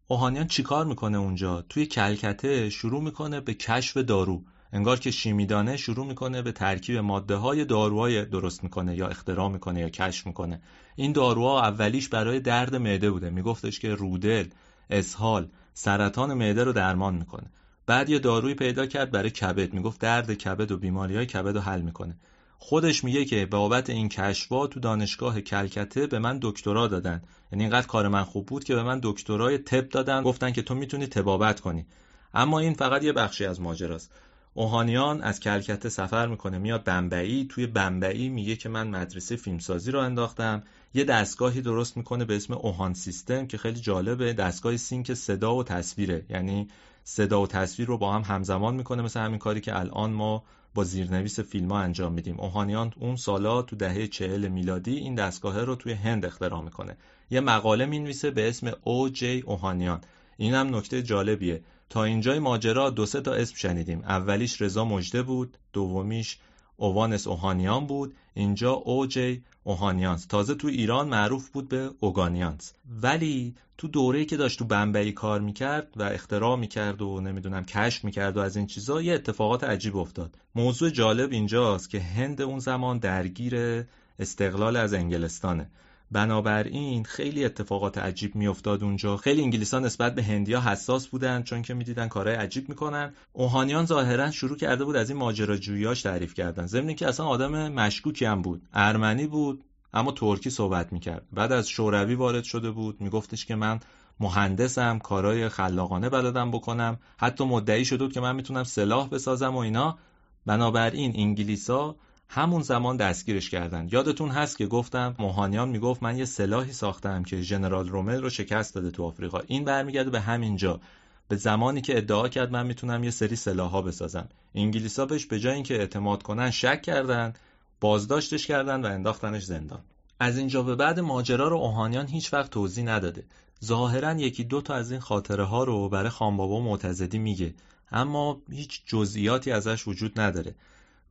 اوهانیان 0.07 0.47
چیکار 0.47 0.87
می‌کنه 0.87 1.19
اونجا؟ 1.19 1.63
توی 1.63 1.87
کلکته 1.87 2.71
شروع 2.71 3.03
می‌کنه 3.03 3.41
به 3.41 3.55
کشف 3.55 3.97
دارو. 3.97 4.45
انگار 4.73 4.99
که 4.99 5.11
شیمیدانه 5.11 5.77
شروع 5.77 6.07
می‌کنه 6.07 6.43
به 6.43 6.53
ترکیب 6.53 6.97
ماده 6.97 7.37
های 7.37 7.65
داروهای 7.65 8.25
درست 8.25 8.65
می‌کنه 8.65 8.97
یا 8.97 9.09
اختراع 9.09 9.49
می‌کنه 9.49 9.81
یا 9.81 9.89
کشف 9.89 10.27
می‌کنه. 10.27 10.63
این 10.97 11.13
داروها 11.13 11.61
اولیش 11.63 12.09
برای 12.09 12.41
درد 12.41 12.77
معده 12.77 13.11
بوده. 13.11 13.31
میگفتش 13.31 13.81
که 13.81 13.95
رودل 13.95 14.49
اسهال 14.91 15.49
سرطان 15.75 16.35
معده 16.35 16.65
رو 16.65 16.73
درمان 16.73 17.15
می‌کنه. 17.15 17.51
بعد 17.87 18.11
یه 18.11 18.19
دارویی 18.19 18.55
پیدا 18.55 18.87
کرد 18.87 19.11
برای 19.11 19.31
کبد. 19.31 19.73
می‌گفت 19.75 20.01
درد 20.01 20.35
کبد 20.35 20.73
و 20.73 20.77
بیماری 20.77 21.17
های 21.17 21.27
کبد 21.27 21.55
رو 21.55 21.61
حل 21.61 21.81
می‌کنه. 21.81 22.17
خودش 22.59 23.05
میگه 23.05 23.25
که 23.25 23.47
بابت 23.47 23.91
این 23.91 24.09
کشفا 24.09 24.67
تو 24.67 24.81
دانشگاه 24.81 25.41
کلکته 25.41 26.07
به 26.07 26.19
من 26.19 26.39
دکترا 26.43 26.87
دادن. 26.87 27.23
یعنی 27.53 27.65
اینقدر 27.65 27.87
کار 27.87 28.09
من 28.09 28.25
خوب 28.25 28.47
بود 28.47 28.65
که 28.65 28.75
به 28.75 28.83
من 28.83 29.01
دکترای 29.03 29.59
تب 29.59 29.89
دادن. 29.89 30.23
گفتن 30.23 30.53
که 30.53 30.63
تو 30.63 30.75
می‌تونی 30.75 31.07
تبابت 31.07 31.61
کنی. 31.61 31.87
اما 32.35 32.59
این 32.59 32.75
فقط 32.75 33.05
یه 33.05 33.13
بخشی 33.13 33.45
از 33.45 33.61
ماجراست. 33.61 34.13
اوهانیان 34.55 35.23
از 35.23 35.41
کلکته 35.41 35.89
سفر 35.89 36.27
می‌کنه. 36.27 36.59
میاد 36.59 36.85
بمبئی. 36.85 37.47
توی 37.51 37.67
بمبئی 37.67 38.29
میگه 38.29 38.57
که 38.57 38.69
من 38.69 38.89
مدرسه 38.89 39.37
فیلمسازی 39.37 39.91
رو 39.91 39.99
انداختم. 39.99 40.63
یه 40.95 41.05
دستگاهی 41.05 41.63
درست 41.63 41.97
می‌کنه 41.97 42.25
به 42.25 42.37
اسم 42.37 42.55
اوهان 42.55 42.95
سیستم 42.95 43.47
که 43.47 43.59
خیلی 43.59 43.81
جالبه. 43.81 44.33
دستگاه 44.33 44.77
سینک 44.77 45.15
صدا 45.15 45.55
و 45.55 45.65
تصویره. 45.65 46.25
یعنی 46.31 46.69
صدا 47.13 47.43
و 47.43 47.47
تصویر 47.47 47.89
رو 47.89 47.99
با 47.99 48.13
هم 48.13 48.23
همزمان 48.23 48.75
می‌کنه 48.75 49.03
مثل 49.03 49.21
همین 49.21 49.39
کاری 49.39 49.61
که 49.61 49.79
الان 49.79 50.11
ما 50.11 50.45
با 50.75 50.85
زیرنویس 50.85 51.41
فیلم 51.41 51.73
ها 51.73 51.79
انجام 51.79 52.13
میدیم. 52.13 52.41
اوهانیان 52.41 52.93
اون 52.97 53.17
سالا 53.17 53.63
تو 53.63 53.77
دهه 53.77 54.07
چهل 54.07 54.49
میلادی 54.49 54.97
این 54.97 55.15
دستگاه 55.15 55.65
رو 55.65 55.75
توی 55.75 55.93
هند 55.93 56.25
اختراع 56.25 56.63
می‌کنه. 56.63 56.97
یه 57.31 57.41
مقاله 57.41 57.87
می‌نویسه 57.87 58.31
به 58.31 58.49
اسم 58.49 58.73
او 58.85 59.09
جی 59.09 59.43
اوهانیان 59.47 60.01
این 60.37 60.55
هم 60.55 60.77
نکته 60.77 61.03
جالبیه. 61.03 61.63
تا 61.89 62.05
اینجای 62.05 62.39
ماجرا 62.39 62.91
دو 62.91 63.07
سه 63.07 63.21
تا 63.21 63.33
اسم 63.33 63.57
شنیدیم. 63.57 64.01
اولیش 64.01 64.63
رضا 64.63 64.85
مجده 64.85 65.23
بود 65.23 65.57
دومیش 65.73 66.39
اووانس 66.81 67.27
اوهانیان 67.27 67.87
بود. 67.87 68.15
اینجا 68.35 68.73
اوجی 68.73 69.43
اوهانیانس. 69.65 70.27
تازه 70.27 70.55
تو 70.55 70.69
ایران 70.69 71.09
معروف 71.09 71.49
بود 71.49 71.69
به 71.69 71.91
اوگانیانس. 72.01 72.73
ولی 73.03 73.55
تو 73.79 73.89
دوره‌ای 73.89 74.27
که 74.27 74.37
داشت 74.37 74.59
تو 74.59 74.65
بمبئی 74.65 75.13
کار 75.13 75.41
می‌کرد 75.41 75.89
و 75.97 76.03
اختراع 76.03 76.57
می‌کرد 76.57 77.03
و 77.03 77.21
نمی‌دونم 77.21 77.65
کشف 77.65 78.05
می‌کرد 78.05 78.37
و 78.37 78.41
از 78.41 78.57
این 78.57 78.67
چیزا 78.67 79.03
یه 79.03 79.15
اتفاقات 79.15 79.65
عجیب 79.65 79.97
افتاد. 79.97 80.39
موضوع 80.55 80.91
جالب 80.91 81.33
اینجاست 81.33 81.91
که 81.91 82.01
هند 82.01 82.43
اون 82.43 82.59
زمان 82.59 82.99
درگیر 82.99 83.85
استقلال 84.19 84.77
از 84.77 84.95
انگلستانه. 84.95 85.71
بنابراین 86.13 87.05
خیلی 87.05 87.45
اتفاقات 87.45 87.99
عجیب 87.99 88.35
میافتاد 88.37 88.85
اونجا. 88.85 89.17
خیلی 89.17 89.43
انگلیسا 89.43 89.79
نسبت 89.79 90.15
به 90.15 90.23
هندیا 90.23 90.61
حساس 90.61 91.07
بودن 91.07 91.43
چون 91.43 91.63
که 91.63 91.75
می‌دیدن 91.75 92.09
کارهای 92.09 92.37
عجیب 92.37 92.69
می‌کنن. 92.69 93.15
اوهانیان 93.33 93.87
ظاهرا 93.87 94.31
شروع 94.31 94.57
کرده 94.57 94.85
بود 94.85 94.97
از 94.97 95.11
این 95.11 95.19
ماجراجوییاش 95.19 96.03
تعریف 96.03 96.35
کردن. 96.35 96.67
ضمن 96.67 96.95
که 96.95 97.09
اصلا 97.09 97.27
آدم 97.27 97.73
مشکوکی 97.73 98.25
هم 98.25 98.43
بود. 98.43 98.63
ارمنی 98.73 99.27
بود 99.27 99.65
اما 99.93 100.13
ترکی 100.13 100.51
صحبت 100.51 100.93
می‌کرد. 100.93 101.27
بعد 101.33 101.53
از 101.53 101.69
شوروی 101.69 102.15
وارد 102.15 102.45
شده 102.45 102.71
بود. 102.71 103.01
میگفتش 103.01 103.47
که 103.47 103.55
من 103.55 103.81
مهندسم 104.21 104.99
کارهای 104.99 105.49
خلاقانه 105.49 106.09
بلدم 106.09 106.51
بکنم. 106.51 106.99
حتی 107.19 107.45
مدعی 107.45 107.85
شده 107.85 108.05
بود 108.05 108.13
که 108.13 108.21
من 108.21 108.37
می‌تونم 108.37 108.65
سلاح 108.65 109.09
بسازم 109.09 109.55
و 109.55 109.59
اینا. 109.59 109.99
بنابراین 110.47 111.13
انگلیسا 111.17 111.97
همون 112.33 112.63
زمان 112.63 112.97
دستگیرش 112.97 113.51
کردن. 113.51 113.89
یادتون 113.93 114.29
هست 114.29 114.59
که 114.59 114.67
گفتم 114.67 115.15
موهانیان 115.19 115.69
می‌گفت 115.69 116.03
من 116.03 116.19
یه 116.19 116.25
سلاحی 116.25 116.73
ساختم 116.73 117.23
که 117.23 117.43
ژنرال 117.43 117.89
رومل 117.89 118.23
رو 118.23 118.31
شکست 118.31 118.75
داده 118.75 118.91
تو 118.91 119.05
آفریقا. 119.05 119.41
این 119.47 119.65
برمیگرده 119.65 120.11
به 120.11 120.21
همین 120.21 120.57
جا. 120.57 120.81
به 121.29 121.37
زمانی 121.37 121.81
که 121.81 121.99
ادعا 121.99 122.29
کرد 122.29 122.53
من 122.53 122.67
می‌تونم 122.67 123.05
یه 123.05 123.11
سری 123.11 123.37
سلاحها 123.37 123.83
بسازم. 123.83 124.29
انگلیسا 124.55 125.07
بهش 125.07 125.27
به 125.27 125.39
جای 125.41 125.55
اینکه 125.55 125.75
اعتماد 125.75 126.23
کنن 126.23 126.51
شک 126.51 126.83
کردن 126.83 127.33
بازداشتش 127.81 128.47
کردن 128.47 128.83
و 128.83 128.87
انداختنش 128.87 129.45
زندان. 129.45 129.81
از 130.21 130.39
اینجا 130.39 130.63
به 130.63 130.75
بعد 130.75 131.01
ماجرا 131.01 131.49
رو 131.49 131.57
اوهانیان 131.57 132.07
هیچ 132.07 132.33
وقت 132.33 132.51
توضیح 132.51 132.85
نداده. 132.85 133.25
ظاهرا 133.65 134.13
یکی 134.13 134.45
دو 134.45 134.61
تا 134.61 134.75
از 134.75 134.91
این 134.91 135.01
خاطره 135.01 135.45
ها 135.45 135.65
رو 135.65 135.89
برای 135.89 136.11
خانبابا 136.11 136.61
معتزدی 136.61 137.19
میگه 137.19 137.55
اما 137.93 138.43
هیچ 138.51 138.83
جزئیاتی 138.87 139.53
ازش 139.53 139.89
وجود 139.89 140.21
نداره. 140.21 140.55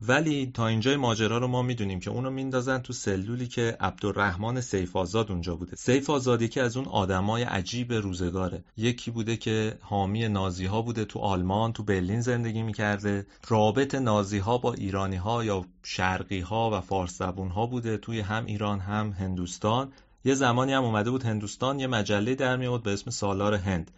ولی 0.08 0.50
تا 0.54 0.66
اینجای 0.66 0.96
ماجرا 0.96 1.38
رو 1.38 1.46
ما 1.46 1.62
می‌دونیم 1.62 2.00
که 2.00 2.10
اونو 2.10 2.30
میندازن 2.30 2.78
تو 2.78 2.92
سلولی 2.92 3.46
که 3.46 3.76
عبدالرحمن 3.80 4.60
سیف 4.60 4.96
آزاد 4.96 5.30
اونجا 5.30 5.56
بوده. 5.56 5.76
سیف 5.76 6.10
آزاد 6.10 6.42
یکی 6.42 6.60
از 6.60 6.76
اون 6.76 6.86
آدمای 6.86 7.42
عجیب 7.42 7.92
روزگاره. 7.92 8.64
یکی 8.76 9.10
بوده 9.10 9.36
که 9.36 9.78
حامی 9.80 10.28
نازی 10.28 10.66
ها 10.66 10.82
بوده 10.82 11.04
تو 11.04 11.18
آلمان 11.18 11.72
تو 11.72 11.82
برلین 11.82 12.20
زندگی 12.20 12.62
می‌کرده. 12.62 13.26
رابط 13.48 13.94
نازی 13.94 14.38
ها 14.38 14.58
با 14.58 14.72
ایرانی 14.72 15.16
ها 15.16 15.44
یا 15.44 15.64
شرقی 15.82 16.40
ها 16.40 16.70
و 16.72 16.80
فارس 16.80 17.22
ها 17.22 17.66
بوده. 17.66 17.96
توی 17.96 18.20
هم 18.20 18.46
ایران 18.46 18.80
هم 18.80 19.10
هندوستان. 19.10 19.92
یه 20.24 20.34
زمانی 20.34 20.72
هم 20.72 20.84
اومده 20.84 21.10
بود 21.10 21.22
هندوستان 21.22 21.80
یه 21.80 21.86
مجله 21.86 22.34
در 22.34 22.56
میاد 22.56 22.82
به 22.82 22.92
اسم 22.92 23.10
سالار 23.10 23.54
هند. 23.54 23.90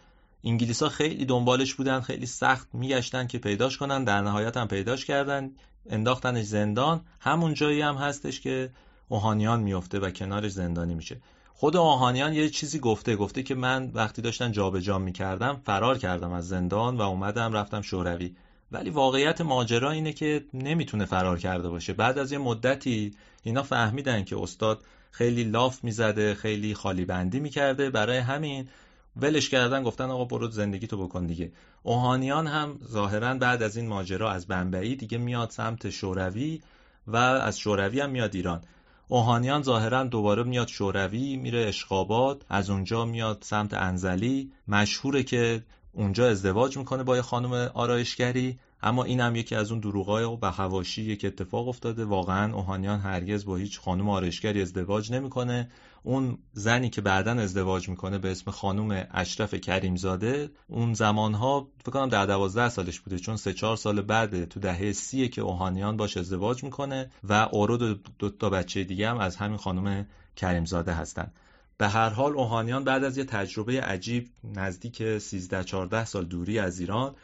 انگلیسا 0.43 0.89
خیلی 0.89 1.25
دنبالش 1.25 1.73
بودن 1.73 2.01
خیلی 2.01 2.25
سخت 2.25 2.67
میگشتن 2.73 3.27
که 3.27 3.37
پیداش 3.37 3.77
کنن. 3.77 4.03
در 4.03 4.21
نهایت 4.21 4.57
هم 4.57 4.67
پیداش 4.67 5.05
کردن. 5.05 5.51
انداختنش 5.89 6.45
زندان 6.45 7.01
همون 7.19 7.53
جایی 7.53 7.81
هم 7.81 7.95
هستش 7.95 8.41
که 8.41 8.69
اوهانیان 9.09 9.59
میفته 9.59 9.99
و 9.99 10.09
کنارش 10.09 10.51
زندانی 10.51 10.95
میشه. 10.95 11.21
خود 11.53 11.77
اوهانیان 11.77 12.33
یه 12.33 12.49
چیزی 12.49 12.79
گفته 12.79 13.15
گفته 13.15 13.43
که 13.43 13.55
من 13.55 13.91
وقتی 13.93 14.21
داشتن 14.21 14.51
جابجا 14.51 14.99
می‌کردم 14.99 15.61
فرار 15.65 15.97
کردم 15.97 16.31
از 16.31 16.47
زندان 16.47 16.97
و 16.97 17.01
اومدم 17.01 17.53
رفتم 17.53 17.81
شوروی. 17.81 18.35
ولی 18.71 18.89
واقعیت 18.89 19.41
ماجرا 19.41 19.91
اینه 19.91 20.13
که 20.13 20.45
نمی‌تونه 20.53 21.05
فرار 21.05 21.39
کرده 21.39 21.69
باشه. 21.69 21.93
بعد 21.93 22.17
از 22.17 22.31
یه 22.31 22.37
مدتی 22.37 23.11
اینا 23.43 23.63
فهمیدن 23.63 24.23
که 24.23 24.41
استاد 24.41 24.83
خیلی 25.11 25.43
لاف 25.43 25.83
می‌زده 25.83 26.35
خیلی 26.35 26.73
خالی 26.73 27.05
بندی 27.05 27.39
می‌کرده. 27.39 27.89
برای 27.89 28.17
همین 28.17 28.67
ولش 29.15 29.49
کردن 29.49 29.83
گفتن 29.83 30.09
آقا 30.09 30.25
برو 30.25 30.49
زندگی 30.49 30.87
تو 30.87 31.07
بکن 31.07 31.25
دیگه. 31.25 31.51
اوهانیان 31.83 32.47
هم 32.47 32.79
ظاهرا 32.87 33.33
بعد 33.33 33.63
از 33.63 33.77
این 33.77 33.87
ماجرا 33.87 34.31
از 34.31 34.47
بمبئی 34.47 34.95
دیگه 34.95 35.17
میاد 35.17 35.49
سمت 35.49 35.89
شوروی 35.89 36.61
و 37.07 37.15
از 37.17 37.59
شوروی 37.59 37.99
هم 37.99 38.09
میاد 38.09 38.35
ایران. 38.35 38.61
اوهانیان 39.07 39.61
ظاهرا 39.61 40.03
دوباره 40.03 40.43
میاد 40.43 40.67
شوروی 40.67 41.37
میره 41.37 41.59
اشقابات 41.59 42.41
از 42.49 42.69
اونجا 42.69 43.05
میاد 43.05 43.37
سمت 43.41 43.73
انزلی. 43.73 44.51
مشهوره 44.67 45.23
که 45.23 45.63
اونجا 45.93 46.29
ازدواج 46.29 46.77
می‌کنه 46.77 47.03
با 47.03 47.15
یه 47.15 47.21
خانم 47.21 47.53
آرایشگری. 47.73 48.59
اما 48.83 49.03
این 49.03 49.19
هم 49.19 49.35
یکی 49.35 49.55
از 49.55 49.71
اون 49.71 49.79
دروغای 49.79 50.23
و 50.23 50.35
بخواشی 50.35 51.17
که 51.17 51.27
اتفاق 51.27 51.67
افتاده. 51.67 52.05
واقعا 52.05 52.53
اوهانیان 52.53 52.99
هرگز 52.99 53.45
با 53.45 53.55
هیچ 53.55 53.79
خانم 53.79 54.09
آرایشگری 54.09 54.61
ازدواج 54.61 55.11
نمی‌کنه. 55.11 55.71
اون 56.03 56.37
زنی 56.53 56.89
که 56.89 57.01
بعدا 57.01 57.31
ازدواج 57.31 57.89
می‌کنه 57.89 58.17
به 58.17 58.31
اسم 58.31 58.51
خانم 58.51 59.07
اشرف 59.11 59.55
کریمزاده 59.55 60.49
اون 60.67 60.93
زمانها 60.93 61.67
فکر 61.81 61.91
کنم 61.91 62.09
در 62.09 62.25
دوازده 62.25 62.69
سالش 62.69 62.99
بوده 62.99 63.19
چون 63.19 63.35
سه 63.35 63.53
چهار 63.53 63.77
سال 63.77 64.01
بعد 64.01 64.45
تو 64.45 64.59
دهه 64.59 64.91
سیه 64.91 65.27
که 65.27 65.41
اوهانیان 65.41 65.97
باش 65.97 66.17
ازدواج 66.17 66.63
می‌کنه 66.63 67.11
و 67.23 67.49
اورو 67.51 67.77
دو 68.19 68.29
تا 68.29 68.49
بچه 68.49 68.83
دیگه 68.83 69.09
هم 69.09 69.17
از 69.17 69.35
همین 69.35 69.57
خانم 69.57 70.07
کریمزاده 70.35 70.93
هستن. 70.93 71.31
به 71.77 71.87
هر 71.87 72.09
حال 72.09 72.33
اوهانیان 72.33 72.83
بعد 72.83 73.03
از 73.03 73.17
یه 73.17 73.23
تجربه 73.23 73.81
عجیب 73.81 74.29
نزدیک 74.43 75.17
13 75.17 75.63
14 75.63 76.05
سال 76.05 76.25
دوری 76.25 76.59
از 76.59 76.79
ایران 76.79 77.15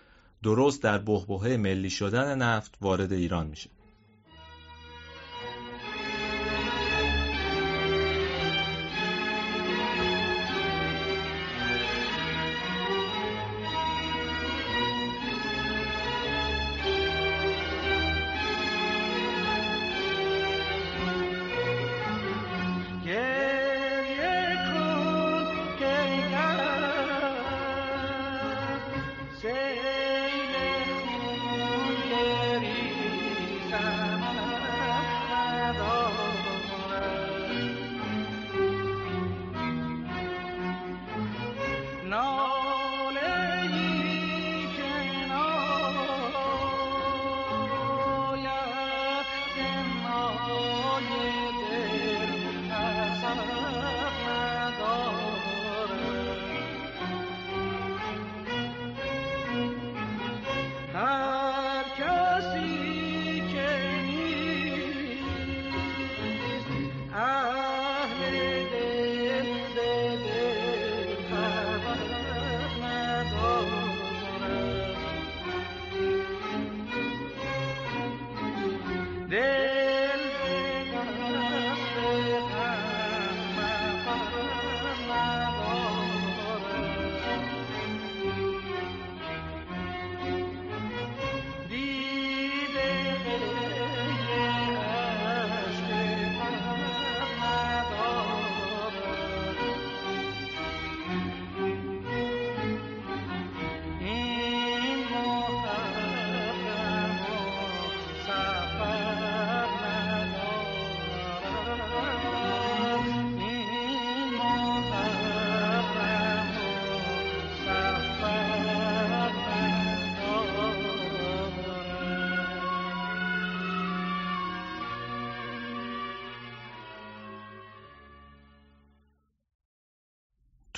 درست 0.43 0.83
در 0.83 0.97
بحبوحه 0.97 1.57
ملی 1.57 1.89
شدن 1.89 2.37
نفت 2.37 2.77
وارد 2.81 3.13
ایران 3.13 3.47
میشه. 3.47 3.69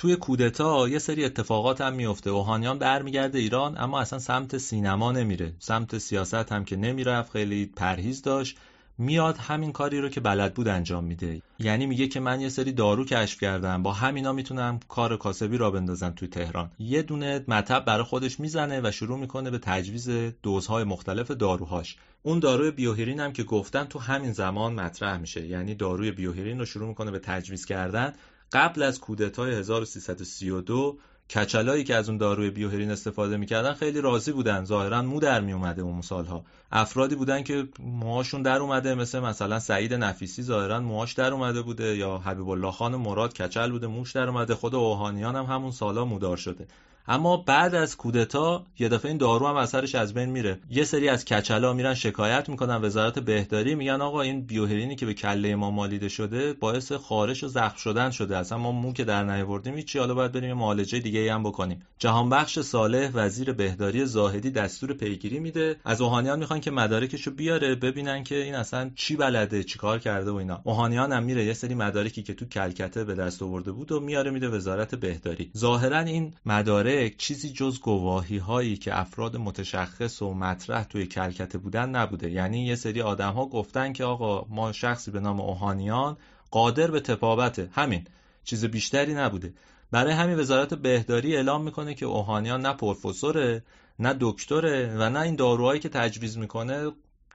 توی 0.02 0.16
کودتا 0.16 0.88
یه 0.88 0.98
سری 0.98 1.24
اتفاقات 1.24 1.80
هم 1.80 1.92
میفته. 1.92 2.30
اوهانیان 2.30 2.78
برمیگرده 2.78 3.38
ایران 3.38 3.78
اما 3.78 4.00
اصلا 4.00 4.18
سمت 4.18 4.58
سینما 4.58 5.12
نمیره. 5.12 5.52
سمت 5.58 5.98
سیاست 5.98 6.52
هم 6.52 6.64
که 6.64 6.76
نمی‌رفت 6.76 7.32
خیلی 7.32 7.66
پرهیز 7.66 8.22
داشت. 8.22 8.56
میاد 8.98 9.36
همین 9.36 9.72
کاری 9.72 10.00
رو 10.00 10.08
که 10.08 10.20
بلد 10.20 10.54
بود 10.54 10.68
انجام 10.68 11.04
میده. 11.04 11.42
یعنی 11.58 11.86
میگه 11.86 12.08
که 12.08 12.20
من 12.20 12.40
یه 12.40 12.48
سری 12.48 12.72
دارو 12.72 13.04
کشف 13.04 13.40
کردم. 13.40 13.82
با 13.82 13.92
همینا 13.92 14.32
می‌تونم 14.32 14.80
کار 14.88 15.16
کاسبی 15.16 15.56
را 15.56 15.70
بندازم 15.70 16.10
توی 16.10 16.28
تهران. 16.28 16.70
یه 16.78 17.02
دونه 17.02 17.44
مطب 17.48 17.84
برای 17.84 18.04
خودش 18.04 18.40
می‌زنه 18.40 18.80
و 18.84 18.90
شروع 18.90 19.18
می‌کنه 19.18 19.50
به 19.50 19.58
تجویز 19.58 20.10
دوزهای 20.42 20.84
مختلف 20.84 21.30
داروهاش. 21.30 21.96
اون 22.22 22.38
داروی 22.38 22.70
بیوهرین 22.70 23.20
هم 23.20 23.32
که 23.32 23.42
گفتن 23.42 23.84
تو 23.84 23.98
همین 23.98 24.32
زمان 24.32 24.74
مطرح 24.74 25.18
میشه. 25.18 25.46
یعنی 25.46 25.74
داروی 25.74 26.10
بیوهرین 26.10 26.58
رو 26.58 26.64
شروع 26.64 26.88
می‌کنه 26.88 27.10
به 27.10 27.18
تجویز 27.18 27.64
کردن. 27.66 28.12
قبل 28.52 28.82
از 28.82 29.00
کودتای 29.00 29.54
1332 29.54 30.98
کچلایی 31.30 31.84
که 31.84 31.94
از 31.94 32.08
اون 32.08 32.18
داروی 32.18 32.50
بیوهرین 32.50 32.90
استفاده 32.90 33.36
می‌کردن 33.36 33.72
خیلی 33.72 34.00
راضی 34.00 34.32
بودن. 34.32 34.64
ظاهرا 34.64 35.02
مو 35.02 35.20
در 35.20 35.40
میومده 35.40 35.82
اون 35.82 36.00
سالها. 36.00 36.44
افرادی 36.72 37.14
بودن 37.14 37.42
که 37.42 37.68
موهاشون 37.80 38.42
در 38.42 38.58
اومده 38.58 38.94
مثل 38.94 39.20
مثلا 39.20 39.58
سعید 39.58 39.94
نفیسی 39.94 40.42
ظاهرا 40.42 40.80
موهاش 40.80 41.12
در 41.12 41.32
اومده 41.32 41.62
بوده. 41.62 41.96
یا 41.96 42.18
حبیب 42.18 42.48
الله 42.48 42.70
خان 42.70 42.96
مراد 42.96 43.34
کچل 43.34 43.70
بوده 43.70 43.86
موش 43.86 44.12
در 44.12 44.28
اومده. 44.28 44.54
خود 44.54 44.74
اوهانیان 44.74 45.36
هم 45.36 45.44
همون 45.44 45.70
سالا 45.70 46.04
مودار 46.04 46.36
شده. 46.36 46.66
اما 47.08 47.36
بعد 47.36 47.74
از 47.74 47.96
کودتا 47.96 48.64
یه 48.78 48.88
دفعه 48.88 49.08
این 49.08 49.18
دارو 49.18 49.46
هم 49.46 49.56
اثرش 49.56 49.94
از 49.94 50.14
بین 50.14 50.30
میره. 50.30 50.58
یه 50.70 50.84
سری 50.84 51.08
از 51.08 51.24
کچلا 51.24 51.72
میرن 51.72 51.94
شکایت 51.94 52.48
می‌کنن 52.48 52.84
وزارت 52.84 53.18
بهداری 53.18 53.74
میگن 53.74 54.00
آقا 54.00 54.20
این 54.20 54.46
بیوهرینی 54.46 54.96
که 54.96 55.06
به 55.06 55.14
کله 55.14 55.54
ما 55.54 55.70
مالیده 55.70 56.08
شده 56.08 56.52
باعث 56.52 56.92
خارش 56.92 57.44
و 57.44 57.48
زخم 57.48 57.76
شدن 57.76 58.10
شده. 58.10 58.36
اصلا 58.36 58.58
ما 58.58 58.72
مو 58.72 58.92
که 58.92 59.04
در 59.04 59.24
نیاوردیم 59.24 59.80
چی 59.80 59.98
حالا 59.98 60.14
باید 60.14 60.32
بریم 60.32 60.56
معالجه 60.56 60.98
دیگه 60.98 61.20
ای 61.20 61.28
هم 61.28 61.42
بکنیم. 61.42 61.82
جهانبخش 61.98 62.58
صالح 62.58 63.10
وزیر 63.14 63.52
بهداری 63.52 64.06
زاهدی 64.06 64.50
دستور 64.50 64.92
پیگیری 64.92 65.38
میده. 65.38 65.76
از 65.84 66.00
اوهانیان 66.00 66.38
می‌خوان 66.38 66.60
که 66.60 66.70
مدارکشو 66.70 67.30
بیاره 67.30 67.74
ببینن 67.74 68.24
که 68.24 68.34
این 68.34 68.54
اصلا 68.54 68.90
چی 68.94 69.16
بلده 69.16 69.64
چیکار 69.64 69.98
کرده 69.98 70.30
و 70.30 70.34
اینا. 70.34 70.60
اوهانیان 70.64 71.12
هم 71.12 71.22
میره 71.22 71.44
یه 71.44 71.52
سری 71.52 71.74
مدارکی 71.74 72.22
که 72.22 72.34
تو 72.34 72.44
کلکته 72.44 73.04
به 73.04 73.14
دست 73.14 73.42
آورده 73.42 73.72
بود 73.72 73.92
و 73.92 74.00
میاره 74.00 74.30
میده 74.30 74.48
وزارت 74.48 74.94
بهداری. 74.94 75.50
ظاهرا 75.56 75.98
این 75.98 76.34
مدارک 76.46 76.91
چیزی 77.18 77.52
جز 77.52 77.80
گواهی 77.80 78.38
هایی 78.38 78.76
که 78.76 79.00
افراد 79.00 79.36
متشخص 79.36 80.22
و 80.22 80.34
مطرح 80.34 80.84
توی 80.84 81.06
کلکته 81.06 81.58
بودن 81.58 81.88
نبوده. 81.88 82.30
یعنی 82.30 82.66
یه 82.66 82.74
سری 82.74 83.02
آدم 83.02 83.32
ها 83.32 83.46
گفتن 83.46 83.92
که 83.92 84.04
آقا 84.04 84.46
ما 84.50 84.72
شخصی 84.72 85.10
به 85.10 85.20
نام 85.20 85.40
اوهانیان 85.40 86.16
قادر 86.50 86.90
به 86.90 87.00
تپابته 87.00 87.68
همین 87.72 88.04
چیز 88.44 88.64
بیشتری 88.64 89.14
نبوده. 89.14 89.52
برای 89.90 90.12
همین 90.12 90.38
وزارت 90.38 90.74
بهداری 90.74 91.36
اعلام 91.36 91.64
می‌کنه 91.64 91.94
که 91.94 92.06
اوهانیان 92.06 92.60
نه 92.60 92.72
پروفسوره 92.72 93.64
نه 93.98 94.16
دکتره 94.20 94.96
و 94.98 95.10
نه 95.10 95.20
این 95.20 95.36
داروهایی 95.36 95.80
که 95.80 95.88
تجویز 95.88 96.38
می‌کنه 96.38 96.90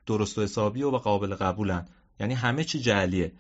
درست 0.06 0.38
و 0.38 0.42
حسابی 0.42 0.84
و 0.84 0.92
قابل 0.92 1.36
قبولن. 1.36 1.86
یعنی 2.20 2.34
همه 2.34 2.64
چی 2.64 2.80
جعلیه. 2.80 3.32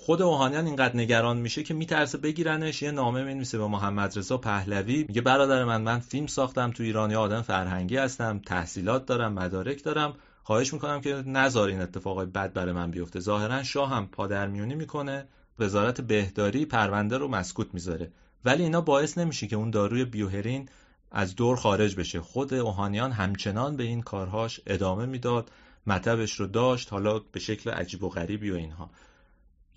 خود 0.00 0.22
اوهانیان 0.22 0.66
اینقدر 0.66 0.96
نگران 0.96 1.36
میشه 1.36 1.62
که 1.62 1.74
میترسه 1.74 2.18
بگیرنش. 2.18 2.82
یه 2.82 2.90
نامه 2.90 3.24
می‌نویسه 3.24 3.58
به 3.58 3.66
محمد 3.66 4.18
رضا 4.18 4.38
پهلوی. 4.38 5.04
میگه 5.08 5.20
برادر 5.20 5.64
من 5.64 5.82
من 5.82 5.98
فیلم 5.98 6.26
ساختم 6.26 6.70
تو 6.70 6.82
ایران 6.82 7.10
یا 7.10 7.20
آدم 7.20 7.42
فرهنگی 7.42 7.96
هستم 7.96 8.38
تحصیلات 8.46 9.06
دارم 9.06 9.32
مدارک 9.32 9.84
دارم. 9.84 10.14
خواهش 10.42 10.72
می‌کنم 10.72 11.00
که 11.00 11.14
نذار 11.26 11.68
این 11.68 11.80
اتفاقای 11.80 12.26
بد 12.26 12.52
برای 12.52 12.72
من 12.72 12.90
بیفته. 12.90 13.20
ظاهرا 13.20 13.62
شاه 13.62 13.90
هم 13.90 14.06
پادرمیونی 14.06 14.74
می‌کنه. 14.74 15.28
وزارت 15.58 16.00
بهداری 16.00 16.66
پرونده 16.66 17.18
رو 17.18 17.28
مسکوت 17.28 17.74
می‌ذاره. 17.74 18.12
ولی 18.44 18.62
اینا 18.62 18.80
باعث 18.80 19.18
نمیشه 19.18 19.46
که 19.46 19.56
اون 19.56 19.70
داروی 19.70 20.04
بیوهرین 20.04 20.68
از 21.12 21.36
دور 21.36 21.56
خارج 21.56 21.96
بشه. 21.96 22.20
خود 22.20 22.54
اوهانیان 22.54 23.12
همچنان 23.12 23.76
به 23.76 23.82
این 23.82 24.02
کارهاش 24.02 24.60
ادامه 24.66 25.06
می‌داد. 25.06 25.50
مطبش 25.86 26.32
رو 26.32 26.46
داشت. 26.46 26.92
حالا 26.92 27.18
به 27.32 27.40
شکل 27.40 27.70
عجیب 27.70 28.02
و 28.02 28.08
غریبی 28.08 28.50
و 28.50 28.54
اینها. 28.54 28.90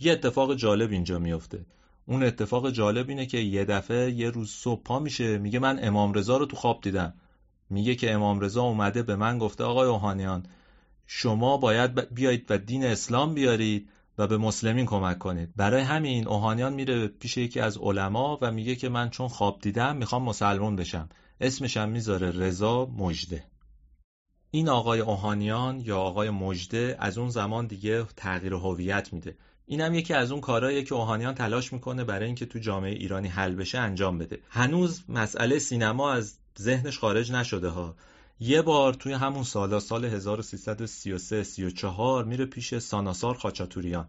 یه 0.01 0.11
اتفاق 0.11 0.55
جالب 0.55 0.91
اینجا 0.91 1.19
میفته. 1.19 1.65
اون 2.05 2.23
اتفاق 2.23 2.71
جالب 2.71 3.09
اینه 3.09 3.25
که 3.25 3.37
یه 3.37 3.65
دفعه 3.65 4.11
یه 4.11 4.29
روز 4.29 4.49
صبح 4.49 4.83
پا 4.83 4.99
میشه 4.99 5.37
میگه 5.37 5.59
من 5.59 5.79
امام 5.81 6.13
رضا 6.13 6.37
رو 6.37 6.45
تو 6.45 6.55
خواب 6.55 6.81
دیدم. 6.81 7.13
میگه 7.69 7.95
که 7.95 8.11
امام 8.11 8.39
رضا 8.39 8.63
اومده 8.63 9.03
به 9.03 9.15
من 9.15 9.37
گفته 9.37 9.63
آقای 9.63 9.87
اوهانیان 9.87 10.45
شما 11.07 11.57
باید 11.57 12.13
بیایید 12.13 12.45
و 12.49 12.57
دین 12.57 12.85
اسلام 12.85 13.33
بیارید 13.33 13.89
و 14.17 14.27
به 14.27 14.37
مسلمین 14.37 14.85
کمک 14.85 15.19
کنید. 15.19 15.49
برای 15.55 15.81
همین 15.81 16.27
اوهانیان 16.27 16.73
میره 16.73 17.07
پیش 17.07 17.37
یکی 17.37 17.59
از 17.59 17.77
علما 17.77 18.37
و 18.41 18.51
میگه 18.51 18.75
که 18.75 18.89
من 18.89 19.09
چون 19.09 19.27
خواب 19.27 19.59
دیدم 19.61 19.97
می‌خوام 19.97 20.23
مسلمان 20.23 20.75
بشم. 20.75 21.09
اسمشم 21.41 21.89
می‌ذاره 21.89 22.31
رضا 22.31 22.85
مجده. 22.85 23.43
این 24.51 24.69
آقای 24.69 24.99
اوهانیان 24.99 25.79
یا 25.79 25.97
آقای 25.97 26.29
مجده 26.29 26.95
از 26.99 27.17
اون 27.17 27.29
زمان 27.29 27.67
دیگه 27.67 28.03
تغییر 28.03 28.53
هویت 28.53 29.13
میده. 29.13 29.35
اینم 29.65 29.93
یکی 29.93 30.13
از 30.13 30.31
اون 30.31 30.41
کارهاییه 30.41 30.83
که 30.83 30.95
اوهانیان 30.95 31.35
تلاش 31.35 31.73
می‌کنه 31.73 32.03
برای 32.03 32.25
اینکه 32.25 32.45
تو 32.45 32.59
جامعه 32.59 32.91
ایرانی 32.91 33.27
حل 33.27 33.55
بشه 33.55 33.79
انجام 33.79 34.17
بده. 34.17 34.39
هنوز 34.49 35.03
مسئله 35.09 35.59
سینما 35.59 36.11
از 36.11 36.37
ذهنش 36.59 36.99
خارج 36.99 37.31
نشده 37.31 37.69
ها. 37.69 37.95
یه 38.39 38.61
بار 38.61 38.93
توی 38.93 39.13
همون 39.13 39.43
سالا 39.43 39.79
سال 39.79 40.05
1333 40.05 41.43
34 41.43 42.25
میره 42.25 42.45
پیش 42.45 42.77
ساناسار 42.77 43.35
خاچاتوریان. 43.37 44.07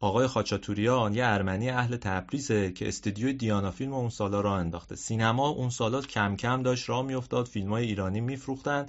آقای 0.00 0.26
خاچاتوریان 0.26 1.14
یه 1.14 1.24
ارمنی 1.24 1.70
اهل 1.70 1.96
تبریزه 1.96 2.72
که 2.72 2.88
استودیوی 2.88 3.32
دیانا 3.32 3.70
فیلم 3.70 3.92
اون 3.92 4.08
سالا 4.08 4.40
را 4.40 4.56
انداخته. 4.56 4.96
سینما 4.96 5.48
اون 5.48 5.70
سالا 5.70 6.00
کم 6.00 6.36
کم 6.36 6.62
داشت 6.62 6.88
راه 6.88 7.02
میافتاد 7.02 7.46
فیلمای 7.46 7.86
ایرانی 7.86 8.20
میفروختن. 8.20 8.86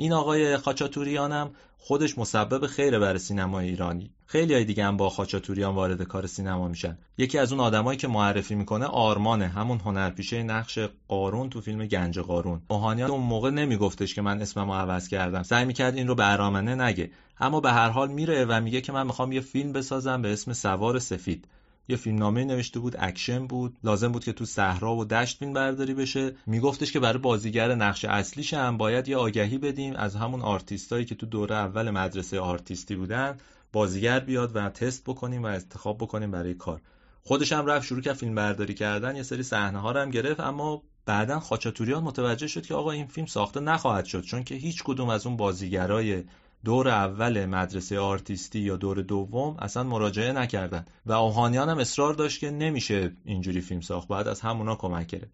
این 0.00 0.12
آقای 0.12 0.56
خاچاتوریان 0.56 1.32
هم 1.32 1.50
خودش 1.78 2.18
مسبب 2.18 2.66
خیره 2.66 2.98
برای 2.98 3.18
سینمای 3.18 3.68
ایرانی 3.68 4.10
خیلی 4.26 4.54
های 4.54 4.64
دیگه 4.64 4.84
هم 4.84 4.96
با 4.96 5.10
خاچاتوریان 5.10 5.74
وارد 5.74 6.02
کار 6.02 6.26
سینما 6.26 6.68
میشن. 6.68 6.98
یکی 7.18 7.38
از 7.38 7.52
اون 7.52 7.60
آدمایی 7.60 7.98
که 7.98 8.08
معرفی 8.08 8.54
می‌کنه 8.54 8.84
آرمانه 8.84 9.48
همون 9.48 9.78
هنرپیشه 9.78 10.42
نقش 10.42 10.78
قارون 11.08 11.50
تو 11.50 11.60
فیلم 11.60 11.86
گنج 11.86 12.18
قارون. 12.18 12.62
اوهانیان 12.68 13.10
اون 13.10 13.22
موقع 13.22 13.50
نمیگفتش 13.50 14.14
که 14.14 14.22
من 14.22 14.42
اسممو 14.42 14.74
عوض 14.74 15.08
کردم. 15.08 15.42
سعی 15.42 15.64
می‌کرد 15.64 15.94
این 15.94 16.08
رو 16.08 16.14
به 16.14 16.32
ارامنه 16.32 16.74
نگه. 16.74 17.10
اما 17.40 17.60
به 17.60 17.72
هر 17.72 17.88
حال 17.88 18.12
میره 18.12 18.44
و 18.44 18.60
میگه 18.60 18.80
که 18.80 18.92
من 18.92 19.06
می‌خوام 19.06 19.32
یه 19.32 19.40
فیلم 19.40 19.72
بسازم 19.72 20.22
به 20.22 20.32
اسم 20.32 20.52
سوار 20.52 20.98
سفید. 20.98 21.48
یه 21.88 21.96
فیلمنامه 21.96 22.44
نوشته 22.44 22.80
بود 22.80 22.96
اکشن 22.98 23.46
بود. 23.46 23.76
لازم 23.84 24.12
بود 24.12 24.24
که 24.24 24.32
تو 24.32 24.44
صحرا 24.44 24.96
و 24.96 25.04
دشت 25.04 25.38
فیلم 25.38 25.52
برداری 25.52 25.94
بشه. 25.94 26.36
میگفتش 26.46 26.92
که 26.92 27.00
برای 27.00 27.18
بازیگر 27.18 27.74
نقش 27.74 28.04
اصلیش 28.04 28.54
هم 28.54 28.76
باید 28.76 29.08
یه 29.08 29.16
آگهی 29.16 29.58
بدیم. 29.58 29.96
از 29.96 30.16
همون 30.16 30.42
آرتیستایی 30.42 31.04
که 31.04 31.14
تو 31.14 31.26
دوره 31.26 31.54
اول 31.54 31.90
مدرسه 31.90 32.40
آرتیستی 32.40 32.96
بودن 32.96 33.36
بازیگر 33.72 34.20
بیاد 34.20 34.56
و 34.56 34.68
تست 34.68 35.04
بکنیم 35.04 35.42
و 35.42 35.46
انتخاب 35.46 35.98
بکنیم 35.98 36.30
برای 36.30 36.54
کار. 36.54 36.80
خودش 37.22 37.52
هم 37.52 37.66
رفت 37.66 37.86
شروع 37.86 38.00
کرد 38.00 38.14
فیلم 38.14 38.34
برداری 38.34 38.74
کردن. 38.74 39.16
یه 39.16 39.22
سری 39.22 39.42
صحنه 39.42 39.78
ها 39.78 39.92
رو 39.92 40.00
هم 40.00 40.10
گرفت 40.10 40.40
اما 40.40 40.82
بعدا 41.06 41.40
خاچاتوریان 41.40 42.02
متوجه 42.02 42.46
شد 42.46 42.66
که 42.66 42.74
آقا 42.74 42.90
این 42.90 43.06
فیلم 43.06 43.26
ساخته 43.26 43.60
نخواهد 43.60 44.04
شد 44.04 44.22
چون 44.22 44.44
که 44.44 44.54
هیچ 44.54 44.82
کدوم 44.84 45.08
از 45.08 45.26
اون 45.26 45.36
بازیگرای 45.36 46.24
دور 46.64 46.88
اول 46.88 47.46
مدرسه 47.46 47.98
آرتیستی 47.98 48.58
یا 48.60 48.76
دور 48.76 49.02
دوم 49.02 49.56
اصلا 49.58 49.82
مراجعه 49.82 50.32
نکردن. 50.32 50.84
و 51.06 51.12
اوهانیان 51.12 51.68
هم 51.68 51.78
اصرار 51.78 52.14
داشت 52.14 52.40
که 52.40 52.50
نمیشه 52.50 53.12
اینجوری 53.24 53.60
فیلم 53.60 53.80
ساخت. 53.80 54.08
باید 54.08 54.28
از 54.28 54.40
همونا 54.40 54.76
کمک 54.76 55.06
گرفت. 55.06 55.32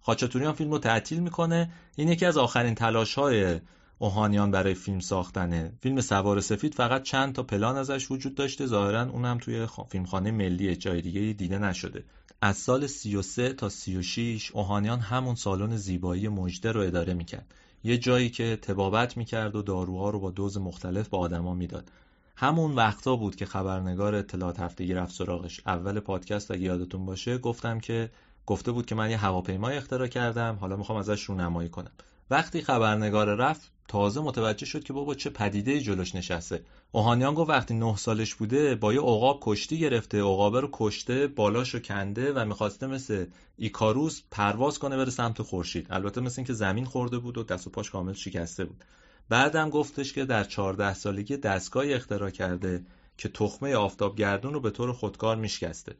خاچاتوریان 0.00 0.52
فیلم 0.52 0.70
رو 0.70 0.78
تعطیل 0.78 1.20
می‌کنه. 1.20 1.70
این 1.96 2.08
یکی 2.08 2.26
از 2.26 2.36
آخرین 2.36 2.74
تلاش 2.74 3.14
های 3.14 3.60
اوهانیان 3.98 4.50
برای 4.50 4.74
فیلم 4.74 5.00
ساختنه 5.00 5.72
فیلم 5.80 6.00
سوار 6.00 6.40
سفید 6.40 6.74
فقط 6.74 7.02
چند 7.02 7.34
تا 7.34 7.42
پلان 7.42 7.76
ازش 7.76 8.10
وجود 8.10 8.34
داشته. 8.34 8.66
ظاهرا 8.66 9.02
اونم 9.02 9.38
توی 9.38 9.66
فیلمخانه 9.88 10.30
ملی 10.30 10.76
جای 10.76 11.00
دیگه 11.00 11.20
دیده 11.20 11.58
نشده. 11.58 12.04
از 12.40 12.56
سال 12.56 12.86
33 12.86 13.52
تا 13.52 13.68
36 13.68 14.50
اوهانیان 14.50 15.00
همون 15.00 15.34
سالن 15.34 15.76
زیبایی 15.76 16.28
مجده 16.28 16.72
رو 16.72 16.80
اداره 16.80 17.14
می‌کرد. 17.14 17.54
یه 17.84 17.98
جایی 17.98 18.30
که 18.30 18.58
تبابت 18.62 19.16
می‌کرد 19.16 19.56
و 19.56 19.62
داروها 19.62 20.10
رو 20.10 20.20
با 20.20 20.30
دوز 20.30 20.58
مختلف 20.58 21.08
به 21.08 21.16
آدما 21.16 21.54
می‌داد. 21.54 21.90
همون 22.36 22.74
وقتا 22.74 23.16
بود 23.16 23.36
که 23.36 23.46
خبرنگار 23.46 24.14
اطلاعات 24.14 24.60
هفتگی 24.60 24.94
رفت 24.94 25.14
سراغش. 25.14 25.60
اول 25.66 26.00
پادکست 26.00 26.50
اگه 26.50 26.62
یادتون 26.62 27.06
باشه 27.06 27.38
گفتم 27.38 27.80
که 27.80 28.10
گفته 28.46 28.72
بود 28.72 28.86
که 28.86 28.94
من 28.94 29.10
یه 29.10 29.16
هواپیمای 29.16 29.76
اختراع 29.76 30.06
کردم. 30.06 30.58
حالا 30.60 30.76
می‌خوام 30.76 30.98
ازش 30.98 31.22
رونمایی 31.22 31.68
کنم. 31.68 31.90
وقتی 32.30 32.62
خبرنگار 32.62 33.34
رفت 33.34 33.72
تازه 33.88 34.20
متوجه 34.20 34.66
شد 34.66 34.84
که 34.84 34.92
بابا 34.92 35.14
چه 35.14 35.30
پدیده 35.30 35.80
جلوش 35.80 36.14
نشسته. 36.14 36.62
اوهانیان 36.92 37.34
گفت 37.34 37.50
وقتی 37.50 37.74
نه 37.74 37.96
سالش 37.96 38.34
بوده 38.34 38.74
با 38.74 38.92
یه 38.92 39.00
عقاب 39.00 39.38
کشتی 39.42 39.78
گرفته 39.78 40.18
عقابه 40.18 40.60
رو 40.60 40.68
کشته 40.72 41.26
بالاشو 41.26 41.78
کنده 41.78 42.32
و 42.32 42.44
می‌خواسته 42.44 42.86
مثل 42.86 43.26
ایکاروس 43.56 44.22
پرواز 44.30 44.78
کنه 44.78 44.96
بره 44.96 45.10
سمت 45.10 45.42
خورشید. 45.42 45.86
البته 45.90 46.20
مثل 46.20 46.34
اینکه 46.40 46.52
زمین 46.52 46.84
خورده 46.84 47.18
بود 47.18 47.38
و 47.38 47.42
دست 47.42 47.66
و 47.66 47.70
پاش 47.70 47.90
کامل 47.90 48.12
شکسته 48.12 48.64
بود. 48.64 48.84
بعدم 49.28 49.70
گفتش 49.70 50.12
که 50.12 50.24
در 50.24 50.44
14 50.44 50.94
سالگی 50.94 51.36
دستگاهی 51.36 51.94
اختراع 51.94 52.30
کرده 52.30 52.84
که 53.18 53.28
تخمه 53.28 53.74
آفتابگردون 53.74 54.54
رو 54.54 54.60
به 54.60 54.70
طور 54.70 54.92
خودکار 54.92 55.36
میشکسته. 55.36 55.96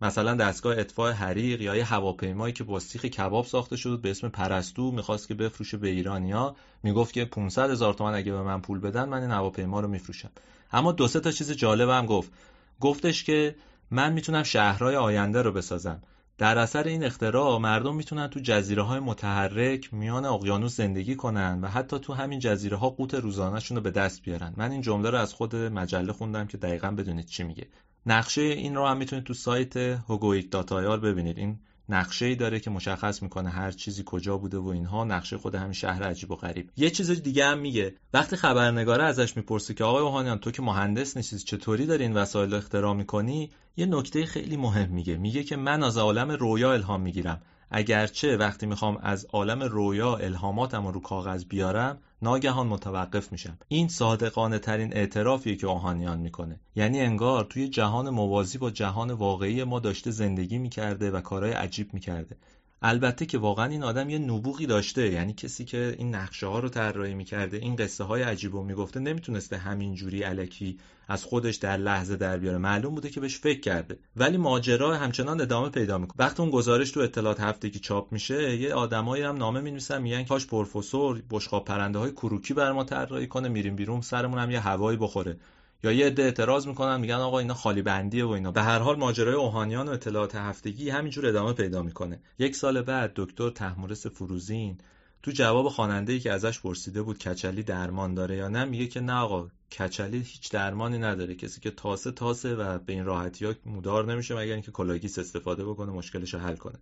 مثلا 0.00 0.34
دستگاه 0.34 0.78
اطفاء 0.78 1.12
حریق 1.12 1.60
یا 1.60 1.76
یه 1.76 1.84
هواپیمایی 1.84 2.52
که 2.52 2.64
با 2.64 2.80
سیخ 2.80 3.04
کباب 3.04 3.44
ساخته 3.44 3.76
شده 3.76 3.96
به 3.96 4.10
اسم 4.10 4.28
پرستو 4.28 4.90
می‌خواست 4.90 5.28
که 5.28 5.34
بفروشه 5.34 5.76
به 5.76 5.88
ایرانیا 5.88 6.56
می‌گفت 6.82 7.12
که 7.12 7.24
500 7.24 7.70
هزار 7.70 7.94
تومن 7.94 8.14
اگه 8.14 8.32
به 8.32 8.42
من 8.42 8.60
پول 8.60 8.80
بدن 8.80 9.08
من 9.08 9.22
این 9.22 9.30
هواپیما 9.30 9.80
رو 9.80 9.88
میفروشم. 9.88 10.30
اما 10.72 10.92
دو 10.92 11.08
سه 11.08 11.20
تا 11.20 11.30
چیز 11.30 11.52
جالب 11.52 11.88
هم 11.88 12.06
گفت. 12.06 12.32
گفتش 12.80 13.24
که 13.24 13.56
من 13.90 14.12
می‌تونم 14.12 14.42
شهرهای 14.42 14.96
آینده 14.96 15.42
رو 15.42 15.52
بسازم. 15.52 16.02
در 16.38 16.58
اثر 16.58 16.84
این 16.84 17.04
اختراع 17.04 17.58
مردم 17.58 17.94
می‌تونن 17.94 18.28
تو 18.28 18.40
جزیره 18.40 18.82
های 18.82 19.00
متحرک 19.00 19.94
میان 19.94 20.24
اقیانوس 20.24 20.76
زندگی 20.76 21.16
کنن 21.16 21.60
و 21.62 21.68
حتی 21.68 21.98
تو 21.98 22.12
همین 22.12 22.38
جزیره 22.38 22.76
ها 22.76 22.90
قوت 22.90 23.14
روزانهشون 23.14 23.76
رو 23.76 23.82
به 23.82 23.90
دست 23.90 24.22
بیارن. 24.22 24.54
من 24.56 24.70
این 24.70 24.80
جمله 24.80 25.10
رو 25.10 25.18
از 25.18 25.34
خود 25.34 25.56
مجله 25.56 26.12
خوندم 26.12 26.46
که 26.46 26.56
دقیقا 26.56 26.90
بدونید 26.90 27.26
چی 27.26 27.42
میگه. 27.42 27.66
نقشه 28.06 28.42
این 28.42 28.74
رو 28.74 28.86
هم 28.86 28.96
می‌تونید 28.96 29.24
تو 29.24 29.34
سایت 29.34 29.76
هوگویک 29.76 30.50
داتایار 30.50 31.00
ببینید. 31.00 31.38
این 31.38 31.58
نقشه 31.88 32.26
ای 32.26 32.34
داره 32.34 32.60
که 32.60 32.70
مشخص 32.70 33.22
می‌کنه 33.22 33.50
هر 33.50 33.70
چیزی 33.70 34.02
کجا 34.06 34.36
بوده 34.38 34.58
و 34.58 34.68
اینها. 34.68 35.04
نقشه 35.04 35.38
خود 35.38 35.54
همین 35.54 35.72
شهر 35.72 36.02
عجیب 36.02 36.30
و 36.30 36.36
غریب. 36.36 36.70
یه 36.76 36.90
چیز 36.90 37.10
دیگه 37.10 37.46
هم 37.46 37.58
میگه. 37.58 37.94
وقتی 38.14 38.36
خبرنگاره 38.36 39.04
ازش 39.04 39.36
می‌پرسه 39.36 39.74
که 39.74 39.84
آقای 39.84 40.02
اوهانیان 40.02 40.38
تو 40.38 40.50
که 40.50 40.62
مهندس 40.62 41.16
نیستی 41.16 41.38
چطوری 41.38 41.86
داری 41.86 42.02
این 42.04 42.14
وسایل 42.14 42.54
اختراع 42.54 42.94
می‌کنی؟ 42.94 43.50
یه 43.76 43.86
نکته 43.86 44.26
خیلی 44.26 44.56
مهم 44.56 44.90
میگه. 44.90 45.16
میگه 45.16 45.42
که 45.44 45.56
من 45.56 45.82
از 45.82 45.98
عالم 45.98 46.30
رویا 46.30 46.72
الهام 46.72 47.00
می‌گیرم. 47.00 47.42
اگرچه 47.70 48.36
وقتی 48.36 48.66
می‌خوام 48.66 48.98
از 49.02 49.26
عالم 49.32 49.62
رویا 49.62 50.16
الهاماتم 50.16 50.86
رو 50.86 51.00
کاغذ 51.00 51.44
بیارم 51.44 51.98
ناگهان 52.22 52.66
متوقف 52.66 53.32
میشم. 53.32 53.58
این 53.68 53.88
صادقانه 53.88 54.58
ترین 54.58 54.92
اعترافیه 54.96 55.56
که 55.56 55.66
اوهانیان 55.66 56.18
می‌کنه. 56.18 56.60
یعنی 56.76 57.00
انگار 57.00 57.44
توی 57.44 57.68
جهان 57.68 58.10
موازی 58.10 58.58
با 58.58 58.70
جهان 58.70 59.10
واقعی 59.10 59.64
ما 59.64 59.80
داشته 59.80 60.10
زندگی 60.10 60.58
می‌کرده 60.58 61.10
و 61.10 61.20
کارهای 61.20 61.52
عجیب 61.52 61.94
می‌کرده. 61.94 62.36
البته 62.82 63.26
که 63.26 63.38
واقعا 63.38 63.66
این 63.66 63.82
آدم 63.82 64.10
یه 64.10 64.18
نبوغی 64.18 64.66
داشته 64.66 65.12
یعنی 65.12 65.32
کسی 65.32 65.64
که 65.64 65.94
این 65.98 66.14
نقشه 66.14 66.46
ها 66.46 66.58
رو 66.58 66.68
طراحی 66.68 67.14
می‌کرده 67.14 67.56
این 67.56 67.76
قصه 67.76 68.04
های 68.04 68.22
عجیب 68.22 68.52
رو 68.52 68.62
می‌گفته 68.62 69.00
نمی‌تونسته 69.00 69.56
همین 69.56 69.94
جوری 69.94 70.22
علکی 70.22 70.78
از 71.08 71.24
خودش 71.24 71.56
در 71.56 71.76
لحظه 71.76 72.16
در 72.16 72.38
بیاره. 72.38 72.58
معلوم 72.58 72.94
بوده 72.94 73.10
که 73.10 73.20
بهش 73.20 73.38
فکر 73.38 73.60
کرده. 73.60 73.98
ولی 74.16 74.36
ماجرا 74.36 74.96
همچنان 74.96 75.40
ادامه 75.40 75.68
پیدا 75.68 75.98
می‌کنه. 75.98 76.26
وقتی 76.26 76.42
اون 76.42 76.50
گزارش 76.50 76.90
تو 76.90 77.00
اطلاعات 77.00 77.40
هفتگی 77.40 77.78
چاپ 77.78 78.12
میشه 78.12 78.56
یه 78.56 78.74
آدمایی 78.74 79.22
هم 79.22 79.36
نامه 79.36 79.60
می‌نویسن 79.60 80.02
میگن 80.02 80.24
کاش 80.24 80.46
پروفسور 80.46 81.22
بشقاب 81.30 81.64
پرنده 81.64 81.98
های 81.98 82.10
کروکی 82.12 82.54
بر 82.54 82.72
ما 82.72 82.84
طراحی 82.84 83.26
کنه 83.26 83.48
میریم 83.48 83.76
بیرون 83.76 84.00
سرمون 84.00 84.38
هم 84.38 84.50
یه 84.50 84.60
هوایی 84.60 84.98
بخوره. 84.98 85.36
یا 85.84 85.92
یه 85.92 86.06
عده 86.06 86.22
اعتراض 86.22 86.66
می‌کنن 86.66 87.00
میگن 87.00 87.14
آقا 87.14 87.38
اینا 87.38 87.54
خالی 87.54 87.82
بندیه 87.82 88.24
و 88.24 88.28
اینا. 88.28 88.52
به 88.52 88.62
هر 88.62 88.78
حال 88.78 88.98
ماجرای 88.98 89.34
اوهانیان 89.34 89.88
و 89.88 89.92
اطلاعات 89.92 90.34
هفتگی 90.34 90.90
همینجور 90.90 91.26
ادامه 91.26 91.52
پیدا 91.52 91.82
می‌کنه. 91.82 92.20
یک 92.38 92.56
سال 92.56 92.82
بعد 92.82 93.12
دکتر 93.16 93.50
تحمورس 93.50 94.06
فروزین 94.06 94.78
تو 95.22 95.30
جواب 95.30 95.68
خواننده 95.68 96.12
ای 96.12 96.20
که 96.20 96.32
ازش 96.32 96.60
پرسیده 96.60 97.02
بود 97.02 97.18
کچلی 97.18 97.62
درمان 97.62 98.14
داره 98.14 98.36
یا 98.36 98.48
نه 98.48 98.64
میگه 98.64 98.86
که 98.86 99.00
نه 99.00 99.12
آقا 99.12 99.48
کچلی 99.78 100.18
هیچ 100.18 100.52
درمانی 100.52 100.98
نداره. 100.98 101.34
کسی 101.34 101.60
که 101.60 101.70
تاسه 101.70 102.10
تاسه 102.10 102.54
و 102.54 102.78
به 102.78 102.92
این 102.92 103.04
راحتی 103.04 103.46
ها 103.46 103.54
مودار 103.66 104.12
نمیشه 104.12 104.34
مگر 104.34 104.52
اینکه 104.52 104.72
کلاگیس 104.72 105.18
استفاده 105.18 105.64
بکنه 105.64 105.92
مشکلش 105.92 106.34
رو 106.34 106.40
حل 106.40 106.56
کنه. 106.56 106.78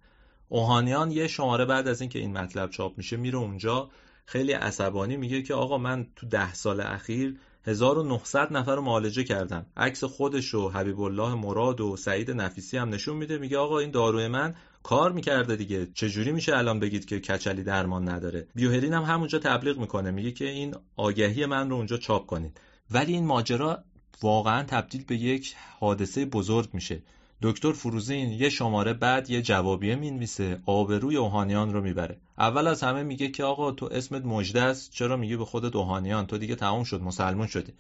اوهانیان 0.48 1.10
یه 1.10 1.28
شماره 1.28 1.64
بعد 1.64 1.88
از 1.88 2.00
اینکه 2.00 2.18
این 2.18 2.38
مطلب 2.38 2.70
چاپ 2.70 2.98
میشه 2.98 3.16
میره 3.16 3.38
اونجا 3.38 3.90
خیلی 4.24 4.52
عصبانی 4.52 5.16
میگه 5.16 5.42
که 5.42 5.54
آقا 5.54 5.78
من 5.78 6.06
تو 6.16 6.26
ده 6.26 6.54
سال 6.54 6.80
اخیر 6.80 7.38
1900 7.64 8.52
نفر 8.52 8.74
رو 8.74 8.82
معالجه 8.82 9.24
کردم 9.24 9.66
عکس 9.76 10.04
خودش 10.04 10.54
و 10.54 10.68
حبیب 10.68 11.00
الله 11.00 11.34
مراد 11.34 11.80
و 11.80 11.96
سعید 11.96 12.30
نفیسی 12.30 12.76
هم 12.76 12.88
نشون 12.88 13.16
میده. 13.16 13.38
میگه 13.38 13.58
آقا 13.58 13.78
این 13.78 13.90
داروی 13.90 14.28
من 14.28 14.54
کار 14.82 15.12
می‌کرده 15.12 15.56
دیگه. 15.56 15.88
چجوری 15.94 16.32
میشه 16.32 16.56
الان 16.56 16.80
بگید 16.80 17.04
که 17.04 17.20
کچلی 17.20 17.62
درمان 17.62 18.08
نداره؟ 18.08 18.46
بیوهرین 18.54 18.92
هم 18.92 19.02
همونجا 19.02 19.38
تبلیغ 19.38 19.78
می‌کنه. 19.78 20.10
میگه 20.10 20.30
که 20.30 20.48
این 20.48 20.74
آگهی 20.96 21.46
من 21.46 21.70
رو 21.70 21.76
اونجا 21.76 21.96
چاپ 21.96 22.26
کنید. 22.26 22.60
ولی 22.90 23.12
این 23.12 23.26
ماجرا 23.26 23.84
واقعا 24.22 24.62
تبدیل 24.62 25.04
به 25.04 25.16
یک 25.16 25.54
حادثه 25.80 26.24
بزرگ 26.24 26.68
میشه. 26.72 27.02
دکتر 27.42 27.72
فروزین 27.72 28.32
یه 28.32 28.48
شماره 28.48 28.92
بعد 28.92 29.30
یه 29.30 29.42
جوابیه 29.42 29.94
می‌نویسه. 29.94 30.60
آبروی 30.66 31.16
اوهانیان 31.16 31.72
رو 31.72 31.80
می‌بره. 31.80 32.16
اول 32.38 32.66
از 32.66 32.82
همه 32.82 33.02
میگه 33.02 33.28
که 33.28 33.44
آقا 33.44 33.72
تو 33.72 33.88
اسمت 33.92 34.24
مجده 34.24 34.62
است. 34.62 34.90
چرا 34.90 35.16
میگی 35.16 35.36
به 35.36 35.44
خودت 35.44 35.76
اوهانیان؟ 35.76 36.26
تو 36.26 36.38
دیگه 36.38 36.54
تموم 36.54 36.84
شد 36.84 37.02
مسلمون 37.02 37.46
شدی. 37.46 37.72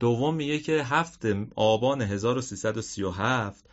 دوم 0.00 0.34
میگه 0.34 0.58
که 0.58 0.82
هفت 0.84 1.26
آبان 1.56 2.02
1337 2.02 3.64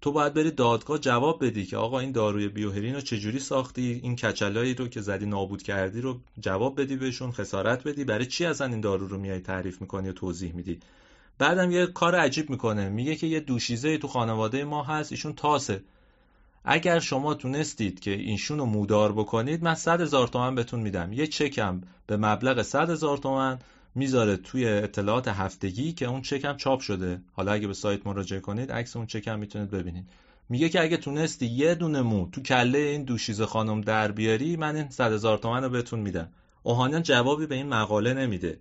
تو 0.00 0.12
باید 0.12 0.34
بری 0.34 0.50
دادگاه 0.50 0.98
جواب 0.98 1.46
بدی 1.46 1.66
که 1.66 1.76
آقا 1.76 1.98
این 1.98 2.12
داروی 2.12 2.48
بیوهرین 2.48 2.94
رو 2.94 3.00
چجوری 3.00 3.38
ساختی؟ 3.38 4.00
این 4.02 4.16
کچلایی 4.16 4.74
رو 4.74 4.88
که 4.88 5.00
زدی 5.00 5.26
نابود 5.26 5.62
کردی 5.62 6.00
رو 6.00 6.20
جواب 6.40 6.80
بدی 6.80 6.96
بهشون 6.96 7.32
خسارت 7.32 7.88
بدی. 7.88 8.04
برای 8.04 8.26
چی 8.26 8.44
اصلا 8.44 8.66
این 8.66 8.80
دارو 8.80 9.06
رو 9.06 9.18
میای 9.18 9.40
تعریف 9.40 9.80
می‌کنی 9.80 10.08
و 10.08 10.12
توضیح 10.12 10.54
میدی؟ 10.54 10.80
بعدم 11.38 11.70
یه 11.70 11.86
کار 11.86 12.14
عجیب 12.14 12.50
می‌کنه. 12.50 12.88
میگه 12.88 13.16
که 13.16 13.26
یه 13.26 13.40
دوشیزه 13.40 13.98
تو 13.98 14.08
خانواده 14.08 14.64
ما 14.64 14.82
هست 14.82 15.12
ایشون 15.12 15.32
تاسه. 15.32 15.82
اگر 16.64 16.98
شما 16.98 17.34
تونستید 17.34 18.00
که 18.00 18.10
ایشون 18.10 18.58
رو 18.58 18.64
مودار 18.66 19.12
بکنید 19.12 19.64
من 19.64 19.74
صد 19.74 20.00
هزار 20.00 20.28
تومن 20.28 20.54
بهتون 20.54 20.80
میدم. 20.80 21.12
یه 21.12 21.26
چکم 21.26 21.80
به 22.06 22.16
مبلغ 22.16 22.62
صد 22.62 22.90
هزار 22.90 23.18
تومن 23.18 23.58
می‌ذاره 23.94 24.36
توی 24.36 24.68
اطلاعات 24.68 25.28
هفتگی 25.28 25.92
که 25.92 26.06
اون 26.06 26.22
چکم 26.22 26.56
چاپ 26.56 26.80
شده. 26.80 27.20
حالا 27.32 27.52
اگه 27.52 27.66
به 27.66 27.74
سایت 27.74 28.06
مراجعه 28.06 28.40
کنید 28.40 28.72
عکس 28.72 28.96
اون 28.96 29.06
چکم 29.06 29.38
می‌تونید 29.38 29.70
ببینید. 29.70 30.04
میگه 30.48 30.68
که 30.68 30.82
اگه 30.82 30.96
تونستی 30.96 31.46
یه 31.46 31.74
دونه 31.74 32.02
مو 32.02 32.28
تو 32.30 32.42
کله 32.42 32.78
این 32.78 33.02
دوشیزه 33.02 33.46
خانم 33.46 33.80
در 33.80 34.12
بیاری 34.12 34.56
من 34.56 34.76
این 34.76 34.88
صد 34.90 35.12
هزار 35.12 35.38
تومن 35.38 35.64
رو 35.64 35.70
بهتون 35.70 36.00
میدم. 36.00 36.28
اوهانیان 36.62 37.02
جوابی 37.02 37.46
به 37.46 37.54
این 37.54 37.68
مقاله 37.68 38.14
نمیده. 38.14 38.58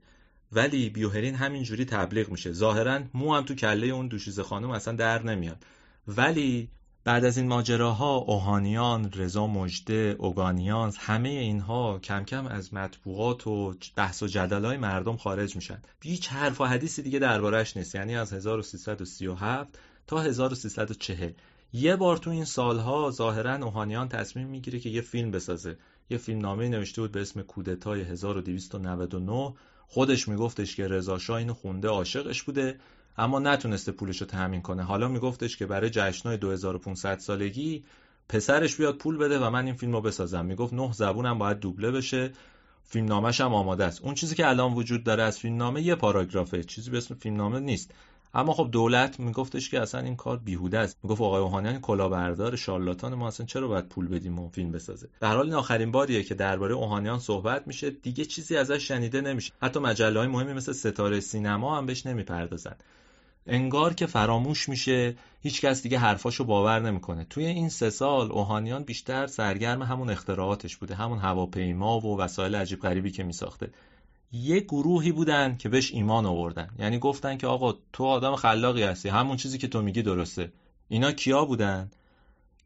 ولی 0.56 0.90
بیوهرین 0.90 1.36
همینجوری 1.36 1.86
تبلیغ 1.86 2.30
میشه 2.30 2.52
ظاهرا 2.52 3.00
مو 3.14 3.36
هم 3.36 3.44
تو 3.44 3.56
کله 3.56 3.88
اون 3.88 4.08
دوشیزه 4.08 4.44
خانم 4.44 4.70
اصلا 4.70 4.96
در 4.96 5.24
نمیاد 5.24 5.66
ولی 6.08 6.70
بعد 7.06 7.26
از 7.26 7.38
این 7.38 7.48
ماجراها 7.48 8.16
اوهانیان، 8.16 9.12
رضا 9.16 9.48
مجده، 9.48 10.16
اوگانیان 10.20 10.94
همه 11.00 11.30
اینها 11.30 12.00
کم 12.00 12.24
کم 12.24 12.48
از 12.48 12.74
مطبوعات 12.74 13.48
و 13.48 13.76
بحث 13.96 14.24
و 14.24 14.28
جدلای 14.28 14.78
مردم 14.78 15.18
خارج 15.18 15.56
میشن. 15.56 15.82
هیچ 16.02 16.28
حرف 16.28 16.62
و 16.62 16.66
حدیثی 16.66 17.02
دیگه 17.02 17.20
دربارش 17.20 17.78
نیست. 17.78 17.96
یعنی 17.96 18.16
از 18.16 18.34
1337 18.34 19.80
تا 20.08 20.22
1340 20.22 21.32
یه 21.74 21.96
بار 21.96 22.18
تو 22.18 22.30
این 22.30 22.46
سالها 22.46 23.12
ظاهرا 23.12 23.56
اوهانیان 23.56 24.10
تصمیم 24.10 24.48
می‌گیره 24.48 24.80
که 24.80 24.90
یه 24.90 25.02
فیلم 25.02 25.32
بسازه. 25.32 25.78
یه 26.10 26.18
فیلم 26.18 26.40
نامه 26.40 26.70
نوشته 26.70 27.02
بود 27.02 27.12
به 27.12 27.22
اسم 27.22 27.42
کودتای 27.42 28.02
1299 28.02 29.54
خودش 29.94 30.28
میگفتش 30.28 30.76
که 30.76 30.88
رضا 30.88 31.18
شاه 31.18 31.38
اینو 31.38 31.54
خونده 31.54 31.88
عاشقش 31.88 32.44
بوده 32.44 32.80
اما 33.18 33.40
نتونسته 33.40 33.92
پولش 33.92 34.22
رو 34.22 34.28
تامین 34.28 34.62
کنه. 34.62 34.84
حالا 34.84 35.08
میگفتش 35.08 35.58
که 35.58 35.66
برای 35.66 35.90
جشنای 35.90 36.38
2500 36.38 37.20
سالگی 37.20 37.84
پسرش 38.30 38.76
بیاد 38.76 38.98
پول 38.98 39.18
بده 39.18 39.40
و 39.40 39.50
من 39.50 39.66
این 39.66 39.76
فیلم 39.76 39.94
رو 39.94 40.02
بسازم. 40.02 40.46
می‌گفت 40.46 40.74
نه 40.74 40.92
زبونم 40.92 41.38
باید 41.38 41.60
دوبله 41.60 41.92
بشه. 41.92 42.32
فیلم 42.84 43.06
نامش 43.06 43.42
هم 43.42 43.54
آماده 43.54 43.86
است. 43.86 44.02
اون 44.02 44.14
چیزی 44.14 44.36
که 44.36 44.48
الان 44.48 44.74
وجود 44.74 45.04
داره 45.04 45.24
از 45.24 45.40
فیلم 45.40 45.58
نامه 45.58 45.82
یه 45.82 45.96
پاراگرافه. 45.96 46.64
چیزی 46.64 46.92
به 46.92 46.98
اسم 46.98 47.16
فیلم 47.16 47.36
نامه 47.36 47.60
نیست. 47.60 47.92
اما 48.34 48.54
خب 48.54 48.70
دولت 48.72 49.20
میگفتش 49.20 49.70
که 49.70 49.82
اصلا 49.82 50.02
این 50.02 50.16
کار 50.16 50.38
بیهوده 50.38 50.80
است. 50.80 50.98
می‌گفت 51.04 51.22
آقای 51.22 51.42
اوهانیان 51.42 51.80
کلاهبردار 51.80 52.56
شارلاتان 52.56 53.14
ما 53.14 53.28
اصلا 53.28 53.46
چرا 53.46 53.68
باید 53.68 53.88
پول 53.88 54.08
بدیم 54.08 54.40
و 54.40 54.50
فیلم 54.50 54.72
بسازه؟ 54.72 55.10
در 55.20 55.36
حال 55.36 55.46
این 55.46 55.54
آخرین 55.54 55.92
باریه 55.92 56.24
که 56.24 56.36
درباره 56.36 56.76
اوهانیان 56.76 57.20
صحبت 57.20 57.68
میشه 57.68 57.90
دیگه 57.90 58.26
چیزی 58.26 58.58
ازش 58.58 58.88
شنیده 58.88 59.22
نمیشه. 59.22 59.54
حتی 59.62 59.80
مجله 59.80 60.20
های 60.20 60.28
مهمی 60.28 60.54
مثل 60.54 60.72
ستاره 60.72 61.20
سینما 61.20 61.78
هم 61.78 61.86
بهش 61.86 62.06
نمی‌پردازن. 62.06 62.76
انگار 63.48 63.94
که 63.94 64.06
فراموش 64.06 64.70
میشه 64.70 65.16
هیچکس 65.42 65.84
دیگه 65.84 65.98
حرفاشو 65.98 66.44
باور 66.44 66.80
نمی‌کنه. 66.80 67.26
توی 67.30 67.46
این 67.46 67.70
سه 67.70 67.90
سال 67.90 68.32
اوهانیان 68.32 68.84
بیشتر 68.84 69.28
سرگرم 69.28 69.82
همون 69.82 70.10
اختراعاتش 70.10 70.78
بوده 70.78 70.96
همون 70.96 71.20
هواپیما 71.20 72.00
و 72.00 72.20
وسایل 72.20 72.56
عجیب 72.56 72.80
غریبی 72.80 73.12
که 73.12 73.24
میساخته. 73.24 73.70
یه 74.34 74.60
گروهی 74.60 75.12
بودن 75.12 75.58
که 75.58 75.70
بهش 75.70 75.92
ایمان 75.92 76.26
آوردن. 76.26 76.70
یعنی 76.80 77.00
گفتن 77.00 77.38
که 77.38 77.48
آقا 77.48 77.74
تو 77.94 78.06
آدم 78.06 78.36
خلاقی 78.36 78.84
هستی. 78.84 79.10
همون 79.10 79.38
چیزی 79.38 79.58
که 79.58 79.68
تو 79.68 79.82
میگی 79.82 80.02
درسته. 80.02 80.52
اینا 80.88 81.12
کیا 81.12 81.46
بودن؟ 81.46 81.92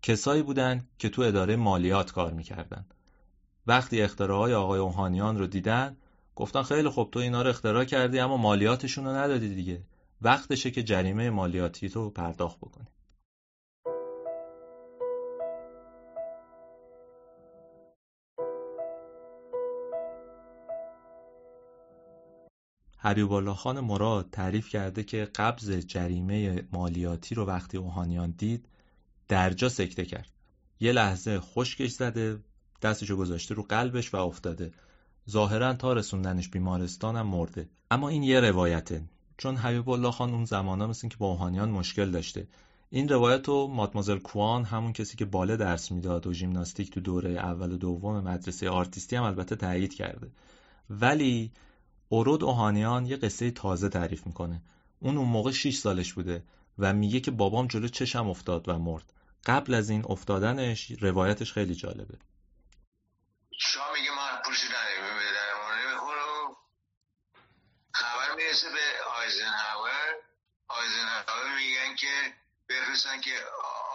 کسایی 0.01 0.41
بودن 0.41 0.87
که 0.99 1.09
تو 1.09 1.21
اداره 1.21 1.55
مالیات 1.55 2.11
کار 2.11 2.33
می‌کردن. 2.33 2.85
وقتی 3.67 4.01
اختراعای 4.01 4.53
آقای 4.53 4.79
اوهانیان 4.79 5.37
رو 5.37 5.47
دیدن 5.47 5.97
گفتن 6.35 6.63
خیلی 6.63 6.89
خوب 6.89 7.11
تو 7.11 7.19
اینا 7.19 7.41
رو 7.41 7.49
اختراع 7.49 7.83
کردی 7.83 8.19
اما 8.19 8.37
مالیاتشون 8.37 9.05
رو 9.05 9.11
ندادی 9.11 9.55
دیگه. 9.55 9.81
وقتشه 10.21 10.71
که 10.71 10.83
جریمه 10.83 11.29
مالیاتی 11.29 11.87
رو 11.87 12.09
پرداخت 12.09 12.57
بکنی. 12.57 12.87
حبیب 23.07 23.53
خان 23.53 23.79
مراد 23.79 24.29
تعریف 24.31 24.69
کرده 24.69 25.03
که 25.03 25.27
قبض 25.35 25.71
جریمه 25.71 26.63
مالیاتی 26.71 27.35
رو 27.35 27.45
وقتی 27.45 27.77
اوهانیان 27.77 28.31
دید 28.31 28.65
درجا 29.27 29.69
سکته 29.69 30.05
کرد. 30.05 30.29
یه 30.79 30.91
لحظه 30.91 31.39
خشکش 31.39 31.91
زده 31.91 32.39
دستشو 32.81 33.15
گذاشته 33.15 33.55
رو 33.55 33.63
قلبش 33.63 34.13
و 34.13 34.17
افتاده. 34.17 34.71
ظاهرا 35.29 35.73
تا 35.73 35.93
رسوندنش 35.93 36.49
بیمارستانم 36.49 37.27
مرده. 37.27 37.69
اما 37.91 38.09
این 38.09 38.23
یه 38.23 38.39
روایته. 38.39 39.03
چون 39.37 39.55
حبیب 39.55 39.89
الله 39.89 40.11
خان 40.11 40.33
اون 40.33 40.45
زمانا 40.45 40.87
مثل 40.87 41.07
که 41.07 41.17
با 41.17 41.27
اوهانیان 41.27 41.69
مشکل 41.69 42.11
داشته. 42.11 42.47
این 42.89 43.09
روایت 43.09 43.47
رو 43.47 43.67
مادمازل 43.67 44.17
کوان 44.17 44.63
همون 44.63 44.93
کسی 44.93 45.17
که 45.17 45.25
باله 45.25 45.57
درس 45.57 45.91
می‌داد 45.91 46.27
و 46.27 46.33
ژیمناستیک 46.33 46.91
تو 46.91 46.99
دوره 46.99 47.31
اول 47.31 47.71
و 47.71 47.77
دوم 47.77 48.19
مدرسه 48.19 48.69
آرتیستی 48.69 49.15
هم 49.15 49.23
البته 49.23 49.55
تایید 49.55 49.93
کرده. 49.93 50.31
ولی 50.89 51.51
اورود 52.09 52.43
اوهانیان 52.43 53.05
یه 53.05 53.17
قصه 53.17 53.51
تازه 53.51 53.89
تعریف 53.89 54.27
می‌کنه. 54.27 54.61
اون 54.99 55.17
اون 55.17 55.27
موقع 55.27 55.51
6 55.51 55.77
سالش 55.77 56.13
بوده 56.13 56.43
و 56.77 56.93
میگه 56.93 57.19
که 57.19 57.31
بابام 57.31 57.67
جلو 57.67 57.87
چشم 57.87 58.29
افتاد 58.29 58.69
و 58.69 58.79
مرد. 58.79 59.13
قبل 59.45 59.73
از 59.73 59.89
این 59.89 60.05
افتادنش 60.09 60.91
روایتش 60.99 61.53
خیلی 61.53 61.75
جالبه. 61.75 62.17
شما 63.59 63.83
میگه 63.93 64.11
ما 64.11 64.41
پولش 64.45 64.63
نداریم 64.65 65.07
خبر 67.93 68.35
می‌رسه 68.35 68.67
به 68.69 68.85
آیزنهاور. 69.21 70.15
آیزنهاور 70.67 71.55
میگن 71.55 71.95
که 71.95 72.33
بفرستن 72.69 73.21
که 73.21 73.31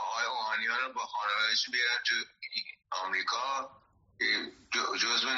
آقای 0.09 0.27
اوهانیان 0.27 0.79
رو 0.87 0.93
با 0.93 1.01
خانوادهش 1.01 1.71
بیارن 1.71 2.03
تو 2.07 2.15
آمریکا. 3.05 3.71
جزو 5.01 5.29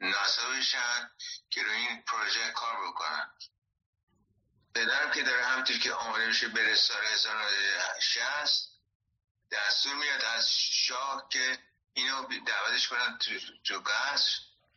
ناسا 0.00 0.50
بشن 0.50 1.10
که 1.50 1.62
روی 1.62 1.76
این 1.76 2.02
پروژه 2.02 2.50
کار 2.50 2.86
بکنن. 2.88 3.32
پدرم 4.74 5.10
که 5.10 5.22
داره 5.22 5.44
همطور 5.44 5.78
که 5.78 5.92
آماده 5.92 6.26
میشه 6.26 6.48
بره 6.48 6.74
سال 6.74 7.04
1960 7.04 8.70
دستور 9.50 9.94
میاد 9.94 10.22
از 10.22 10.52
شاه 10.52 11.28
که 11.30 11.58
اینو 11.94 12.26
دعوتش 12.46 12.88
کنن 12.88 13.18
تو, 13.18 13.30
تو 13.64 13.82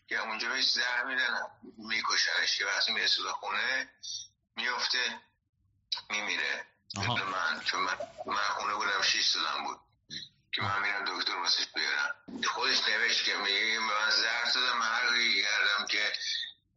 که 0.08 0.20
اونجا 0.20 0.50
بهش 0.50 0.72
زهر 0.72 1.04
میدن 1.04 1.48
میکشنش 1.78 2.58
که 2.58 2.66
وقتی 2.66 2.92
می‌رسه 2.92 3.24
به 3.24 3.32
خونه 3.32 3.90
میفته 4.56 5.22
میمیره. 6.10 6.66
من 6.96 7.60
چون 7.66 7.80
من, 7.80 7.98
من 8.26 8.36
خونه 8.36 8.74
بودم 8.74 9.02
6 9.02 9.28
سالم 9.30 9.64
بود. 9.64 9.80
که 10.58 10.64
من 10.64 10.82
میرم 10.82 11.06
دکتر 11.06 11.36
واسش 11.36 11.66
بیارم. 11.66 12.16
خودش 12.46 12.88
نوشت 12.88 13.24
که 13.24 13.38
میگه 13.38 13.80
من 13.80 14.10
زهر 14.10 14.52
دادم 14.52 14.82
هر 14.82 15.42
کردم 15.42 15.86
که 15.86 16.14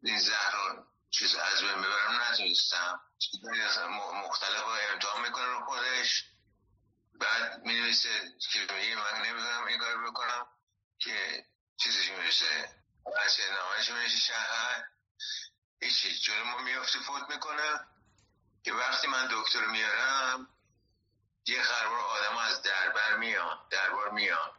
این 0.03 0.21
زهر 0.21 0.51
رو 0.51 0.87
چیز 1.11 1.35
از 1.35 1.63
بین 1.63 1.83
ببرم 1.83 2.23
نتونستم. 2.23 3.01
مختلف 4.25 4.65
امتحان 4.93 5.23
می‌کنه 5.23 5.45
رو 5.45 5.65
خودش. 5.65 6.25
بعد 7.15 7.63
می 7.65 7.81
نویسه 7.81 8.33
که 8.53 8.59
میگه 8.61 8.97
من 8.97 9.23
نمی‌دونم 9.27 9.65
این 9.65 9.79
کار 9.79 10.11
بکنم 10.11 10.47
که 10.99 11.45
چیزش 11.77 12.09
می‌رسه 12.09 12.75
از 13.25 13.37
نامش 13.51 13.91
می‌رسه 13.91 14.17
شهر. 14.17 14.85
هیچی. 15.83 16.19
جلو 16.19 16.45
ما 16.45 16.59
میافته 16.59 16.99
فوت 16.99 17.31
می‌کنه. 17.31 17.81
که 18.65 18.73
وقتی 18.73 19.07
من 19.07 19.29
دکتر 19.33 19.67
میارم 19.67 20.49
یه 21.49 21.63
خربار 21.63 21.99
آدم 21.99 22.39
از 22.51 22.63
دربر 22.63 23.19
میان 23.19 23.57
دربار 23.71 24.11
میان 24.15 24.51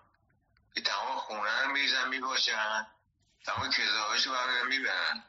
که 0.76 0.82
تمام 0.82 1.18
خونه 1.18 1.66
رو 1.66 1.72
میریزن 1.74 2.10
می‌باشن 2.10 2.88
تمام 3.46 3.70
کذابش 3.70 4.26
رو 4.26 4.70
می‌برن. 4.70 5.24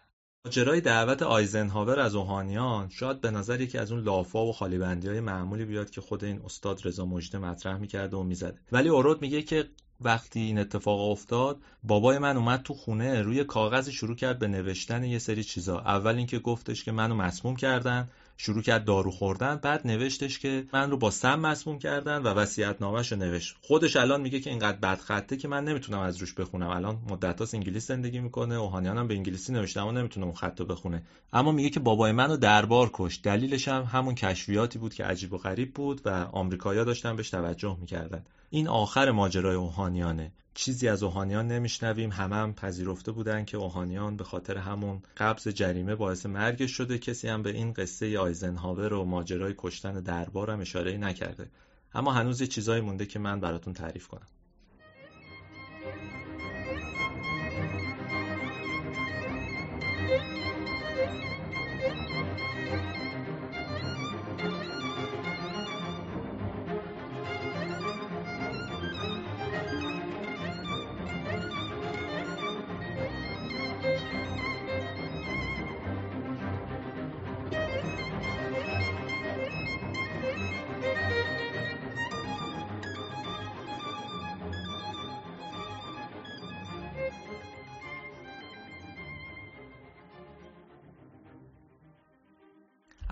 ماجرای 0.45 0.81
دعوت 0.81 1.23
آیزنهاور 1.23 2.01
از 2.01 2.15
اوهانیان 2.15 2.89
شاید 2.89 3.21
به 3.21 3.31
نظر 3.31 3.61
یکی 3.61 3.79
از 3.79 3.93
اون 3.93 4.01
لافا 4.01 4.45
و 4.45 4.53
خالی 4.53 4.79
بندی 4.79 5.09
های 5.09 5.21
معمولی 5.21 5.65
بیاد 5.65 5.91
که 5.91 6.01
خود 6.01 6.25
این 6.25 6.43
استاد 6.45 6.87
رضا 6.87 7.05
مجده 7.05 7.39
مطرح 7.39 7.77
می‌کرده 7.77 8.17
و 8.17 8.23
می‌زده. 8.23 8.61
ولی 8.73 8.89
اورود 8.89 9.23
میگه 9.23 9.43
که 9.43 9.71
وقتی 10.01 10.41
این 10.41 10.59
اتفاق 10.59 11.01
افتاد 11.01 11.61
بابای 11.83 12.19
من 12.19 12.37
اومد 12.37 12.63
تو 12.63 12.75
خونه 12.75 13.23
روی 13.23 13.45
کاغذ 13.45 13.89
شروع 13.89 14.17
کرد 14.17 14.39
به 14.39 14.49
نوشتن 14.49 15.05
یه 15.05 15.19
سری 15.19 15.45
چیزا. 15.45 15.79
اول 15.79 16.17
اینکه 16.17 16.39
گفتش 16.39 16.85
که 16.85 16.93
منو 16.93 17.15
مسموم 17.15 17.57
کردن 17.57 18.11
شروع 18.37 18.63
کرد 18.63 18.85
دارو 18.85 19.11
خوردن. 19.11 19.57
بعد 19.57 19.87
نوشتش 19.87 20.39
که 20.39 20.65
من 20.73 20.91
رو 20.91 20.97
با 20.97 21.11
سم 21.11 21.41
مسموم 21.41 21.79
کردن 21.79 22.23
و 22.23 22.29
وصیت 22.29 22.77
نامش 22.81 23.13
رو 23.13 23.19
نوشت. 23.19 23.57
خودش 23.61 23.97
الان 23.97 24.21
میگه 24.21 24.41
که 24.41 24.51
اینقدر 24.51 24.79
بد 24.79 24.99
خطه 24.99 25.37
که 25.37 25.49
من 25.49 25.65
نمی‌تونم 25.65 25.99
از 25.99 26.17
روش 26.17 26.35
بخونم. 26.35 26.69
الان 26.69 26.99
مدت 27.11 27.55
انگلیس 27.55 27.87
زندگی 27.89 28.19
می‌کنه 28.19 28.55
اوهانیان 28.55 28.99
هم 28.99 29.09
به 29.09 29.15
انگلیسی 29.15 29.53
نوشته 29.53 29.81
اما 29.81 29.93
نمی‌تونه 29.93 30.27
اون 30.27 30.35
خط 30.35 30.61
رو 30.61 30.67
بخونه. 30.67 31.03
اما 31.33 31.53
میگه 31.53 31.71
که 31.71 31.81
بابای 31.81 32.13
منو 32.13 32.37
دربار 32.37 32.91
کشت. 32.93 33.23
دلیلش 33.23 33.69
هم 33.69 33.83
همون 33.83 34.15
کشفیاتی 34.15 34.79
بود 34.79 34.95
که 34.95 35.05
عجیب 35.05 35.33
و 35.33 35.39
غریب 35.39 35.75
بود 35.75 36.01
و 36.05 36.09
آمریکایی‌ها 36.33 36.85
داشتن 36.85 37.17
بهش 37.17 37.31
توجه 37.31 37.77
می‌کردن. 37.81 38.25
این 38.51 38.69
آخر 38.69 39.11
ماجرای 39.11 39.57
اوهانیانه. 39.57 40.33
چیزی 40.55 40.89
از 40.89 41.03
اوهانیان 41.03 41.47
نمیشنویم. 41.47 42.13
همه 42.13 42.37
هم 42.37 42.55
پذیرفته 42.55 43.13
بودن 43.13 43.45
که 43.45 43.57
اوهانیان 43.57 44.17
به 44.17 44.25
خاطر 44.25 44.59
همون 44.59 45.03
قبض 45.17 45.49
جریمه 45.49 45.95
باعث 45.95 46.27
مرگش 46.27 46.71
شده. 46.71 46.99
کسی 46.99 47.29
هم 47.29 47.43
به 47.43 47.51
این 47.51 47.73
قصه 47.73 48.19
آیزنهاور 48.19 48.93
و 48.93 49.05
ماجرای 49.05 49.55
کشتن 49.59 50.01
دربارم 50.01 50.61
اشاره 50.61 50.97
نکرده. 50.97 51.51
اما 51.95 52.13
هنوز 52.13 52.41
یه 52.41 52.47
چیزایی 52.47 52.81
مونده 52.81 53.07
که 53.07 53.19
من 53.19 53.41
براتون 53.41 53.73
تعریف 53.73 54.09
کنم. 54.09 54.27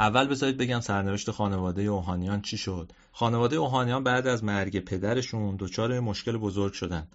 اول 0.01 0.29
بذارید 0.29 0.57
بگم 0.57 0.81
سرنوشت 0.81 1.31
خانواده 1.31 1.83
اوهانیان 1.83 2.41
چی 2.41 2.57
شد؟ 2.57 2.93
خانواده 3.13 3.57
اوهانیان 3.57 4.05
بعد 4.05 4.27
از 4.27 4.45
مرگ 4.45 4.79
پدرشون 4.79 5.57
دچار 5.59 6.01
مشکل 6.01 6.37
بزرگ 6.37 6.73
شدن. 6.73 7.07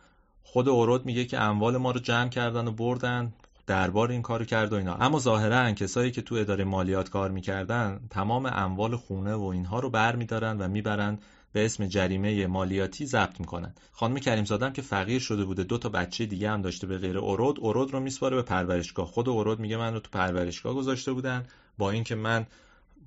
خود 0.44 0.70
اورود 0.70 1.06
میگه 1.06 1.26
که 1.26 1.40
اموال 1.40 1.78
ما 1.78 1.92
رو 1.92 2.00
جمع 2.00 2.30
کردن 2.30 2.68
و 2.68 2.72
بردن 2.72 3.34
دربار 3.68 4.12
این 4.12 4.22
کارو 4.22 4.46
کرد 4.46 4.74
و 4.74 4.76
اینا. 4.76 4.96
اما 4.96 5.20
ظاهرا 5.20 5.72
کسایی 5.72 6.12
که 6.12 6.22
تو 6.22 6.36
اداره 6.36 6.64
مالیات 6.64 7.10
کار 7.10 7.32
می‌کردن 7.32 8.00
تمام 8.10 8.46
اموال 8.46 8.96
خونه 8.96 9.34
و 9.34 9.44
اینها 9.44 9.80
رو 9.80 9.90
برمیدارن 9.90 10.58
و 10.58 10.68
می‌برن 10.68 11.20
به 11.54 11.66
اسم 11.66 11.88
جریمه 11.88 12.48
مالیاتی 12.48 13.06
ضبط 13.06 13.40
می‌کنن. 13.40 13.74
خانم 13.92 14.20
کریم 14.20 14.46
زادم 14.46 14.74
که 14.74 14.82
فقیر 14.82 15.20
شده 15.20 15.46
بوده 15.46 15.64
دو 15.64 15.78
تا 15.78 15.90
بچه 15.90 16.26
دیگه 16.26 16.50
هم 16.50 16.62
داشته 16.62 16.88
به 16.88 16.98
غیر 16.98 17.18
اورود 17.18 17.60
اورود 17.60 17.94
رو 17.94 18.00
میسپاره 18.00 18.36
به 18.36 18.42
پرورشگاه. 18.42 19.08
خود 19.08 19.30
اورود 19.30 19.60
میگه 19.60 19.78
من 19.78 19.94
رو 19.94 20.00
تو 20.00 20.10
پرورشگاه 20.12 20.74
گذاشته 20.74 21.14
بودن. 21.14 21.46
با 21.78 21.92
اینکه 21.92 22.16
من 22.16 22.46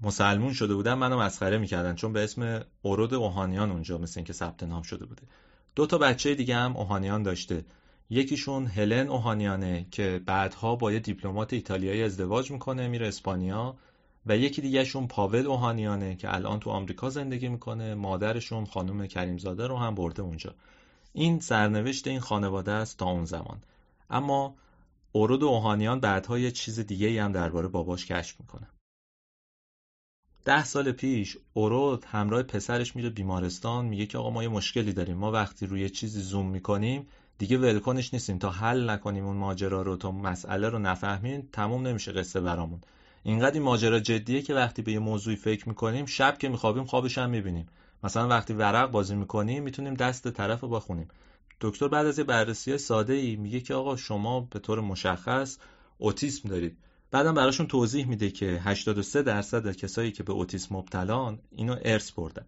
مسلمون 0.02 0.52
شده 0.52 0.74
بودن 0.74 0.94
منو 0.94 1.18
مسخره 1.18 1.58
می‌کردن 1.58 1.94
چون 1.94 2.12
به 2.12 2.24
اسم 2.24 2.60
اورود 2.82 3.14
اوهانیان 3.14 3.70
اونجا 3.70 3.98
مثل 3.98 4.20
اینکه 4.20 4.32
ثبت 4.32 4.62
نام 4.62 4.82
شده 4.82 5.06
بوده. 5.06 5.22
دو 5.76 5.86
تا 5.86 5.98
بچه 5.98 6.34
دیگه 6.34 6.56
هم 6.56 6.76
اوهانیان 6.76 7.22
داشته. 7.22 7.64
یکیشون 8.10 8.66
هلن 8.66 9.08
اوهانیانه 9.08 9.86
که 9.90 10.20
بعدها 10.26 10.76
با 10.76 10.92
یه 10.92 10.98
دیپلمات 10.98 11.52
ایتالیایی 11.52 12.02
ازدواج 12.02 12.50
می‌کنه 12.50 12.88
میره 12.88 13.08
اسپانیا. 13.08 13.76
و 14.26 14.36
یکی 14.36 14.62
دیگهشون 14.62 15.06
پاول 15.06 15.46
اوهانیانه 15.46 16.16
که 16.16 16.34
الان 16.34 16.60
تو 16.60 16.70
آمریکا 16.70 17.10
زندگی 17.10 17.48
می‌کنه. 17.48 17.94
مادرشون 17.94 18.64
خانم 18.64 19.06
کریمزاده 19.06 19.66
رو 19.66 19.76
هم 19.76 19.94
برده 19.94 20.22
اونجا. 20.22 20.54
این 21.12 21.40
سرنوشت 21.40 22.06
این 22.06 22.20
خانواده 22.20 22.72
است 22.72 22.98
تا 22.98 23.06
اون 23.06 23.24
زمان. 23.24 23.60
اما 24.10 24.54
اورود 25.12 25.44
اوهانیان 25.44 26.00
بعدها 26.00 26.38
یه 26.38 26.50
چیز 26.50 26.80
دیگه 26.80 27.22
هم 27.22 27.32
درباره 27.32 27.68
باباش 27.68 28.06
کشف 28.06 28.40
می‌کنه. 28.40 28.68
ده 30.48 30.64
سال 30.64 30.92
پیش 30.92 31.36
اورود 31.54 32.04
همراه 32.04 32.42
پسرش 32.42 32.96
میره 32.96 33.10
بیمارستان 33.10 33.84
میگه 33.84 34.06
که 34.06 34.18
آقا 34.18 34.30
ما 34.30 34.42
یه 34.42 34.48
مشکلی 34.48 34.92
داریم. 34.92 35.16
ما 35.16 35.32
وقتی 35.32 35.66
روی 35.66 35.90
چیزی 35.90 36.20
زوم 36.20 36.46
می‌کنیم 36.46 37.06
دیگه 37.38 37.58
ولکنش 37.58 38.14
نیستیم. 38.14 38.38
تا 38.38 38.50
حل 38.50 38.90
نکنیم 38.90 39.26
اون 39.26 39.36
ماجرا 39.36 39.82
رو 39.82 39.96
تا 39.96 40.10
مسئله 40.10 40.68
رو 40.68 40.78
نفهمیم 40.78 41.48
تموم 41.52 41.86
نمیشه 41.86 42.12
قصه 42.12 42.40
برامون. 42.40 42.80
اینقدر 43.22 43.54
این 43.54 43.62
ماجرا 43.62 44.00
جدیه 44.00 44.42
که 44.42 44.54
وقتی 44.54 44.82
به 44.82 44.92
یه 44.92 44.98
موضوعی 44.98 45.36
فکر 45.36 45.68
می‌کنیم 45.68 46.06
شب 46.06 46.38
که 46.38 46.48
میخوابیم 46.48 46.84
خوابش 46.84 47.18
هم 47.18 47.30
می‌بینیم. 47.30 47.66
مثلا 48.04 48.28
وقتی 48.28 48.52
ورق 48.52 48.90
بازی 48.90 49.14
می‌کنیم 49.14 49.62
می‌تونیم 49.62 49.94
دست 49.94 50.30
طرف 50.30 50.60
رو 50.60 50.68
بخونیم. 50.68 51.08
دکتر 51.60 51.88
بعد 51.88 52.06
از 52.06 52.18
یه 52.18 52.24
بررسی 52.24 52.78
ساده 52.78 53.12
ای 53.12 53.36
میگه 53.36 53.60
که 53.60 53.74
آقا 53.74 53.96
شما 53.96 54.40
به 54.40 54.58
طور 54.58 54.80
مشخص 54.80 55.58
اوتیسم 55.98 56.48
دارید. 56.48 56.76
بعدم 57.10 57.34
براشون 57.34 57.66
توضیح 57.66 58.06
میده 58.06 58.30
که 58.30 58.60
83 58.64 59.22
درصد 59.22 59.72
کسایی 59.72 60.12
که 60.12 60.22
به 60.22 60.32
اوتیسم 60.32 60.76
مبتلان 60.76 61.38
اینو 61.56 61.76
ارث 61.84 62.10
بردن. 62.10 62.46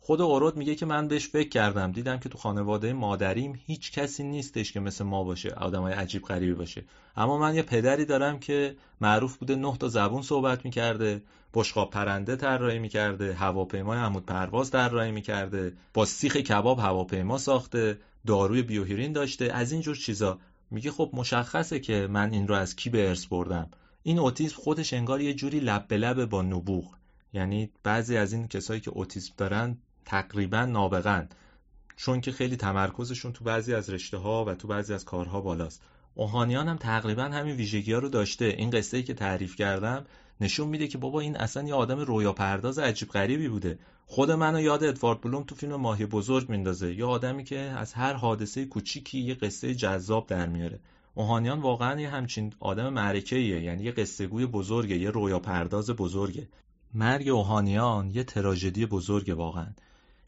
خود 0.00 0.20
اورود 0.20 0.56
میگه 0.56 0.74
که 0.74 0.86
من 0.86 1.08
بهش 1.08 1.28
فکر 1.28 1.48
کردم. 1.48 1.92
دیدم 1.92 2.18
که 2.18 2.28
تو 2.28 2.38
خانواده 2.38 2.92
مادریم 2.92 3.60
هیچ 3.66 3.92
کسی 3.92 4.22
نیستش 4.22 4.72
که 4.72 4.80
مثل 4.80 5.04
ما 5.04 5.24
باشه 5.24 5.50
آدمای 5.50 5.92
عجیب 5.92 6.22
غریبی 6.22 6.54
باشه. 6.54 6.84
اما 7.16 7.38
من 7.38 7.54
یه 7.54 7.62
پدری 7.62 8.04
دارم 8.04 8.38
که 8.38 8.76
معروف 9.00 9.36
بوده 9.36 9.56
نه 9.56 9.76
تا 9.76 9.88
زبون 9.88 10.22
صحبت 10.22 10.64
می‌کرده 10.64 11.22
بشقاب 11.54 11.90
پرنده 11.90 12.36
طراحی 12.36 12.78
می‌کرده 12.78 13.34
هواپیمای 13.34 13.98
عمود 13.98 14.26
پرواز 14.26 14.70
طراحی 14.70 15.10
می‌کرده 15.10 15.72
با 15.94 16.04
سیخ 16.04 16.36
کباب 16.36 16.78
هواپیما 16.78 17.38
ساخته 17.38 17.98
داروی 18.26 18.62
بیوهیرین 18.62 19.12
داشته 19.12 19.44
از 19.44 19.72
این 19.72 19.80
جور 19.80 19.96
چیزا. 19.96 20.38
میگه 20.70 20.90
خب 20.90 21.10
مشخصه 21.12 21.80
که 21.80 22.06
من 22.10 22.32
این 22.32 22.48
رو 22.48 22.54
از 22.54 22.76
کی 22.76 22.90
به 22.90 23.08
ارث 23.08 23.26
بردم؟ 23.26 23.70
این 24.06 24.18
اوتیسم 24.18 24.56
خودش 24.56 24.92
انگار 24.92 25.20
یه 25.20 25.34
جوری 25.34 25.60
لب 25.60 25.88
به 25.88 25.96
لب 25.96 26.24
با 26.24 26.42
نبوغ. 26.42 26.94
یعنی 27.32 27.70
بعضی 27.82 28.16
از 28.16 28.32
این 28.32 28.48
کسایی 28.48 28.80
که 28.80 28.90
اوتیسم 28.90 29.34
دارن 29.36 29.78
تقریبا 30.04 30.64
نابغن 30.64 31.28
چون 31.96 32.20
که 32.20 32.32
خیلی 32.32 32.56
تمرکزشون 32.56 33.32
تو 33.32 33.44
بعضی 33.44 33.74
از 33.74 33.90
رشته 33.90 34.16
ها 34.16 34.44
و 34.44 34.54
تو 34.54 34.68
بعضی 34.68 34.94
از 34.94 35.04
کارها 35.04 35.40
بالاست. 35.40 35.82
اوهانیان 36.14 36.68
هم 36.68 36.76
تقریبا 36.76 37.22
همین 37.22 37.56
ویژگی 37.56 37.92
ها 37.92 37.98
رو 37.98 38.08
داشته. 38.08 38.44
این 38.44 38.70
قصه 38.70 38.96
ای 38.96 39.02
که 39.02 39.14
تعریف 39.14 39.56
کردم 39.56 40.04
نشون 40.40 40.68
میده 40.68 40.88
که 40.88 40.98
بابا 40.98 41.20
این 41.20 41.36
اصلا 41.36 41.62
یه 41.62 41.74
آدم 41.74 42.00
رویا 42.00 42.32
پرداز 42.32 42.78
عجیب 42.78 43.08
غریبی 43.08 43.48
بوده. 43.48 43.78
خود 44.06 44.30
منو 44.30 44.60
یاد 44.60 44.84
ادوارد 44.84 45.20
بلوم 45.20 45.42
تو 45.42 45.54
فیلم 45.54 45.76
ماهی 45.76 46.06
بزرگ 46.06 46.48
میندازه. 46.48 46.94
یه 46.94 47.04
آدمی 47.04 47.44
که 47.44 47.58
از 47.58 47.92
هر 47.92 48.12
حادثه 48.12 48.64
کوچیکی 48.64 49.18
یه 49.18 49.34
قصه 49.34 49.74
جذاب 49.74 50.26
در 50.26 50.48
میاره. 50.48 50.80
اوهانیان 51.14 51.60
واقعا 51.60 52.00
یه 52.00 52.10
همچین 52.10 52.52
آدم 52.60 52.88
معرکه 52.88 53.36
یعنی 53.36 53.84
یه 53.84 53.92
قصه 53.92 54.26
گوی 54.26 54.46
بزرگه 54.46 54.98
یه 54.98 55.10
رویا 55.10 55.38
پرداز 55.38 55.90
بزرگه. 55.90 56.48
مرگ 56.94 57.28
اوهانیان 57.28 58.10
یه 58.10 58.24
تراژدی 58.24 58.86
بزرگه 58.86 59.34
واقعا. 59.34 59.66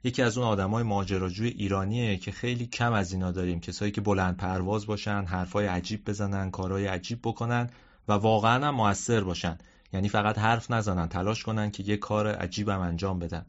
یکی 0.04 0.22
از 0.22 0.38
اون 0.38 0.46
آدمای 0.46 0.82
ماجراجوی 0.82 1.48
ایرانیه 1.48 2.16
که 2.16 2.32
خیلی 2.32 2.66
کم 2.66 2.92
از 2.92 3.12
اینا 3.12 3.30
داریم 3.32 3.60
کسایی 3.60 3.92
که 3.92 4.00
بلند 4.00 4.36
پرواز 4.36 4.86
باشن 4.86 5.24
حرفای 5.24 5.66
عجیب 5.66 6.04
بزنن 6.10 6.50
کارهای 6.50 6.86
عجیب 6.86 7.18
بکنن 7.24 7.70
و 8.08 8.12
واقعا 8.12 8.66
هم 8.66 8.74
موثر 8.74 9.20
باشن. 9.20 9.58
یعنی 9.92 10.08
فقط 10.08 10.38
حرف 10.38 10.70
نزنن 10.70 11.08
تلاش 11.08 11.42
کنن 11.42 11.70
که 11.70 11.82
یه 11.82 11.96
کار 11.96 12.28
عجیبم 12.28 12.80
انجام 12.80 13.18
بدن. 13.18 13.46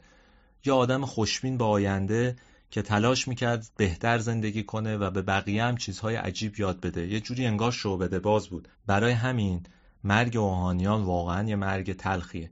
یا 0.66 0.76
آدم 0.76 1.06
خوشبین 1.06 1.58
به 1.58 1.64
آینده 1.64 2.36
که 2.72 2.82
تلاش 2.82 3.28
می‌کرد 3.28 3.68
بهتر 3.78 4.18
زندگی 4.18 4.64
کنه 4.64 4.98
و 4.98 5.12
به 5.12 5.22
بقیه 5.22 5.64
هم 5.64 5.78
چیزهای 5.78 6.16
عجیب 6.16 6.60
یاد 6.60 6.82
بده. 6.82 7.08
یه 7.08 7.20
جوری 7.20 7.46
انگار 7.46 7.72
شو 7.72 7.98
بده 7.98 8.20
باز 8.20 8.48
بود. 8.48 8.68
برای 8.86 9.12
همین 9.12 9.64
مرگ 10.04 10.38
اوهانیان 10.38 11.04
واقعا 11.04 11.50
یه 11.50 11.56
مرگ 11.56 11.94
تلخیه. 11.94 12.52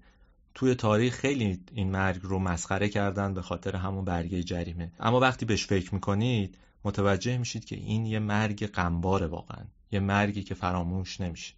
توی 0.54 0.76
تاریخ 0.76 1.16
خیلی 1.16 1.60
این 1.74 1.92
مرگ 1.92 2.20
رو 2.24 2.40
مسخره 2.40 2.90
کردن 2.90 3.34
به 3.34 3.42
خاطر 3.42 3.76
همون 3.76 4.06
برگه 4.06 4.44
جریمه. 4.44 4.92
اما 5.00 5.20
وقتی 5.20 5.46
بهش 5.46 5.66
فکر 5.66 5.94
می‌کنید 5.94 6.58
متوجه 6.84 7.38
میشید 7.38 7.66
که 7.66 7.76
این 7.76 8.06
یه 8.06 8.20
مرگ 8.20 8.68
غمباره 8.68 9.28
واقعا. 9.28 9.64
یه 9.92 10.00
مرگی 10.00 10.44
که 10.44 10.56
فراموش 10.56 11.22
نمیشه. 11.22 11.54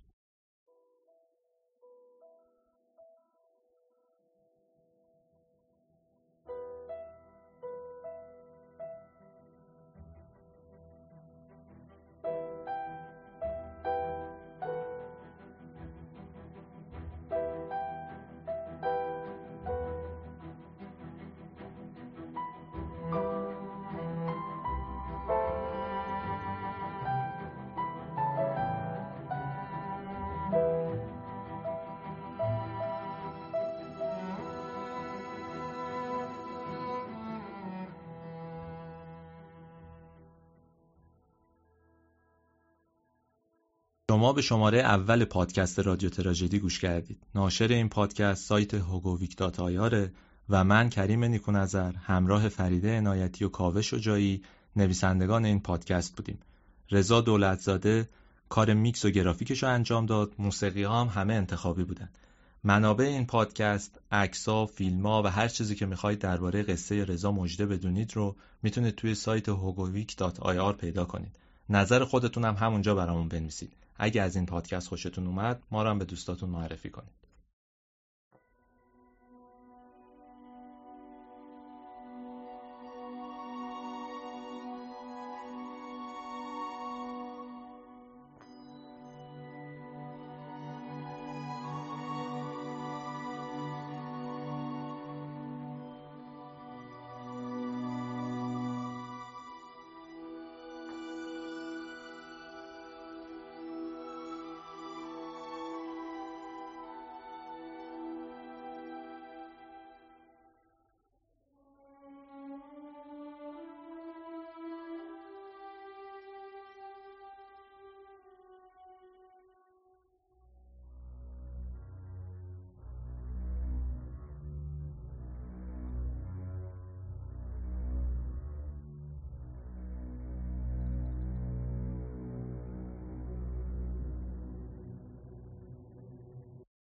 شما 44.17 44.33
به 44.33 44.41
شماره 44.41 44.79
اول 44.79 45.25
پادکست 45.25 45.79
رادیو 45.79 46.09
تراژدی 46.09 46.59
گوش 46.59 46.79
کردید. 46.79 47.17
ناشر 47.35 47.67
این 47.67 47.89
پادکست 47.89 48.45
سایت 48.45 48.73
هوگوویک 48.73 49.35
و 50.49 50.63
من 50.63 50.89
کریم 50.89 51.23
نیکو 51.23 51.51
همراه 52.03 52.49
فریده 52.49 52.97
عنایتی 52.97 53.45
و 53.45 53.49
کاوه 53.49 53.93
شجاعی 53.93 54.41
نویسندگان 54.75 55.45
این 55.45 55.59
پادکست 55.59 56.15
بودیم. 56.15 56.39
رضا 56.91 57.21
دولتزاده 57.21 58.09
کار 58.49 58.73
میکس 58.73 59.05
و 59.05 59.09
گرافیکش 59.09 59.63
رو 59.63 59.69
انجام 59.69 60.05
داد. 60.05 60.33
موسیقی 60.39 60.83
ها 60.83 61.01
هم 61.01 61.21
همه 61.21 61.33
انتخابی 61.33 61.83
بودن. 61.83 62.09
منابع 62.63 63.05
این 63.05 63.25
پادکست، 63.25 63.99
عکس‌ها، 64.11 64.65
فیلم‌ها 64.65 65.23
و 65.23 65.27
هر 65.27 65.47
چیزی 65.47 65.75
که 65.75 65.85
می‌خواهید 65.85 66.19
درباره 66.19 66.63
قصه 66.63 67.05
رضا 67.05 67.31
مجده 67.31 67.65
بدونید 67.65 68.15
رو 68.15 68.35
می‌تونید 68.63 68.95
توی 68.95 69.15
سایت 69.15 69.49
hogovic.ir 69.49 70.73
پیدا 70.77 71.05
کنید. 71.05 71.35
نظر 71.69 72.03
خودتون 72.03 72.45
هم 72.45 72.55
همونجا 72.55 72.95
برامون 72.95 73.27
بنویسید. 73.27 73.73
اگه 73.99 74.21
از 74.21 74.35
این 74.35 74.45
پادکست 74.45 74.87
خوشتون 74.87 75.27
اومد 75.27 75.63
ما 75.71 75.83
رو 75.83 75.89
هم 75.89 75.99
به 75.99 76.05
دوستاتون 76.05 76.49
معرفی 76.49 76.89
کنید. 76.89 77.26